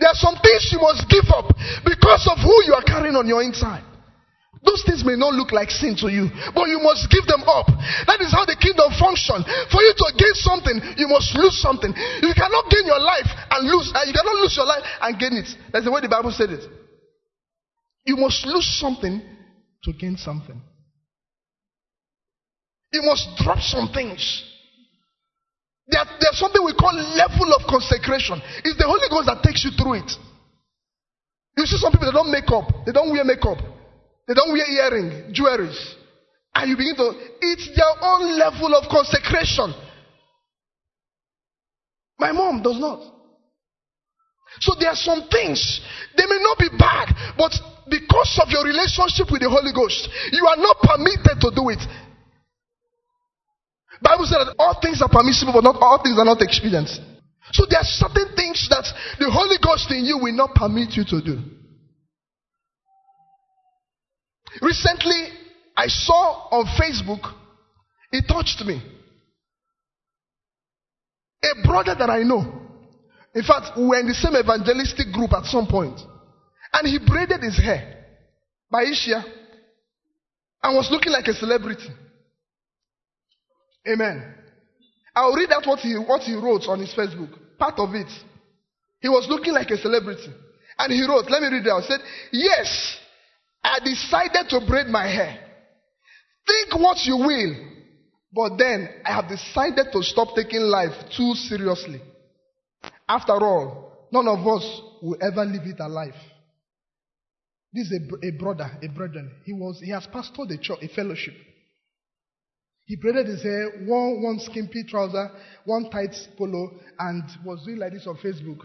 There 0.00 0.08
are 0.08 0.20
some 0.20 0.36
things 0.40 0.68
you 0.72 0.80
must 0.80 1.08
give 1.08 1.28
up 1.32 1.48
because 1.84 2.28
of 2.28 2.36
who 2.40 2.56
you 2.68 2.76
are 2.76 2.84
carrying 2.84 3.16
on 3.16 3.28
your 3.28 3.40
inside. 3.40 3.84
Those 4.62 4.86
things 4.86 5.02
may 5.02 5.18
not 5.18 5.34
look 5.34 5.50
like 5.50 5.74
sin 5.74 5.98
to 5.98 6.06
you, 6.06 6.30
but 6.54 6.70
you 6.70 6.78
must 6.78 7.10
give 7.10 7.26
them 7.26 7.42
up. 7.50 7.66
That 8.06 8.22
is 8.22 8.30
how 8.30 8.46
the 8.46 8.54
kingdom 8.54 8.94
functions. 8.94 9.42
For 9.74 9.82
you 9.82 9.90
to 9.90 10.06
gain 10.14 10.36
something, 10.38 10.78
you 10.94 11.10
must 11.10 11.34
lose 11.34 11.58
something. 11.58 11.90
You 11.90 12.30
cannot 12.30 12.70
gain 12.70 12.86
your 12.86 13.02
life 13.02 13.26
and 13.26 13.66
lose, 13.66 13.90
uh, 13.90 14.06
you 14.06 14.14
cannot 14.14 14.38
lose 14.38 14.54
your 14.54 14.70
life 14.70 14.86
and 15.02 15.18
gain 15.18 15.34
it. 15.34 15.50
That's 15.74 15.82
the 15.84 15.90
way 15.90 15.98
the 15.98 16.08
Bible 16.08 16.30
said 16.30 16.54
it. 16.54 16.62
You 18.06 18.14
must 18.16 18.46
lose 18.46 18.66
something 18.78 19.18
to 19.82 19.90
gain 19.98 20.14
something. 20.16 20.62
You 22.94 23.02
must 23.02 23.34
drop 23.42 23.58
some 23.58 23.90
things. 23.90 24.22
There, 25.90 26.06
there's 26.22 26.38
something 26.38 26.62
we 26.62 26.78
call 26.78 26.94
level 26.94 27.50
of 27.50 27.66
consecration. 27.66 28.38
It's 28.62 28.78
the 28.78 28.86
Holy 28.86 29.10
Ghost 29.10 29.26
that 29.26 29.42
takes 29.42 29.66
you 29.66 29.74
through 29.74 30.06
it. 30.06 30.10
You 31.58 31.66
see 31.66 31.82
some 31.82 31.90
people 31.90 32.06
that 32.06 32.14
don't 32.14 32.30
make 32.30 32.46
up, 32.46 32.86
they 32.86 32.92
don't 32.92 33.10
wear 33.10 33.24
makeup. 33.24 33.71
They 34.32 34.40
don't 34.40 34.52
wear 34.56 34.64
earring, 34.64 35.34
jewelry. 35.34 35.68
And 36.54 36.70
you 36.70 36.74
begin 36.74 36.96
to, 36.96 37.12
it's 37.44 37.68
their 37.76 37.92
own 38.00 38.32
level 38.40 38.72
of 38.72 38.88
consecration. 38.88 39.76
My 42.16 42.32
mom 42.32 42.62
does 42.62 42.80
not. 42.80 43.12
So 44.60 44.72
there 44.80 44.88
are 44.88 44.96
some 44.96 45.28
things, 45.28 45.60
they 46.16 46.24
may 46.24 46.40
not 46.40 46.56
be 46.56 46.72
bad, 46.80 47.12
but 47.36 47.52
because 47.90 48.40
of 48.40 48.48
your 48.48 48.64
relationship 48.64 49.28
with 49.28 49.44
the 49.44 49.52
Holy 49.52 49.68
Ghost, 49.68 50.08
you 50.32 50.46
are 50.48 50.56
not 50.56 50.80
permitted 50.80 51.36
to 51.36 51.52
do 51.52 51.68
it. 51.68 51.84
Bible 54.00 54.24
says 54.24 54.48
that 54.48 54.56
all 54.58 54.80
things 54.80 55.02
are 55.02 55.12
permissible, 55.12 55.52
but 55.52 55.64
not 55.64 55.76
all 55.76 56.00
things 56.02 56.16
are 56.16 56.24
not 56.24 56.40
experienced. 56.40 57.04
So 57.52 57.66
there 57.68 57.80
are 57.80 57.90
certain 58.00 58.32
things 58.32 58.64
that 58.72 58.88
the 59.20 59.28
Holy 59.28 59.60
Ghost 59.60 59.92
in 59.92 60.08
you 60.08 60.16
will 60.16 60.32
not 60.32 60.54
permit 60.54 60.96
you 60.96 61.04
to 61.04 61.20
do. 61.20 61.61
Recently, 64.60 65.28
I 65.76 65.86
saw 65.86 66.48
on 66.50 66.66
Facebook, 66.78 67.32
it 68.12 68.24
touched 68.28 68.62
me. 68.66 68.82
A 71.42 71.66
brother 71.66 71.94
that 71.98 72.10
I 72.10 72.22
know. 72.22 72.60
In 73.34 73.42
fact, 73.42 73.76
we 73.76 73.86
were 73.86 73.98
in 73.98 74.06
the 74.06 74.14
same 74.14 74.36
evangelistic 74.36 75.12
group 75.12 75.32
at 75.32 75.44
some. 75.46 75.66
And 76.72 76.86
he 76.86 76.98
braided 77.04 77.42
his 77.42 77.56
hair 77.56 78.04
by 78.70 78.84
Ishia 78.84 79.24
and 80.62 80.76
was 80.76 80.88
looking 80.90 81.12
like 81.12 81.26
a 81.26 81.34
celebrity. 81.34 81.88
Amen. 83.88 84.34
I'll 85.14 85.34
read 85.34 85.50
out 85.52 85.66
what 85.66 85.80
he, 85.80 85.94
what 85.94 86.22
he 86.22 86.34
wrote 86.34 86.62
on 86.68 86.78
his 86.78 86.94
Facebook. 86.94 87.30
Part 87.58 87.78
of 87.78 87.94
it. 87.94 88.10
He 89.00 89.08
was 89.08 89.26
looking 89.28 89.52
like 89.52 89.70
a 89.70 89.76
celebrity. 89.76 90.32
And 90.78 90.92
he 90.92 91.04
wrote, 91.06 91.28
let 91.28 91.42
me 91.42 91.48
read 91.48 91.66
it 91.66 91.70
out. 91.70 91.82
He 91.82 91.88
said, 91.88 92.00
Yes, 92.32 92.98
I 93.64 93.78
decided 93.84 94.48
to 94.50 94.66
braid 94.66 94.86
my 94.88 95.06
hair. 95.06 95.38
Think 96.46 96.80
what 96.80 96.98
you 97.04 97.16
will. 97.16 97.54
But 98.32 98.56
then 98.56 98.88
I 99.04 99.12
have 99.14 99.28
decided 99.28 99.92
to 99.92 100.02
stop 100.02 100.34
taking 100.34 100.60
life 100.62 100.92
too 101.16 101.34
seriously. 101.34 102.00
After 103.08 103.32
all, 103.32 104.08
none 104.10 104.26
of 104.26 104.46
us 104.46 104.80
will 105.02 105.18
ever 105.20 105.44
live 105.44 105.66
it 105.66 105.80
alive. 105.80 106.14
This 107.72 107.90
is 107.90 108.00
a, 108.00 108.26
a 108.26 108.30
brother, 108.32 108.70
a 108.82 108.88
brethren. 108.88 109.30
He 109.44 109.52
was, 109.52 109.80
he 109.80 109.90
has 109.90 110.06
pastored 110.06 110.50
a 110.50 110.58
church, 110.58 110.78
a 110.82 110.88
fellowship. 110.88 111.34
He 112.84 112.96
braided 112.96 113.26
his 113.26 113.42
hair, 113.42 113.84
wore 113.86 114.22
one 114.22 114.38
skimpy 114.40 114.84
trouser, 114.84 115.30
one 115.64 115.88
tight 115.90 116.14
polo, 116.36 116.72
and 116.98 117.22
was 117.44 117.64
doing 117.64 117.78
like 117.78 117.92
this 117.92 118.06
on 118.06 118.16
Facebook. 118.16 118.60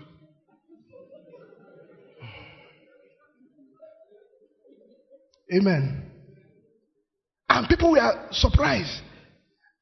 Amen. 5.54 6.04
And 7.50 7.68
people 7.70 7.92
were 7.92 8.28
surprised. 8.32 9.02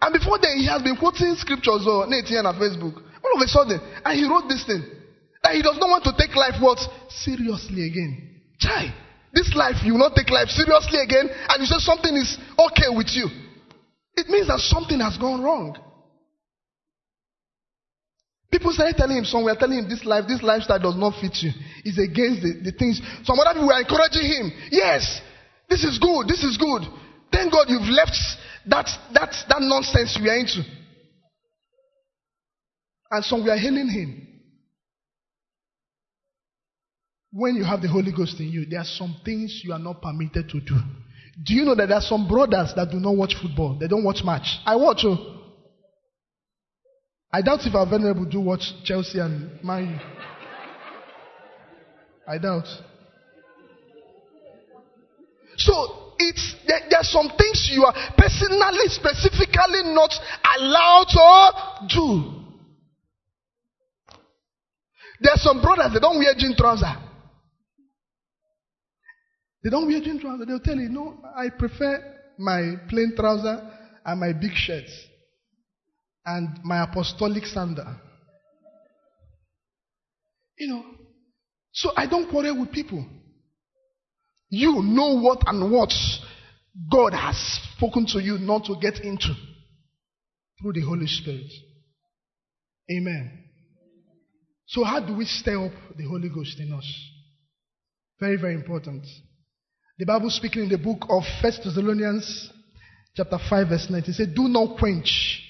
And 0.01 0.13
before 0.13 0.37
then, 0.39 0.57
he 0.57 0.67
has 0.67 0.81
been 0.81 0.97
quoting 0.97 1.35
scriptures 1.35 1.83
oh, 1.87 2.05
on 2.05 2.13
ATN 2.13 2.45
on 2.45 2.55
Facebook. 2.55 3.01
All 3.23 3.33
of 3.33 3.41
a 3.41 3.47
sudden, 3.47 3.79
and 4.05 4.13
he 4.13 4.29
wrote 4.29 4.47
this 4.47 4.63
thing 4.65 4.85
that 5.41 5.55
he 5.55 5.61
does 5.61 5.77
not 5.77 5.89
want 5.89 6.03
to 6.05 6.13
take 6.17 6.35
life 6.35 6.61
what 6.61 6.77
seriously 7.09 7.87
again. 7.89 8.41
Chai, 8.59 8.93
this 9.33 9.53
life 9.55 9.81
you 9.83 9.93
will 9.93 10.05
not 10.05 10.15
take 10.15 10.29
life 10.29 10.49
seriously 10.49 10.99
again, 11.01 11.25
and 11.29 11.57
you 11.61 11.65
say 11.65 11.79
something 11.79 12.13
is 12.15 12.37
okay 12.57 12.89
with 12.93 13.09
you. 13.13 13.25
It 14.15 14.29
means 14.29 14.47
that 14.47 14.59
something 14.59 14.99
has 14.99 15.17
gone 15.17 15.41
wrong. 15.41 15.77
People 18.49 18.71
started 18.71 18.95
telling 18.95 19.17
him, 19.17 19.25
some 19.25 19.43
were 19.43 19.55
telling 19.57 19.79
him 19.79 19.89
this 19.89 20.05
life, 20.05 20.25
this 20.27 20.41
lifestyle 20.41 20.79
does 20.79 20.95
not 20.95 21.19
fit 21.19 21.35
you. 21.43 21.51
It's 21.83 21.99
against 21.99 22.39
the, 22.41 22.71
the 22.71 22.71
things. 22.71 23.01
Some 23.27 23.37
other 23.37 23.51
people 23.51 23.67
were 23.67 23.81
encouraging 23.81 24.23
him. 24.23 24.53
Yes, 24.71 25.03
this 25.69 25.83
is 25.83 25.99
good, 25.99 26.27
this 26.27 26.43
is 26.43 26.57
good. 26.57 26.83
Thank 27.31 27.51
God 27.51 27.65
you've 27.69 27.89
left 27.89 28.17
that, 28.67 28.87
that, 29.13 29.33
that 29.49 29.61
nonsense 29.61 30.17
you 30.21 30.29
are 30.29 30.37
into. 30.37 30.63
And 33.11 33.23
some 33.23 33.45
were 33.45 33.57
hailing 33.57 33.89
him. 33.89 34.27
When 37.31 37.55
you 37.55 37.63
have 37.65 37.81
the 37.81 37.89
Holy 37.89 38.11
Ghost 38.15 38.39
in 38.39 38.47
you, 38.47 38.65
there 38.65 38.79
are 38.79 38.85
some 38.85 39.17
things 39.25 39.61
you 39.63 39.73
are 39.73 39.79
not 39.79 40.01
permitted 40.01 40.49
to 40.49 40.59
do. 40.61 40.79
Do 41.43 41.53
you 41.53 41.65
know 41.65 41.75
that 41.75 41.87
there 41.87 41.97
are 41.97 42.01
some 42.01 42.27
brothers 42.27 42.71
that 42.75 42.89
do 42.91 42.97
not 42.97 43.15
watch 43.15 43.35
football? 43.41 43.77
They 43.77 43.87
don't 43.87 44.05
watch 44.05 44.21
match. 44.23 44.47
I 44.65 44.77
watch. 44.77 45.01
Oh. 45.03 45.33
I 47.31 47.41
doubt 47.41 47.59
if 47.65 47.75
our 47.75 47.85
venerable 47.85 48.23
do 48.23 48.39
watch 48.39 48.63
Chelsea 48.85 49.19
and 49.19 49.61
Man 49.61 49.99
I 52.27 52.37
doubt. 52.37 52.65
So 55.65 56.13
it's 56.19 56.55
there, 56.67 56.79
there, 56.89 56.99
are 56.99 57.03
some 57.03 57.27
things 57.37 57.69
you 57.71 57.83
are 57.83 57.93
personally, 58.15 58.87
specifically 58.89 59.81
not 59.93 60.13
allowed 60.57 61.09
to 61.09 61.95
do. 61.95 62.31
There 65.21 65.33
are 65.33 65.37
some 65.37 65.61
brothers 65.61 65.93
they 65.93 65.99
don't 65.99 66.19
wear 66.19 66.33
jean 66.37 66.55
trousers. 66.55 66.87
They 69.63 69.71
don't 69.71 69.87
wear 69.87 69.99
jean 70.01 70.19
trousers. 70.19 70.45
They'll 70.47 70.59
tell 70.59 70.75
you, 70.75 70.89
no, 70.89 71.17
I 71.35 71.49
prefer 71.49 72.13
my 72.37 72.75
plain 72.87 73.13
trouser 73.15 73.67
and 74.05 74.19
my 74.19 74.33
big 74.33 74.51
shirts 74.53 74.91
and 76.25 76.59
my 76.63 76.83
apostolic 76.83 77.45
sandal. 77.45 77.95
You 80.59 80.67
know, 80.67 80.85
so 81.73 81.89
I 81.97 82.05
don't 82.05 82.29
quarrel 82.29 82.59
with 82.59 82.71
people. 82.71 83.03
You 84.49 84.81
know 84.83 85.19
what 85.19 85.43
and 85.47 85.71
what 85.71 85.91
God 86.91 87.13
has 87.13 87.35
spoken 87.75 88.05
to 88.07 88.19
you 88.21 88.37
not 88.37 88.65
to 88.65 88.75
get 88.81 88.99
into 88.99 89.33
through 90.61 90.73
the 90.73 90.81
Holy 90.81 91.07
Spirit. 91.07 91.51
Amen. 92.91 93.43
So, 94.67 94.83
how 94.83 94.99
do 94.99 95.15
we 95.15 95.25
stir 95.25 95.65
up 95.65 95.71
the 95.97 96.07
Holy 96.07 96.29
Ghost 96.29 96.59
in 96.59 96.73
us? 96.73 96.85
Very, 98.19 98.37
very 98.37 98.55
important. 98.55 99.05
The 99.97 100.05
Bible 100.05 100.29
speaking 100.29 100.63
in 100.63 100.69
the 100.69 100.77
book 100.77 101.05
of 101.09 101.23
First 101.41 101.61
Thessalonians 101.63 102.51
chapter 103.15 103.37
5 103.49 103.69
verse 103.69 103.87
19 103.89 104.13
says, 104.13 104.27
do 104.35 104.47
not 104.47 104.77
quench 104.77 105.41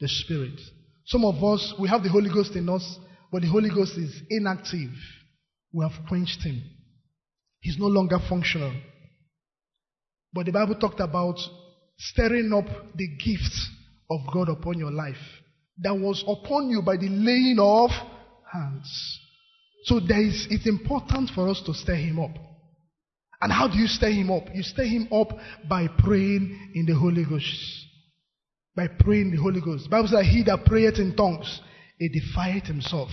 the 0.00 0.08
spirit. 0.08 0.60
Some 1.06 1.24
of 1.24 1.42
us, 1.44 1.74
we 1.78 1.88
have 1.88 2.02
the 2.02 2.08
Holy 2.08 2.28
Ghost 2.32 2.56
in 2.56 2.68
us, 2.68 2.98
but 3.30 3.42
the 3.42 3.48
Holy 3.48 3.68
Ghost 3.68 3.96
is 3.96 4.22
inactive. 4.30 4.90
We 5.72 5.84
have 5.84 6.06
quenched 6.08 6.42
him. 6.42 6.62
He's 7.64 7.78
no 7.78 7.86
longer 7.86 8.18
functional. 8.28 8.74
But 10.34 10.44
the 10.44 10.52
Bible 10.52 10.74
talked 10.74 11.00
about 11.00 11.38
stirring 11.96 12.52
up 12.52 12.66
the 12.94 13.08
gift 13.16 13.54
of 14.10 14.20
God 14.34 14.50
upon 14.50 14.78
your 14.78 14.90
life 14.90 15.16
that 15.78 15.94
was 15.94 16.22
upon 16.28 16.68
you 16.68 16.82
by 16.82 16.98
the 16.98 17.08
laying 17.08 17.56
of 17.58 17.88
hands. 18.52 19.20
So 19.84 19.98
there 19.98 20.20
is, 20.20 20.46
it's 20.50 20.66
important 20.66 21.30
for 21.34 21.48
us 21.48 21.62
to 21.64 21.72
stir 21.72 21.94
him 21.94 22.20
up. 22.20 22.36
And 23.40 23.50
how 23.50 23.68
do 23.68 23.78
you 23.78 23.86
stir 23.86 24.10
him 24.10 24.30
up? 24.30 24.44
You 24.52 24.62
stir 24.62 24.84
him 24.84 25.08
up 25.10 25.28
by 25.66 25.88
praying 25.88 26.72
in 26.74 26.84
the 26.84 26.94
Holy 26.94 27.24
Ghost. 27.24 27.48
By 28.76 28.88
praying 28.88 29.30
the 29.30 29.40
Holy 29.40 29.62
Ghost. 29.62 29.84
The 29.84 29.90
Bible 29.90 30.08
says, 30.08 30.26
He 30.26 30.42
that 30.44 30.66
prayeth 30.66 30.98
in 30.98 31.16
tongues, 31.16 31.60
edifieth 31.98 32.66
himself. 32.66 33.08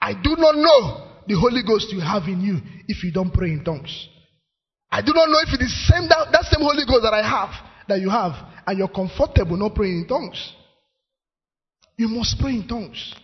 I 0.00 0.12
do 0.14 0.36
not 0.36 0.54
know 0.54 1.17
the 1.28 1.38
Holy 1.38 1.62
Ghost 1.62 1.92
you 1.92 2.00
have 2.00 2.24
in 2.24 2.40
you 2.40 2.56
if 2.88 3.04
you 3.04 3.12
don't 3.12 3.32
pray 3.32 3.50
in 3.50 3.62
tongues. 3.62 4.08
I 4.90 5.02
do 5.02 5.12
not 5.12 5.28
know 5.28 5.38
if 5.44 5.52
it 5.52 5.62
is 5.62 5.72
same 5.86 6.08
that, 6.08 6.32
that 6.32 6.44
same 6.48 6.64
Holy 6.64 6.88
Ghost 6.88 7.04
that 7.04 7.12
I 7.12 7.20
have, 7.20 7.52
that 7.86 8.00
you 8.00 8.08
have, 8.08 8.32
and 8.66 8.78
you're 8.78 8.88
comfortable 8.88 9.56
not 9.56 9.74
praying 9.74 10.02
in 10.02 10.08
tongues. 10.08 10.40
You 11.98 12.08
must 12.08 12.40
pray 12.40 12.52
in 12.52 12.66
tongues. 12.66 13.14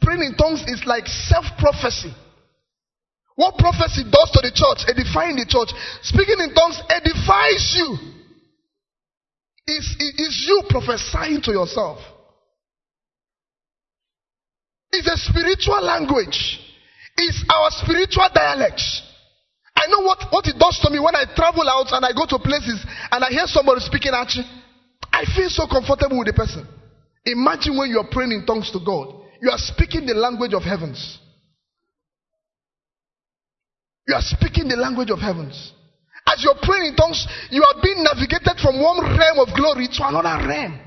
Praying 0.00 0.22
in 0.22 0.34
tongues 0.36 0.64
is 0.66 0.82
like 0.86 1.06
self 1.06 1.44
prophecy. 1.58 2.14
What 3.34 3.58
prophecy 3.58 4.02
does 4.08 4.30
to 4.32 4.40
the 4.40 4.50
church, 4.50 4.88
edifying 4.88 5.36
the 5.36 5.46
church, 5.46 5.70
speaking 6.02 6.40
in 6.40 6.54
tongues 6.54 6.80
edifies 6.88 7.76
you. 7.76 7.96
Is 9.68 9.84
is 10.00 10.44
you 10.48 10.62
prophesying 10.70 11.42
to 11.42 11.52
yourself. 11.52 11.98
It's 14.90 15.06
a 15.06 15.16
spiritual 15.18 15.84
language. 15.84 16.64
It's 17.18 17.44
our 17.50 17.70
spiritual 17.82 18.30
dialect. 18.32 18.80
I 19.74 19.86
know 19.90 20.00
what, 20.06 20.22
what 20.30 20.46
it 20.46 20.58
does 20.58 20.78
to 20.82 20.90
me 20.90 20.98
when 20.98 21.14
I 21.14 21.26
travel 21.34 21.68
out 21.68 21.90
and 21.90 22.04
I 22.06 22.14
go 22.14 22.26
to 22.26 22.38
places 22.38 22.78
and 23.10 23.24
I 23.24 23.30
hear 23.30 23.46
somebody 23.46 23.80
speaking 23.80 24.14
at 24.14 24.30
you. 24.34 24.42
I 25.12 25.24
feel 25.34 25.50
so 25.50 25.66
comfortable 25.66 26.18
with 26.18 26.26
the 26.28 26.32
person. 26.32 26.66
Imagine 27.26 27.76
when 27.76 27.90
you 27.90 27.98
are 27.98 28.08
praying 28.10 28.32
in 28.32 28.46
tongues 28.46 28.70
to 28.70 28.78
God. 28.78 29.14
You 29.42 29.50
are 29.50 29.58
speaking 29.58 30.06
the 30.06 30.14
language 30.14 30.54
of 30.54 30.62
heavens. 30.62 31.18
You 34.06 34.14
are 34.14 34.22
speaking 34.22 34.68
the 34.68 34.76
language 34.76 35.10
of 35.10 35.18
heavens. 35.18 35.72
As 36.26 36.42
you're 36.42 36.58
praying 36.62 36.94
in 36.94 36.96
tongues, 36.96 37.26
you 37.50 37.62
are 37.62 37.82
being 37.82 38.02
navigated 38.02 38.58
from 38.62 38.82
one 38.82 39.02
realm 39.02 39.38
of 39.42 39.54
glory 39.54 39.88
to 39.90 40.00
another 40.06 40.46
realm. 40.46 40.80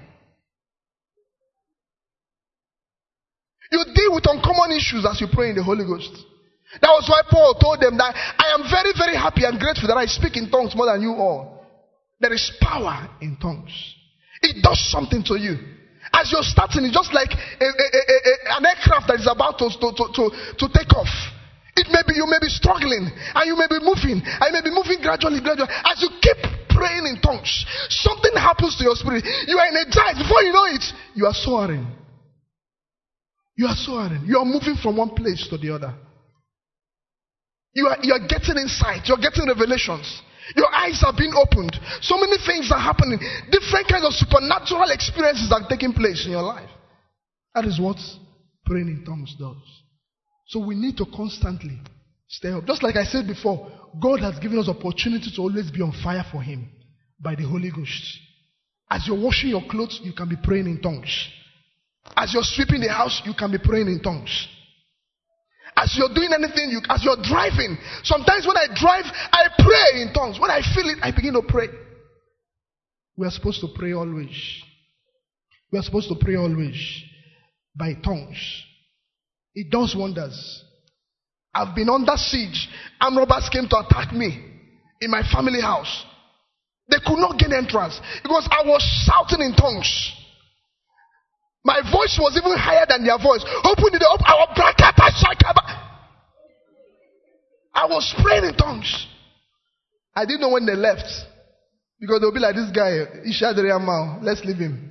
You 3.72 3.86
deal 3.96 4.12
with 4.14 4.28
uncommon 4.28 4.76
issues 4.76 5.08
as 5.08 5.20
you 5.24 5.28
pray 5.32 5.50
in 5.50 5.56
the 5.56 5.64
Holy 5.64 5.88
Ghost. 5.88 6.12
That 6.80 6.92
was 6.92 7.08
why 7.08 7.24
Paul 7.28 7.56
told 7.60 7.80
them 7.80 7.96
that 8.00 8.12
I 8.16 8.56
am 8.56 8.68
very, 8.68 8.92
very 8.96 9.16
happy 9.16 9.44
and 9.44 9.60
grateful 9.60 9.88
that 9.88 10.00
I 10.00 10.08
speak 10.08 10.36
in 10.36 10.52
tongues 10.52 10.76
more 10.76 10.88
than 10.88 11.02
you 11.04 11.16
all. 11.16 11.68
There 12.20 12.32
is 12.32 12.52
power 12.62 13.10
in 13.20 13.36
tongues. 13.40 13.72
It 14.44 14.64
does 14.64 14.80
something 14.92 15.24
to 15.28 15.36
you. 15.36 15.56
As 16.12 16.32
you're 16.32 16.44
starting, 16.44 16.84
it's 16.84 16.96
just 16.96 17.16
like 17.16 17.32
a, 17.32 17.68
a, 17.68 17.88
a, 17.88 18.16
an 18.60 18.64
aircraft 18.68 19.08
that 19.08 19.20
is 19.20 19.28
about 19.28 19.60
to, 19.60 19.72
to, 19.72 19.88
to, 19.96 20.24
to, 20.60 20.66
take 20.76 20.92
off. 20.92 21.12
It 21.76 21.88
may 21.88 22.04
be, 22.04 22.20
you 22.20 22.28
may 22.28 22.40
be 22.40 22.52
struggling 22.52 23.08
and 23.08 23.44
you 23.48 23.56
may 23.56 23.72
be 23.72 23.80
moving 23.80 24.20
and 24.20 24.46
you 24.48 24.56
may 24.56 24.64
be 24.64 24.74
moving 24.76 25.00
gradually, 25.00 25.40
gradually. 25.40 25.72
As 25.72 26.04
you 26.04 26.12
keep 26.20 26.40
praying 26.68 27.08
in 27.08 27.24
tongues, 27.24 27.48
something 27.90 28.36
happens 28.36 28.76
to 28.80 28.84
your 28.84 28.96
spirit. 29.00 29.24
You 29.48 29.56
are 29.56 29.68
energized. 29.72 30.20
Before 30.20 30.44
you 30.44 30.52
know 30.52 30.68
it, 30.68 30.84
you 31.16 31.24
are 31.24 31.36
soaring. 31.36 31.88
You 33.56 33.68
are 33.68 33.76
soaring. 33.76 34.24
You 34.26 34.38
are 34.40 34.46
moving 34.46 34.76
from 34.82 34.98
one 34.98 35.10
place 35.12 35.48
to 35.50 35.58
the 35.58 35.76
other. 35.76 35.94
You 37.74 37.88
are, 37.88 37.98
you 38.02 38.14
are 38.14 38.28
getting 38.28 38.58
insight. 38.58 39.08
You're 39.08 39.22
getting 39.22 39.48
revelations. 39.48 40.22
Your 40.56 40.74
eyes 40.74 41.02
are 41.06 41.14
being 41.16 41.34
opened. 41.36 41.78
So 42.02 42.18
many 42.18 42.36
things 42.46 42.72
are 42.72 42.80
happening. 42.80 43.20
Different 43.52 43.88
kinds 43.88 44.06
of 44.06 44.14
supernatural 44.14 44.90
experiences 44.92 45.52
are 45.52 45.68
taking 45.70 45.94
place 45.94 46.26
in 46.26 46.32
your 46.32 46.44
life. 46.44 46.70
That 47.56 47.66
is 47.66 47.80
what 47.80 47.98
praying 48.66 48.88
in 48.88 49.06
tongues 49.06 49.36
does. 49.40 49.62
So 50.48 50.60
we 50.60 50.76
need 50.76 50.98
to 50.98 51.06
constantly 51.16 51.80
stay 52.28 52.50
up. 52.50 52.66
Just 52.66 52.84
like 52.84 52.96
I 52.96 53.04
said 53.04 53.28
before, 53.28 53.72
God 54.02 54.20
has 54.20 54.40
given 54.40 54.60
us 54.60 54.68
opportunity 54.68 55.32
to 55.36 55.42
always 55.42 55.72
be 55.72 55.82
on 55.82 55.94
fire 56.04 56.26
for 56.32 56.42
Him 56.42 56.70
by 57.20 57.36
the 57.36 57.48
Holy 57.48 57.72
Ghost. 57.72 58.04
As 58.90 59.08
you're 59.08 59.22
washing 59.22 59.50
your 59.50 59.64
clothes, 59.70 60.02
you 60.04 60.12
can 60.12 60.28
be 60.28 60.36
praying 60.44 60.66
in 60.66 60.82
tongues. 60.82 61.30
As 62.16 62.34
you're 62.34 62.44
sweeping 62.44 62.82
the 62.82 62.90
house, 62.90 63.22
you 63.26 63.34
can 63.38 63.52
be 63.52 63.58
praying 63.58 63.88
in 63.88 64.02
tongues. 64.02 64.48
As 65.78 65.96
you're 65.98 66.14
doing 66.14 66.32
anything, 66.34 66.70
you, 66.70 66.82
as 66.90 67.04
you're 67.04 67.22
driving, 67.24 67.78
sometimes 68.04 68.46
when 68.46 68.58
I 68.58 68.68
drive, 68.76 69.06
I 69.32 69.48
pray 69.58 70.02
in 70.02 70.14
tongues. 70.14 70.40
When 70.40 70.52
I 70.52 70.62
feel 70.76 70.90
it, 70.90 70.98
I 71.02 71.12
begin 71.12 71.34
to 71.34 71.42
pray. 71.48 71.68
We 73.16 73.26
are 73.26 73.32
supposed 73.32 73.62
to 73.62 73.68
pray 73.76 73.94
always. 73.94 74.36
We 75.72 75.80
are 75.80 75.84
supposed 75.84 76.10
to 76.10 76.16
pray 76.20 76.36
always 76.36 76.76
by 77.76 77.94
tongues. 78.04 78.38
It 79.56 79.72
does 79.72 79.96
wonders. 79.98 80.64
I've 81.54 81.76
been 81.76 81.90
under 81.90 82.16
siege. 82.16 82.68
Armed 83.00 83.18
robbers 83.18 83.50
came 83.52 83.68
to 83.70 83.80
attack 83.80 84.14
me 84.14 84.44
in 85.02 85.12
my 85.12 85.24
family 85.34 85.62
house. 85.62 86.06
They 86.90 86.98
could 87.06 87.20
not 87.20 87.40
gain 87.40 87.54
entrance 87.54 88.00
because 88.24 88.48
I 88.52 88.68
was 88.68 88.82
shouting 89.06 89.46
in 89.46 89.54
tongues. 89.56 90.14
My 91.64 91.82
voice 91.82 92.18
was 92.18 92.34
even 92.38 92.58
higher 92.58 92.86
than 92.90 93.06
their 93.06 93.22
voice. 93.22 93.46
Open 93.64 93.94
it 93.94 94.02
up. 94.02 94.20
I 97.74 97.86
was 97.86 98.14
praying 98.22 98.46
in 98.46 98.56
tongues. 98.58 99.08
I 100.16 100.26
didn't 100.26 100.42
know 100.42 100.50
when 100.50 100.66
they 100.66 100.76
left. 100.76 101.06
Because 102.00 102.20
they'll 102.20 102.34
be 102.34 102.40
like, 102.40 102.56
this 102.56 102.72
guy, 102.74 103.06
Ishadriyamau, 103.30 104.24
let's 104.24 104.44
leave 104.44 104.58
him. 104.58 104.90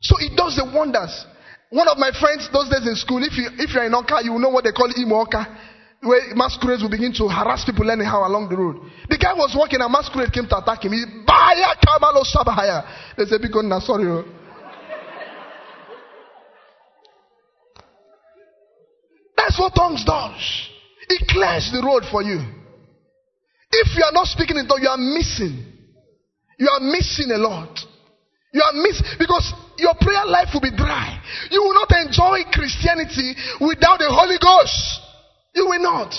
So 0.00 0.16
it 0.18 0.34
does 0.34 0.56
the 0.56 0.64
wonders. 0.64 1.12
One 1.68 1.88
of 1.88 1.98
my 1.98 2.10
friends 2.16 2.48
those 2.52 2.72
days 2.72 2.88
in 2.88 2.96
school, 2.96 3.20
if, 3.22 3.36
you, 3.36 3.52
if 3.60 3.74
you're 3.74 3.84
in 3.84 3.92
Awka, 3.92 4.24
you 4.24 4.32
know 4.40 4.48
what 4.48 4.64
they 4.64 4.72
call 4.72 4.88
Imoka, 4.88 5.44
where 6.00 6.32
masquerades 6.34 6.80
will 6.80 6.90
begin 6.90 7.12
to 7.20 7.28
harass 7.28 7.64
people 7.64 7.90
anyhow 7.90 8.24
along 8.24 8.48
the 8.48 8.56
road. 8.56 8.80
The 9.08 9.18
guy 9.20 9.34
was 9.36 9.52
walking 9.52 9.80
and 9.80 9.92
masquerade 9.92 10.32
came 10.32 10.48
to 10.48 10.56
attack 10.56 10.84
him. 10.84 10.92
He, 10.92 11.04
Baya 11.28 11.76
Kamalo 11.84 12.24
Sabahaya. 12.24 13.16
They 13.16 13.24
said, 13.24 13.40
because, 13.44 13.68
sorry. 13.84 14.08
Oh. 14.08 14.24
That's 19.44 19.60
what 19.60 19.74
tongues 19.74 20.02
does. 20.06 20.70
It 21.10 21.28
clears 21.28 21.70
the 21.70 21.84
road 21.84 22.04
for 22.10 22.22
you. 22.22 22.40
If 23.72 23.94
you 23.94 24.02
are 24.02 24.12
not 24.12 24.26
speaking 24.28 24.56
in 24.56 24.66
tongues, 24.66 24.80
you 24.80 24.88
are 24.88 24.96
missing. 24.96 25.66
You 26.58 26.68
are 26.72 26.80
missing 26.80 27.30
a 27.30 27.36
lot. 27.36 27.78
You 28.54 28.62
are 28.62 28.72
missing 28.72 29.04
because 29.18 29.52
your 29.76 29.92
prayer 30.00 30.24
life 30.24 30.48
will 30.54 30.62
be 30.62 30.74
dry. 30.74 31.20
You 31.50 31.60
will 31.60 31.74
not 31.74 31.92
enjoy 31.92 32.48
Christianity 32.52 33.34
without 33.60 33.98
the 33.98 34.08
Holy 34.08 34.38
Ghost. 34.40 35.00
You 35.54 35.66
will 35.68 35.82
not. 35.82 36.14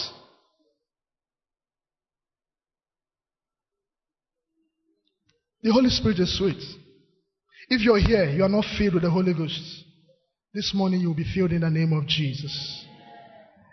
The 5.64 5.72
Holy 5.72 5.90
Spirit 5.90 6.20
is 6.20 6.38
sweet. 6.38 6.62
If 7.70 7.82
you're 7.82 7.98
here, 7.98 8.30
you 8.30 8.44
are 8.44 8.50
not 8.50 8.66
filled 8.78 8.94
with 8.94 9.04
the 9.04 9.10
Holy 9.10 9.34
Ghost. 9.34 9.84
This 10.54 10.74
morning 10.76 11.02
you 11.02 11.08
will 11.08 11.16
be 11.16 11.26
filled 11.34 11.54
in 11.54 11.62
the 11.62 11.72
name 11.72 11.92
of 11.92 12.06
Jesus. 12.06 12.85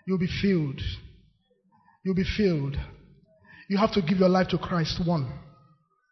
You'll 0.07 0.19
be 0.19 0.29
filled. 0.41 0.81
You'll 2.05 2.15
be 2.15 2.25
filled. 2.37 2.77
You 3.69 3.79
have 3.79 3.93
to 3.93 4.03
give 4.03 4.19
your 4.19 4.29
life 4.29 4.49
to 4.49 4.59
Christ. 4.59 5.01
One, 5.07 5.33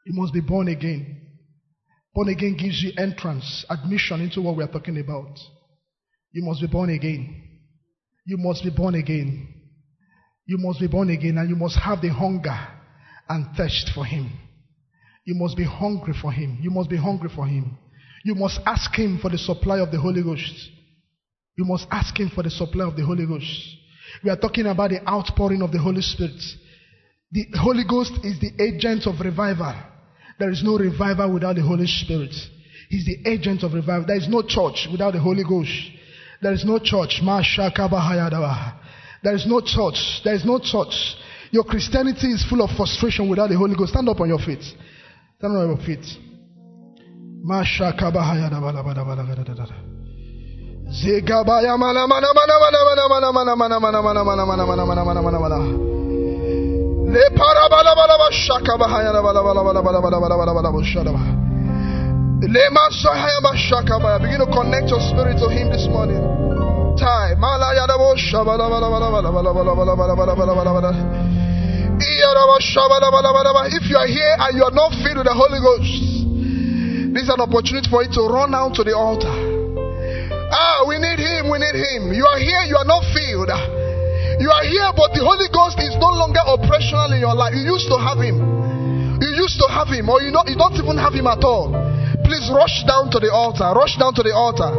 you 0.06 0.20
must 0.20 0.32
be 0.32 0.40
born 0.40 0.68
again. 0.68 1.20
Born 2.14 2.28
again 2.28 2.56
gives 2.56 2.82
you 2.82 2.92
entrance, 2.98 3.64
admission 3.70 4.20
into 4.20 4.42
what 4.42 4.56
we 4.56 4.64
are 4.64 4.68
talking 4.68 4.98
about. 4.98 5.38
You 6.32 6.44
must 6.44 6.60
be 6.60 6.66
born 6.66 6.90
again. 6.90 7.42
You 8.26 8.36
must 8.38 8.64
be 8.64 8.70
born 8.70 8.94
again. 8.94 9.48
You 10.46 10.58
must 10.58 10.80
be 10.80 10.88
born 10.88 11.10
again 11.10 11.38
and 11.38 11.48
you 11.48 11.56
must 11.56 11.78
have 11.78 12.00
the 12.00 12.08
hunger 12.08 12.58
and 13.28 13.46
thirst 13.56 13.90
for 13.94 14.04
Him. 14.04 14.30
You 15.24 15.34
must 15.36 15.56
be 15.56 15.64
hungry 15.64 16.14
for 16.20 16.32
Him. 16.32 16.58
You 16.60 16.70
must 16.70 16.90
be 16.90 16.96
hungry 16.96 17.30
for 17.34 17.46
Him. 17.46 17.78
You 18.24 18.34
must 18.34 18.60
ask 18.66 18.92
Him 18.94 19.18
for 19.20 19.30
the 19.30 19.38
supply 19.38 19.78
of 19.78 19.92
the 19.92 20.00
Holy 20.00 20.22
Ghost. 20.22 20.70
You 21.56 21.64
must 21.64 21.86
ask 21.90 22.18
Him 22.18 22.30
for 22.34 22.42
the 22.42 22.50
supply 22.50 22.86
of 22.86 22.96
the 22.96 23.04
Holy 23.04 23.26
Ghost. 23.26 23.76
We 24.22 24.30
are 24.30 24.36
talking 24.36 24.66
about 24.66 24.90
the 24.90 25.00
outpouring 25.08 25.62
of 25.62 25.72
the 25.72 25.78
Holy 25.78 26.02
Spirit. 26.02 26.40
The 27.32 27.46
Holy 27.58 27.84
Ghost 27.88 28.12
is 28.24 28.40
the 28.40 28.52
agent 28.62 29.06
of 29.06 29.20
revival. 29.20 29.74
There 30.38 30.50
is 30.50 30.62
no 30.64 30.78
revival 30.78 31.32
without 31.32 31.56
the 31.56 31.62
Holy 31.62 31.86
Spirit. 31.86 32.34
He's 32.88 33.04
the 33.04 33.30
agent 33.30 33.62
of 33.62 33.72
revival. 33.72 34.06
There 34.06 34.16
is 34.16 34.28
no 34.28 34.42
church 34.42 34.88
without 34.90 35.12
the 35.12 35.20
Holy 35.20 35.44
Ghost. 35.44 35.70
There 36.42 36.52
is 36.52 36.64
no 36.64 36.78
church. 36.78 37.20
There 39.22 39.34
is 39.34 39.46
no 39.46 39.60
church. 39.60 40.20
There 40.24 40.34
is 40.34 40.44
no 40.44 40.58
church. 40.58 41.16
Your 41.52 41.64
Christianity 41.64 42.32
is 42.32 42.44
full 42.48 42.62
of 42.62 42.70
frustration 42.76 43.28
without 43.28 43.48
the 43.48 43.56
Holy 43.56 43.76
Ghost. 43.76 43.92
Stand 43.92 44.08
up 44.08 44.20
on 44.20 44.28
your 44.28 44.38
feet. 44.38 44.62
Stand 44.62 45.56
up 45.56 45.60
on 45.60 45.76
your 45.76 45.86
feet. 45.86 46.04
Zegabaya 50.90 51.78
mana 51.78 52.06
mana 52.06 52.34
mana 52.34 52.54
mana 52.58 52.82
mana 52.82 53.30
mana 53.30 53.30
mana 53.30 53.54
mana 53.54 53.80
mana 53.80 54.02
mana 54.02 54.02
mana 54.02 54.66
mana 54.66 54.84
mana 54.86 55.04
mana 55.04 55.22
mana 55.22 55.38
mana. 55.38 55.58
Le 57.14 57.30
para 57.38 57.68
bala 57.70 57.94
bala 57.94 58.18
bala 58.18 58.32
shaka 58.32 58.74
bahaya 58.76 59.12
bala 59.22 59.42
bala 59.42 59.62
bala 59.62 59.82
bala 59.82 60.00
bala 60.02 60.18
bala 60.20 60.36
bala 60.36 60.70
bala 60.72 60.84
shada 60.84 61.12
bah. 61.14 61.22
Le 62.42 62.70
masaya 62.74 63.38
ba 63.40 63.54
shaka 63.54 63.98
bah. 64.02 64.18
Begin 64.18 64.38
to 64.42 64.46
connect 64.50 64.90
your 64.90 64.98
spirit 64.98 65.38
to 65.38 65.46
Him 65.48 65.70
this 65.70 65.86
morning. 65.86 66.18
Time. 66.98 67.38
Mala 67.38 67.70
yada 67.74 67.94
bo 67.96 68.14
shabala 68.18 68.66
bala 68.66 68.90
bala 68.90 69.10
bala 69.14 69.30
bala 69.30 69.52
bala 69.54 69.74
bala 69.74 69.94
bala 69.94 70.16
bala 70.16 70.34
bala 70.34 70.54
bala 70.54 70.72
bala. 70.74 70.92
If 73.70 73.84
you 73.86 73.96
are 73.96 74.06
here 74.10 74.36
and 74.40 74.56
you 74.56 74.64
are 74.64 74.74
not 74.74 74.90
filled 74.98 75.18
with 75.18 75.26
the 75.26 75.34
Holy 75.34 75.60
Ghost, 75.62 77.14
this 77.14 77.22
is 77.22 77.28
an 77.28 77.40
opportunity 77.40 77.88
for 77.88 78.02
you 78.02 78.10
to 78.10 78.22
run 78.26 78.54
out 78.54 78.74
to 78.74 78.82
the 78.82 78.96
altar. 78.96 79.59
Ah, 80.50 80.82
we 80.86 80.98
need 80.98 81.18
Him, 81.22 81.46
we 81.46 81.58
need 81.62 81.78
Him. 81.78 82.10
You 82.10 82.26
are 82.26 82.40
here, 82.42 82.62
you 82.66 82.76
are 82.76 82.88
not 82.88 83.06
filled. 83.14 83.50
You 84.40 84.48
are 84.50 84.64
here, 84.66 84.90
but 84.96 85.14
the 85.14 85.22
Holy 85.22 85.46
Ghost 85.52 85.78
is 85.78 85.94
no 86.00 86.10
longer 86.10 86.42
operational 86.42 87.12
in 87.14 87.20
your 87.20 87.36
life. 87.36 87.54
You 87.54 87.76
used 87.76 87.86
to 87.92 87.98
have 88.00 88.18
Him. 88.18 88.40
You 89.20 89.30
used 89.36 89.60
to 89.60 89.68
have 89.68 89.92
Him, 89.92 90.08
or 90.08 90.24
you, 90.24 90.32
know, 90.32 90.42
you 90.48 90.56
don't 90.56 90.74
even 90.80 90.96
have 90.96 91.12
Him 91.12 91.28
at 91.28 91.44
all. 91.44 91.70
Please 92.24 92.48
rush 92.48 92.82
down 92.88 93.12
to 93.12 93.20
the 93.20 93.28
altar. 93.28 93.68
Rush 93.76 94.00
down 94.00 94.16
to 94.16 94.24
the 94.24 94.32
altar. 94.32 94.72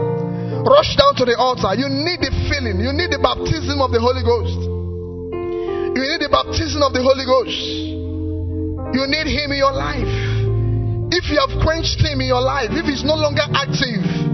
Rush 0.65 0.97
down 0.97 1.13
to 1.21 1.25
the 1.29 1.37
altar. 1.37 1.77
You 1.77 1.87
need 1.87 2.19
the 2.25 2.33
filling, 2.49 2.81
you 2.81 2.89
need 2.89 3.13
the 3.13 3.21
baptism 3.21 3.79
of 3.79 3.93
the 3.93 4.01
Holy 4.01 4.25
Ghost. 4.25 4.59
You 5.93 6.03
need 6.09 6.25
the 6.25 6.31
baptism 6.33 6.81
of 6.81 6.91
the 6.97 7.05
Holy 7.05 7.25
Ghost. 7.29 7.61
You 8.97 9.05
need 9.07 9.29
Him 9.29 9.53
in 9.53 9.59
your 9.61 9.77
life. 9.77 10.09
If 11.13 11.29
you 11.29 11.37
have 11.37 11.53
quenched 11.61 12.01
Him 12.01 12.17
in 12.17 12.27
your 12.33 12.41
life, 12.41 12.73
if 12.73 12.89
He's 12.89 13.05
no 13.05 13.13
longer 13.13 13.45
active, 13.53 14.30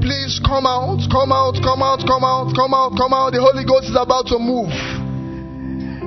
please 0.00 0.40
come 0.42 0.66
out, 0.66 1.04
come 1.12 1.32
out, 1.32 1.60
come 1.62 1.82
out, 1.84 2.02
come 2.02 2.24
out, 2.24 2.52
come 2.56 2.74
out, 2.74 2.96
come 2.96 3.12
out. 3.12 3.30
The 3.32 3.40
Holy 3.40 3.64
Ghost 3.64 3.92
is 3.92 3.96
about 3.96 4.26
to 4.32 4.38
move. 4.40 4.72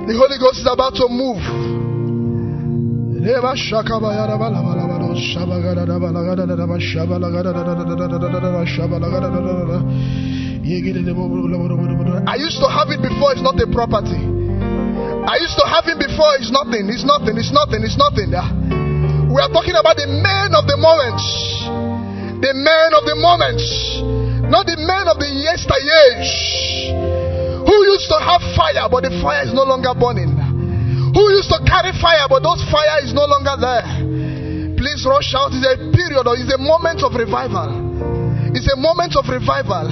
The 0.04 0.14
Holy 0.18 0.38
Ghost 0.38 0.60
is 0.60 0.68
about 0.68 0.94
to 1.00 1.08
move. 1.08 1.40
I 12.28 12.36
used 12.36 12.58
to 12.60 12.68
have 12.68 12.90
it 12.90 13.00
before, 13.00 13.32
it's 13.32 13.40
not 13.40 13.56
a 13.56 13.66
property. 13.72 14.34
I 15.24 15.40
used 15.40 15.56
to 15.56 15.64
have 15.64 15.88
it 15.88 15.96
before. 15.96 16.36
It's 16.36 16.52
nothing. 16.52 16.84
It's 16.92 17.00
nothing. 17.00 17.40
It's 17.40 17.48
nothing. 17.48 17.80
It's 17.80 17.96
nothing. 17.96 18.28
We 19.32 19.40
are 19.40 19.48
talking 19.48 19.72
about 19.72 19.96
the 19.96 20.06
man 20.06 20.52
of 20.52 20.68
the 20.68 20.76
moment. 20.76 21.93
The 22.44 22.52
man 22.52 22.92
of 22.92 23.08
the 23.08 23.16
moment. 23.16 23.56
Not 24.52 24.68
the 24.68 24.76
man 24.76 25.08
of 25.08 25.16
the 25.16 25.32
yesteryears. 25.32 26.28
Who 27.64 27.76
used 27.88 28.04
to 28.12 28.20
have 28.20 28.44
fire, 28.52 28.84
but 28.92 29.08
the 29.08 29.16
fire 29.24 29.48
is 29.48 29.56
no 29.56 29.64
longer 29.64 29.96
burning. 29.96 30.28
Who 31.16 31.24
used 31.32 31.48
to 31.48 31.64
carry 31.64 31.96
fire, 31.96 32.28
but 32.28 32.44
those 32.44 32.60
fire 32.68 33.00
is 33.00 33.16
no 33.16 33.24
longer 33.24 33.56
there. 33.56 34.76
Please 34.76 35.08
rush 35.08 35.32
out. 35.32 35.56
It's 35.56 35.64
a 35.64 35.88
period 35.88 36.28
or 36.28 36.36
it's 36.36 36.52
a 36.52 36.60
moment 36.60 37.00
of 37.00 37.16
revival. 37.16 37.80
It's 38.52 38.68
a 38.68 38.76
moment 38.76 39.16
of 39.16 39.24
revival. 39.24 39.88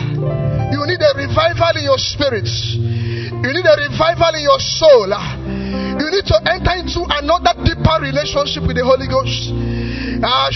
You 0.77 0.85
need 0.85 1.01
a 1.01 1.17
revival 1.17 1.73
in 1.81 1.89
your 1.89 1.97
spirit. 1.97 2.53
You 2.53 3.49
need 3.49 3.65
a 3.65 3.77
revival 3.81 4.37
in 4.37 4.45
your 4.45 4.61
soul. 4.61 5.09
You 6.01 6.11
need 6.11 6.27
to 6.27 6.39
enter 6.49 6.75
into 6.79 7.05
another 7.09 7.53
deeper 7.65 7.97
relationship 8.01 8.63
with 8.67 8.77
the 8.77 8.85
Holy 8.85 9.09
Ghost. 9.09 9.53
Ah, 10.25 10.49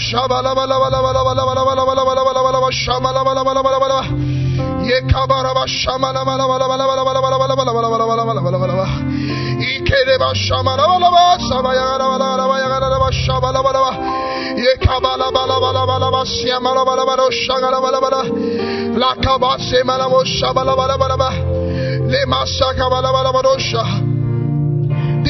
La 18.97 19.13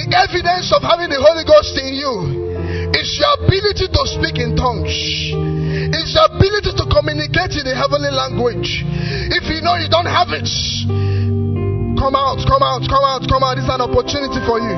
Evidence 0.08 0.72
of 0.72 0.82
having 0.84 1.12
the 1.12 1.20
Holy 1.20 1.44
Ghost 1.44 1.76
in 1.76 1.92
you 1.92 2.14
is 2.96 3.10
your 3.20 3.34
ability 3.44 3.88
to 3.92 4.02
speak 4.08 4.40
in 4.40 4.56
tongues. 4.56 4.92
It's 4.92 6.12
your 6.16 6.28
ability 6.32 6.72
to 6.80 6.86
communicate 6.88 7.60
in 7.60 7.64
the 7.68 7.76
heavenly 7.76 8.12
language. 8.12 8.84
If 9.36 9.52
you 9.52 9.60
know 9.62 9.76
you 9.76 9.92
don't 9.92 10.08
have 10.08 10.32
it, 10.32 10.48
come 12.00 12.16
out, 12.16 12.40
come 12.48 12.64
out, 12.64 12.84
come 12.88 13.04
out, 13.04 13.24
come 13.28 13.44
out. 13.44 13.60
Is 13.60 13.68
an 13.68 13.84
opportunity 13.84 14.40
for 14.48 14.60
you. 14.64 14.76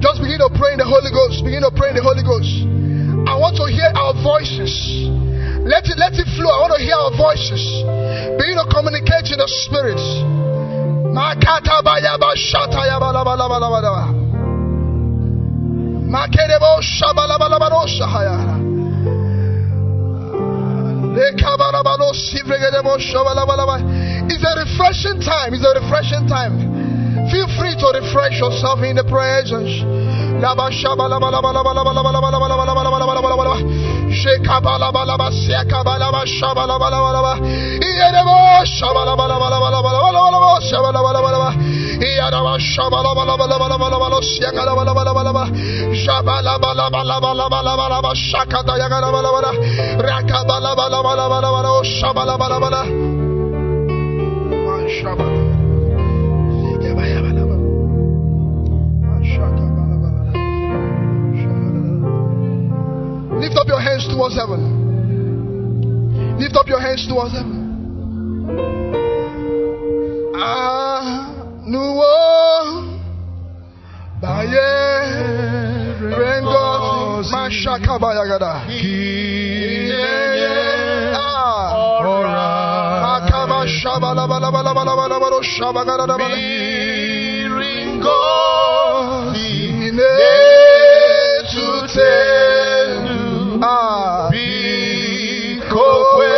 Just 0.00 0.22
begin 0.22 0.38
to 0.38 0.48
pray 0.54 0.72
in 0.72 0.78
the 0.78 0.86
Holy 0.86 1.10
Ghost. 1.10 1.42
Begin 1.42 1.66
to 1.66 1.72
pray 1.74 1.90
in 1.90 1.96
the 1.98 2.06
Holy 2.06 2.22
Ghost. 2.22 2.62
I 3.26 3.34
want 3.34 3.58
to 3.58 3.66
hear 3.66 3.90
our 3.90 4.14
voices. 4.22 4.70
Let 5.66 5.90
it 5.90 5.98
let 5.98 6.14
it 6.14 6.30
flow. 6.38 6.48
I 6.48 6.58
want 6.62 6.78
to 6.78 6.82
hear 6.82 6.94
our 6.94 7.10
voices. 7.18 7.60
Begin 8.38 8.54
to 8.54 8.66
communicate 8.70 9.34
in 9.34 9.38
the 9.42 9.50
spirit. 9.66 9.98
Makata 11.10 11.82
bayaba 11.82 12.38
shata 12.38 12.86
It's 24.30 24.44
a 24.46 24.54
refreshing 24.62 25.20
time. 25.20 25.54
It's 25.54 25.66
a 25.66 25.74
refreshing 25.80 26.26
time. 26.28 26.54
Feel 27.30 27.46
free 27.58 27.74
to 27.74 27.86
refresh 28.00 28.38
yourself 28.38 28.82
in 28.82 28.96
the 28.96 29.04
presence. 29.04 29.82
Lift 63.40 63.56
up 63.56 63.66
your 63.66 63.80
hands 63.80 64.06
towards 64.06 64.36
heaven. 64.36 64.60
Lift 66.38 66.56
up 66.56 66.68
your 66.68 66.80
hands 66.80 67.06
towards 67.08 67.32
heaven. 67.32 67.56
Ah, 70.36 71.19
nuwo 71.70 72.14
báyé 74.22 74.70
rengo 76.18 76.66
mashakabayagada 77.32 78.52
kìnìyẹ 78.80 80.14
ọ̀rá 82.14 82.48
ah, 83.06 83.14
akaba 83.16 83.58
shabalabalabalabalabalabalo 83.78 85.38
shabagadadabala. 85.54 86.36
biringo 86.36 88.20
ine 89.48 90.14
tutenu 91.50 93.18
ah, 93.62 94.28
bikokwe 94.32 96.32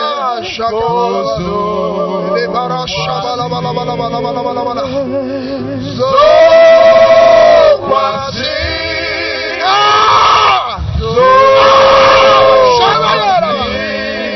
ah, 0.00 0.36
aṣakoso 0.36 1.64
lebara 2.36 2.82
shabala. 3.00 3.45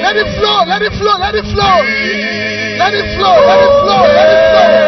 Let 0.01 0.17
it 0.17 0.29
flow, 0.41 0.65
let 0.65 0.81
it 0.81 0.93
flow, 0.97 1.19
let 1.21 1.35
it 1.35 1.45
flow. 1.53 1.85
Let 2.81 2.95
it 2.97 3.05
flow, 3.21 3.37
let 3.45 3.61
it 3.61 3.73
flow, 3.85 4.09
let 4.09 4.33
it 4.33 4.41
flow. 4.49 4.81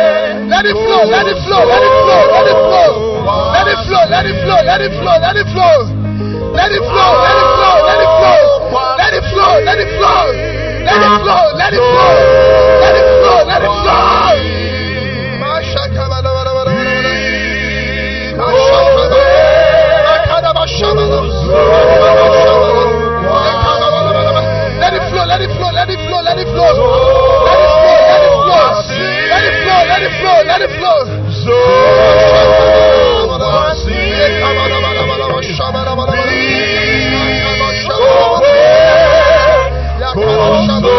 Let 0.48 0.64
it 0.64 0.76
flow, 0.80 1.04
let 1.12 1.26
it 1.28 1.36
flow, 1.44 1.64
let 1.68 1.82
it 1.82 1.92
flow, 2.00 2.24
let 2.32 2.48
it 2.48 2.56
flow. 2.56 3.12
Let 3.52 3.68
it 3.68 3.78
flow, 3.84 4.04
let 4.08 4.24
it 4.24 4.36
flow, 4.42 4.64
let 4.64 4.80
it 4.80 4.92
flow, 4.96 5.18
let 5.20 5.36
it 5.36 5.46
flow. 5.52 5.76
Let 6.56 6.72
it 6.72 6.80
flow, 6.88 7.12
let 7.20 7.36
it 7.36 7.48
flow, 7.52 7.76
let 7.84 8.00
it 8.00 8.12
flow. 8.16 8.72
Let 8.96 9.12
it 9.12 9.24
flow, 9.28 9.52
let 9.60 9.78
it 9.78 9.90
flow. 10.00 10.26
Let 10.72 11.04
it 11.04 11.14
flow, 11.20 11.52
let 11.54 11.72
it 11.72 11.78
flow. 11.78 12.32
Let 12.80 12.94
it 12.94 13.00
flow. 13.00 13.11
Let 13.44 13.62
him 13.62 13.68
go. 13.68 13.92
Let 24.82 24.94
it 24.94 25.02
flow, 25.10 25.24
let 25.26 25.40
it 25.40 25.50
flow, 25.56 25.70
let 25.72 25.88
it 25.90 25.98
flow, 26.06 26.22
let 26.22 26.38
it 26.38 26.48
flow. 26.48 26.72
Let 27.42 27.72
it 27.82 27.82
flow, 27.82 28.02
let 28.06 28.22
it 28.22 28.34
flow. 28.38 28.62
Let 29.30 29.42
it 29.42 29.54
flow, 29.62 29.80
let 29.88 30.02
it 30.02 30.12
flow, 30.20 30.42
let 30.46 30.62
it 30.62 30.70
flow. 30.78 31.02
Let 39.98 40.20
it 40.42 40.80
flow. 40.80 40.91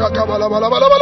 shaka 0.00 0.26
bala 0.26 0.48
bala 0.48 0.68
bala 0.72 0.99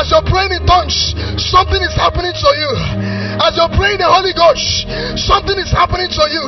As 0.00 0.10
you're 0.10 0.22
praying 0.24 0.52
in 0.52 0.66
tongues, 0.66 1.14
something 1.38 1.82
is 1.82 1.94
happening 1.94 2.32
to 2.32 2.50
you. 2.60 2.70
As 3.46 3.56
you're 3.56 3.68
praying 3.78 3.98
the 3.98 4.08
Holy 4.08 4.32
Ghost, 4.32 4.86
something 5.28 5.58
is 5.58 5.70
happening 5.70 6.08
to 6.08 6.24
you. 6.34 6.44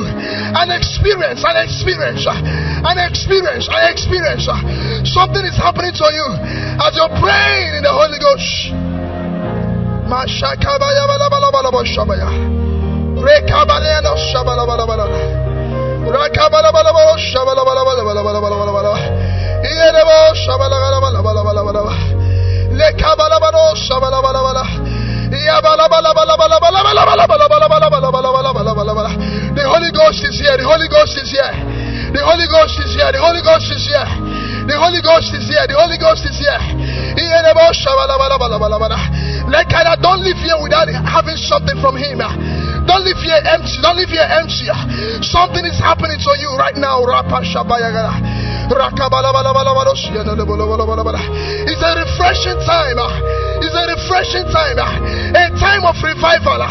An 0.61 0.69
experience, 0.71 1.43
an 1.45 1.57
experience, 1.65 2.25
an 2.27 2.97
experience, 3.09 3.65
an 3.69 3.83
experience. 3.91 4.45
Something 5.17 5.45
is 5.45 5.57
happening 5.57 5.93
to 5.93 6.07
you 6.17 6.27
as 6.85 6.91
you're 6.97 7.15
praying 7.23 7.71
in 7.77 7.83
the 7.83 7.93
Holy 7.93 8.19
Ghost. 8.19 8.49
Shabala 20.49 20.78
Mekada, 39.59 39.99
don't 39.99 40.23
leave 40.23 40.39
here 40.39 40.55
without 40.63 40.87
having 41.03 41.35
something 41.35 41.75
from 41.83 41.99
Him. 41.99 42.23
Don't 42.87 43.03
leave 43.03 43.19
here 43.19 43.43
empty. 43.43 43.75
Don't 43.83 43.99
leave 43.99 44.07
here 44.07 44.23
empty. 44.23 44.71
Something 45.19 45.67
is 45.67 45.75
happening 45.83 46.15
to 46.15 46.31
you 46.39 46.55
right 46.55 46.79
now. 46.79 47.03
It's 47.03 47.11
a 51.83 51.91
refreshing 51.91 52.55
time. 52.63 52.95
It's 53.59 53.75
a 53.75 53.83
refreshing 53.83 54.47
time. 54.47 54.79
A 55.35 55.51
time 55.59 55.83
of 55.83 55.99
revival. 55.99 56.63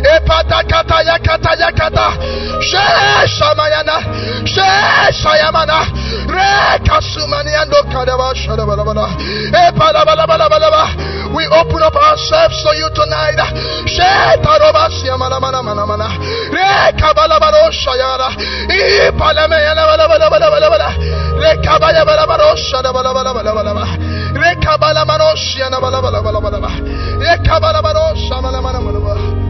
Epata 0.00 0.64
yakata 0.70 1.02
yakata 1.02 1.54
yakata 1.54 2.12
sheshamayana 2.60 4.02
sheshayamana 4.44 5.86
rekasumaniando 6.26 7.82
kadaba 7.92 8.34
shadabalabala 8.34 9.08
ebalabalabalaba 9.66 10.88
we 11.34 11.46
open 11.46 11.82
up 11.82 11.96
ourselves 11.96 12.62
to 12.62 12.76
you 12.76 12.90
tonight 12.94 13.38
shetarobasyamanamanamana 13.94 16.08
rekabalabaroshayara 16.54 18.28
ipalameyanabalabalabalabalabala 19.08 20.88
rekabayabalabaroshadabalabalabalabalaba 21.42 23.84
rekabalamanoshianabalabalabalabalaba 24.42 26.70
rekabalabaroshamanamanamana 27.26 29.49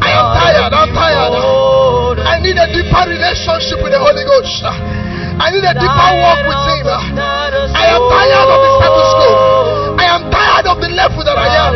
I'm 0.00 0.26
tired. 0.38 0.72
I'm 0.74 0.90
tired. 0.94 1.34
I 2.24 2.38
need 2.40 2.56
a 2.58 2.66
deeper 2.72 3.04
relationship 3.08 3.78
with 3.82 3.92
the 3.92 4.00
Holy 4.00 4.24
Ghost. 4.24 4.64
I 4.64 5.50
need 5.50 5.64
a 5.66 5.74
deeper 5.74 6.10
walk 6.22 6.42
with 6.46 6.62
Him. 6.70 6.86
I 7.74 7.86
am 7.94 8.02
tired 8.10 8.48
of 8.54 8.58
the 8.64 8.70
status 8.78 9.10
quo. 9.18 9.30
I 9.98 10.06
am 10.14 10.22
tired 10.30 10.66
of 10.70 10.76
the 10.80 10.88
level 10.94 11.22
that 11.24 11.36
I 11.38 11.48
am. 11.68 11.74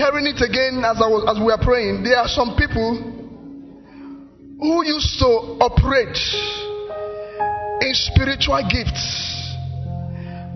Hearing 0.06 0.30
it 0.30 0.38
again 0.38 0.86
as 0.86 1.02
I 1.02 1.08
was 1.10 1.26
as 1.26 1.42
we 1.42 1.50
are 1.50 1.58
praying, 1.58 2.06
there 2.06 2.18
are 2.22 2.30
some 2.30 2.54
people 2.54 2.94
who 4.62 4.74
used 4.86 5.18
to 5.18 5.30
operate 5.58 6.14
in 7.82 7.90
spiritual 7.90 8.62
gifts. 8.70 9.02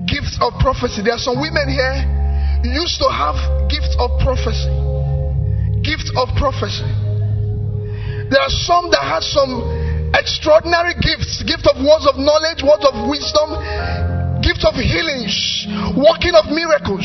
Gifts 0.06 0.39
of 0.39 0.55
prophecy. 0.62 1.02
There 1.02 1.18
are 1.18 1.22
some 1.22 1.43
women 1.43 1.66
here 1.66 1.98
used 2.62 3.02
to 3.02 3.09
have 3.10 3.35
gifts 3.66 3.90
of 3.98 4.22
prophecy. 4.22 4.70
Gifts 5.82 6.14
of 6.14 6.31
prophecy. 6.39 6.86
There 8.31 8.39
are 8.39 8.55
some 8.70 8.86
that 8.94 9.02
had 9.02 9.27
some 9.27 9.66
extraordinary 10.14 10.94
gifts 11.02 11.43
gift 11.43 11.66
of 11.66 11.82
words 11.82 12.06
of 12.06 12.22
knowledge, 12.22 12.62
words 12.62 12.86
of 12.86 12.94
wisdom, 13.10 13.51
gift 14.47 14.62
of 14.62 14.78
healings, 14.78 15.35
working 15.98 16.39
of 16.39 16.47
miracles. 16.55 17.02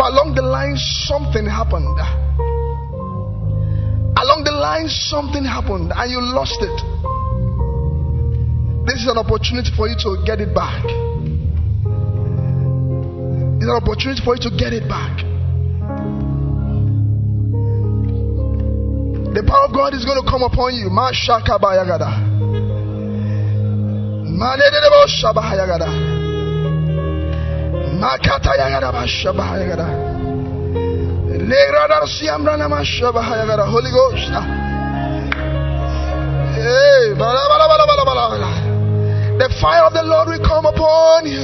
But 0.00 0.16
along 0.16 0.32
the 0.32 0.40
line, 0.40 0.80
something 1.04 1.44
happened. 1.44 1.84
Along 4.16 4.48
the 4.48 4.56
line, 4.56 4.88
something 4.88 5.44
happened 5.44 5.92
and 5.92 6.08
you 6.08 6.24
lost 6.24 6.56
it. 6.56 6.78
This 8.88 9.04
is 9.04 9.12
an 9.12 9.20
opportunity 9.20 9.68
for 9.76 9.92
you 9.92 9.96
to 10.00 10.24
get 10.24 10.40
it 10.40 10.56
back. 10.56 10.80
It's 13.60 13.68
an 13.68 13.76
opportunity 13.76 14.24
for 14.24 14.40
you 14.40 14.48
to 14.48 14.56
get 14.56 14.72
it 14.72 14.88
back. 14.88 15.20
The 19.36 19.44
power 19.44 19.68
of 19.68 19.76
God 19.76 19.92
is 19.92 20.08
going 20.08 20.16
to 20.16 20.24
come 20.24 20.40
upon 20.40 20.80
you. 20.80 20.88
Mashaka 20.88 21.60
bayagada. 21.60 22.08
Holy 33.74 33.90
Ghost. 33.90 34.32
Hey. 36.56 37.02
The 39.40 39.48
fire 39.60 39.84
of 39.88 39.92
the 39.92 40.04
Lord 40.12 40.26
will 40.28 40.44
come 40.50 40.66
upon 40.66 41.20
you. 41.26 41.42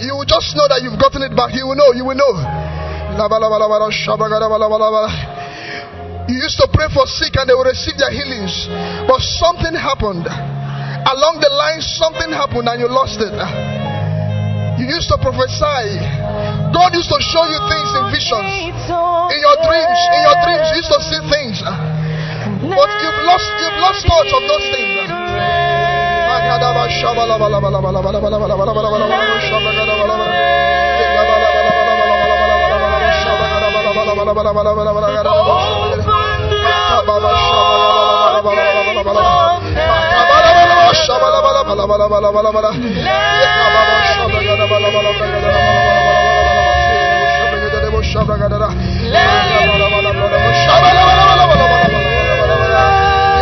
You 0.00 0.14
will 0.16 0.24
just 0.24 0.56
know 0.56 0.66
that 0.68 0.80
you've 0.82 0.98
gotten 0.98 1.22
it 1.22 1.34
back. 1.36 1.52
You 1.52 1.66
will 1.68 1.76
know. 1.76 1.92
You 1.92 2.04
will 2.06 2.16
know. 2.16 2.32
You 6.30 6.36
used 6.38 6.58
to 6.62 6.68
pray 6.72 6.86
for 6.94 7.06
sick 7.06 7.34
and 7.36 7.50
they 7.50 7.54
will 7.54 7.66
receive 7.66 7.98
their 7.98 8.10
healings. 8.14 8.54
But 9.10 9.20
something 9.42 9.74
happened. 9.74 10.26
Along 10.30 11.42
the 11.42 11.50
line, 11.50 11.82
something 11.82 12.30
happened 12.30 12.68
and 12.70 12.78
you 12.80 12.88
lost 12.88 13.18
it. 13.18 13.34
You 14.78 14.86
used 14.88 15.08
to 15.10 15.18
prophesy. 15.18 16.00
God 16.72 16.94
used 16.94 17.10
to 17.10 17.20
show 17.20 17.44
you 17.50 17.58
things 17.68 17.90
in 17.98 18.04
visions. 18.14 18.48
In 19.34 19.40
your 19.42 19.56
dreams, 19.66 19.98
in 20.16 20.20
your 20.24 20.36
dreams, 20.46 20.66
you 20.70 20.76
used 20.80 20.92
to 20.94 21.00
see 21.02 21.20
things. 21.28 21.58
But 22.60 22.90
you've 23.02 23.22
lost 23.24 23.48
you've 23.60 23.78
lost 23.80 24.04
touch 24.06 24.32
of 24.36 24.42
those 24.48 24.66
things. 24.68 25.10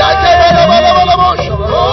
Oh, 0.01 1.89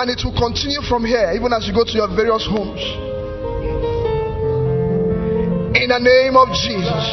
and 0.00 0.08
it 0.08 0.24
will 0.24 0.32
continue 0.32 0.80
from 0.88 1.04
here, 1.04 1.32
even 1.36 1.52
as 1.52 1.68
you 1.68 1.74
go 1.74 1.84
to 1.84 1.92
your 1.92 2.08
various 2.08 2.46
homes. 2.48 2.80
In 5.76 5.88
the 5.92 6.00
name 6.00 6.36
of 6.40 6.48
Jesus. 6.56 7.04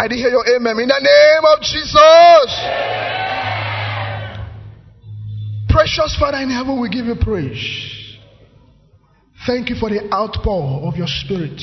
I 0.00 0.08
didn't 0.08 0.18
hear 0.18 0.30
your 0.30 0.46
amen. 0.56 0.78
In 0.80 0.88
the 0.88 1.04
name 1.04 1.44
of 1.52 1.60
Jesus. 1.60 2.48
Precious 5.68 6.16
Father 6.18 6.38
in 6.38 6.48
heaven, 6.48 6.80
we 6.80 6.88
give 6.88 7.04
you 7.04 7.16
praise. 7.20 8.16
Thank 9.46 9.68
you 9.68 9.76
for 9.76 9.90
the 9.90 10.08
outpour 10.12 10.88
of 10.88 10.96
your 10.96 11.08
spirit 11.08 11.60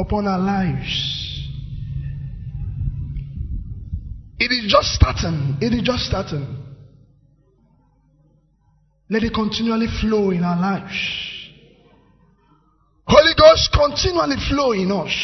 upon 0.00 0.26
our 0.26 0.40
lives. 0.40 1.03
Just 5.94 6.06
starting. 6.06 6.44
Let 9.08 9.22
it 9.22 9.32
continually 9.32 9.86
flow 10.00 10.30
in 10.30 10.42
our 10.42 10.60
lives. 10.60 10.96
Holy 13.06 13.34
Ghost, 13.38 13.70
continually 13.72 14.36
flow 14.48 14.72
in 14.72 14.90
us. 14.90 15.14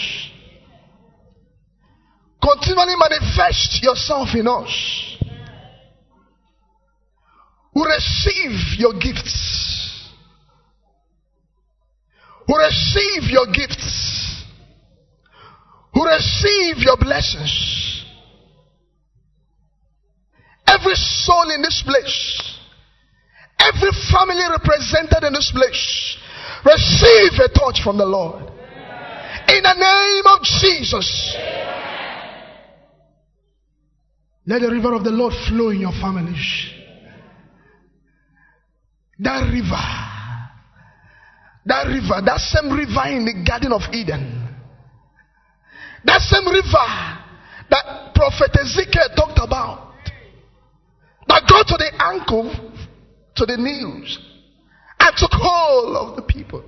Continually 2.40 2.94
manifest 2.96 3.82
yourself 3.82 4.28
in 4.34 4.46
us. 4.46 5.16
Who 7.74 7.84
receive 7.84 8.78
your 8.78 8.92
gifts. 8.92 10.08
Who 12.46 12.56
receive 12.56 13.30
your 13.30 13.46
gifts. 13.46 14.44
Who 15.94 16.04
receive 16.04 16.76
your 16.78 16.96
blessings. 16.96 17.79
Soul 21.24 21.50
in 21.54 21.62
this 21.62 21.82
place. 21.86 22.58
Every 23.60 23.90
family 24.12 24.44
represented 24.50 25.24
in 25.24 25.32
this 25.32 25.52
place. 25.54 26.16
Receive 26.64 27.40
a 27.40 27.48
touch 27.48 27.82
from 27.82 27.98
the 27.98 28.06
Lord. 28.06 28.42
In 29.48 29.62
the 29.62 29.74
name 29.74 30.24
of 30.26 30.42
Jesus. 30.42 31.36
Let 34.46 34.62
the 34.62 34.70
river 34.70 34.94
of 34.94 35.04
the 35.04 35.10
Lord 35.10 35.32
flow 35.48 35.70
in 35.70 35.80
your 35.80 35.92
families. 35.92 36.40
That 39.18 39.52
river, 39.52 39.86
that 41.66 41.86
river, 41.86 42.22
that 42.24 42.40
same 42.40 42.72
river 42.72 43.04
in 43.08 43.26
the 43.26 43.44
Garden 43.46 43.72
of 43.72 43.82
Eden, 43.92 44.48
that 46.04 46.20
same 46.22 46.46
river 46.48 46.88
that 47.68 48.14
Prophet 48.14 48.56
Ezekiel 48.58 49.10
talked 49.14 49.38
about, 49.42 49.89
that 51.30 51.46
got 51.48 51.66
to 51.68 51.76
the 51.78 51.90
ankle, 52.02 52.50
to 53.36 53.46
the 53.46 53.56
knees, 53.56 54.18
and 54.98 55.16
took 55.16 55.30
hold 55.32 55.96
of 55.96 56.16
the 56.16 56.22
people. 56.22 56.62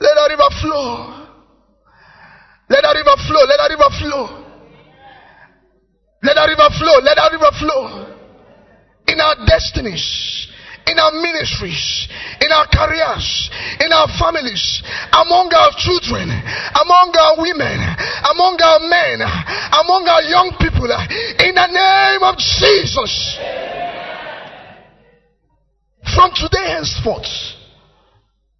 Let 0.00 0.14
that 0.16 0.28
river 0.30 0.50
flow. 0.60 1.28
Let 2.70 2.82
that 2.82 2.96
river 2.96 3.16
flow. 3.28 3.44
Let 3.44 3.58
that 3.60 3.70
river 3.70 3.90
flow. 4.00 4.24
Let 6.22 6.34
that 6.34 6.48
river 6.48 6.70
flow. 6.78 6.96
Let 7.04 7.16
that 7.16 7.32
river 7.32 7.52
flow. 7.60 8.16
In 9.08 9.20
our 9.20 9.36
destinies, 9.46 10.48
in 10.86 10.98
our 10.98 11.12
ministries, 11.12 12.08
in 12.40 12.50
our 12.50 12.66
careers, 12.66 13.50
in 13.80 13.92
our 13.92 14.08
families, 14.18 14.82
among 15.12 15.52
our 15.54 15.72
children, 15.78 16.28
among 16.28 17.14
our 17.14 17.34
women, 17.38 17.78
among 18.30 18.58
our 18.60 18.80
men, 18.80 19.22
among 19.22 20.08
our 20.08 20.22
young 20.22 20.50
people, 20.58 20.90
in 21.38 21.54
the 21.54 21.68
name 21.70 22.22
of 22.22 22.36
Jesus. 22.38 23.38
From 26.14 26.30
today 26.34 26.76
henceforth, 26.76 27.30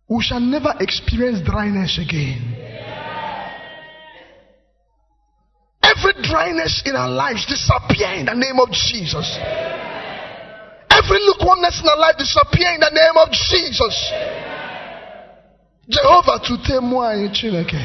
we 0.08 0.22
shall 0.22 0.40
never 0.40 0.74
experience 0.80 1.40
dryness 1.44 1.98
again. 1.98 2.56
Every 5.82 6.22
dryness 6.22 6.82
in 6.86 6.96
our 6.96 7.10
lives 7.10 7.44
disappear 7.46 8.14
in 8.14 8.26
the 8.26 8.34
name 8.34 8.58
of 8.60 8.70
Jesus. 8.70 9.38
Every 11.02 11.18
lukewarmness 11.26 11.80
in 11.82 11.88
our 11.88 11.96
life 11.98 12.16
disappear 12.18 12.74
in 12.74 12.80
the 12.80 12.90
name 12.90 13.16
of 13.16 13.28
Jesus. 13.30 14.12
Jehovah 15.88 16.38
tute 16.46 16.78
mụ 16.80 17.02
anyị 17.02 17.28
Chineke. 17.34 17.82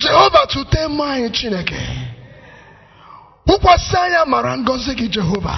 Jehovah 0.00 0.46
tute 0.48 0.88
mụ 0.88 1.02
anyị 1.04 1.30
Chineke. 1.32 2.12
wụkwasị 3.46 3.96
anya 3.96 4.24
mara 4.24 4.56
ngọzi 4.56 4.94
gị 4.94 5.08
jehova 5.08 5.54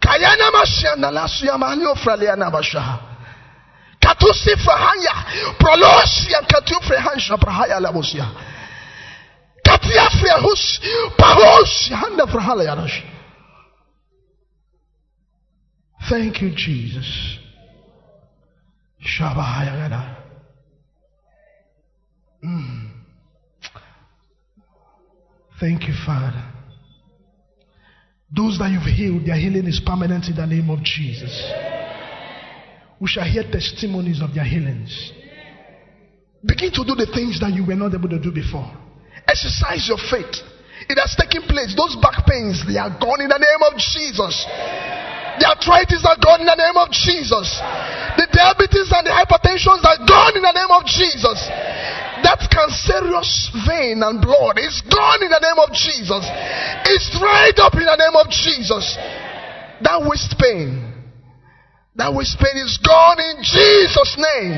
ka 0.00 0.16
ya 0.16 0.36
na 0.36 0.50
mashia 0.50 0.96
na 0.96 1.10
lasu 1.10 1.46
ya 1.46 1.56
ya 2.26 2.36
na 2.36 2.50
basha 2.50 2.98
katusi 4.00 4.56
frahanya 4.56 5.14
prolosia 5.58 6.42
katu 6.42 6.74
frehansha 6.82 7.36
prahaya 7.38 7.80
la 7.80 7.92
bosia 7.92 8.26
katia 9.64 10.10
frehus 10.10 10.80
pahos 11.16 11.90
handa 11.90 12.26
frahala 12.26 12.64
ya 12.64 12.74
nash 12.74 13.02
Thank 16.08 16.42
you, 16.42 16.50
Jesus. 16.54 17.38
Gada. 19.18 20.16
Mm. 22.44 22.90
Thank 25.60 25.88
you, 25.88 25.94
Father. 26.04 26.52
Those 28.34 28.58
that 28.58 28.70
you've 28.70 28.82
healed, 28.82 29.26
their 29.26 29.36
healing 29.36 29.66
is 29.66 29.80
permanent 29.84 30.26
in 30.26 30.36
the 30.36 30.46
name 30.46 30.68
of 30.68 30.82
Jesus. 30.82 31.32
We 33.00 33.08
shall 33.08 33.24
hear 33.24 33.44
testimonies 33.50 34.20
of 34.20 34.34
their 34.34 34.44
healings. 34.44 35.12
Begin 36.44 36.72
to 36.72 36.84
do 36.84 36.94
the 36.94 37.06
things 37.14 37.40
that 37.40 37.52
you 37.54 37.64
were 37.64 37.76
not 37.76 37.94
able 37.94 38.08
to 38.08 38.18
do 38.18 38.32
before. 38.32 38.68
Exercise 39.26 39.88
your 39.88 39.98
faith. 40.10 40.36
It 40.88 40.98
has 41.00 41.16
taken 41.16 41.48
place. 41.48 41.72
Those 41.72 41.96
back 42.02 42.26
pains, 42.26 42.60
they 42.66 42.76
are 42.76 42.90
gone 42.90 43.22
in 43.22 43.28
the 43.28 43.40
name 43.40 43.62
of 43.72 43.78
Jesus. 43.78 44.44
The 45.38 45.50
arthritis 45.50 46.06
are 46.06 46.18
gone 46.22 46.40
in 46.40 46.46
the 46.46 46.54
name 46.54 46.78
of 46.78 46.94
Jesus. 46.94 47.58
The 48.14 48.30
diabetes 48.30 48.86
and 48.94 49.02
the 49.02 49.10
hypertension 49.10 49.82
are 49.82 50.00
gone 50.06 50.38
in 50.38 50.42
the 50.46 50.54
name 50.54 50.70
of 50.70 50.86
Jesus. 50.86 51.38
That 52.22 52.38
cancerous 52.46 53.50
vein 53.66 53.98
and 54.02 54.22
blood 54.22 54.62
is 54.62 54.80
gone 54.86 55.26
in 55.26 55.30
the 55.34 55.42
name 55.42 55.58
of 55.58 55.74
Jesus. 55.74 56.22
It's 56.86 57.10
dried 57.18 57.58
up 57.58 57.74
in 57.74 57.82
the 57.84 57.98
name 57.98 58.14
of 58.14 58.30
Jesus. 58.30 58.94
That 59.82 60.06
waist 60.06 60.38
pain, 60.38 61.02
that 61.96 62.14
waist 62.14 62.38
pain 62.38 62.56
is 62.62 62.78
gone 62.78 63.18
in 63.18 63.42
Jesus' 63.42 64.14
name. 64.16 64.54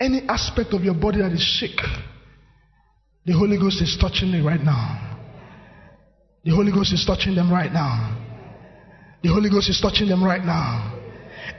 Any 0.00 0.26
aspect 0.28 0.74
of 0.74 0.82
your 0.82 0.94
body 0.94 1.22
that 1.22 1.30
is 1.30 1.46
sick, 1.60 1.78
the 3.24 3.32
Holy 3.32 3.56
Ghost 3.56 3.80
is 3.80 3.96
touching 4.00 4.34
it 4.34 4.42
right 4.42 4.60
now. 4.60 5.11
The 6.44 6.50
Holy 6.50 6.72
Ghost 6.72 6.92
is 6.92 7.04
touching 7.06 7.34
them 7.34 7.52
right 7.52 7.72
now. 7.72 8.18
The 9.22 9.28
Holy 9.28 9.48
Ghost 9.48 9.70
is 9.70 9.80
touching 9.80 10.08
them 10.08 10.22
right 10.22 10.44
now. 10.44 10.98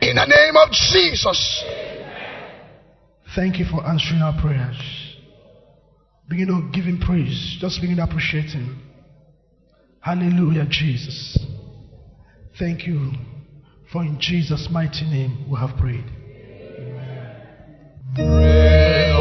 In 0.02 0.16
the 0.16 0.26
name 0.26 0.56
of 0.58 0.72
Jesus. 0.72 1.64
Thank 3.36 3.60
you 3.60 3.66
for 3.66 3.86
answering 3.88 4.22
our 4.22 4.40
prayers. 4.42 4.78
Begin 6.30 6.48
to 6.48 6.70
give 6.74 6.86
him 6.86 7.00
praise. 7.00 7.58
Just 7.60 7.82
begin 7.82 7.98
to 7.98 8.04
appreciate 8.04 8.50
him. 8.50 8.82
Hallelujah, 10.02 10.66
Jesus. 10.70 11.38
Thank 12.60 12.86
you. 12.86 13.12
For 13.92 14.04
in 14.04 14.20
Jesus' 14.20 14.68
mighty 14.72 15.06
name 15.06 15.46
we 15.50 15.58
have 15.58 15.78
prayed. 15.78 16.06
Praise 18.16 19.13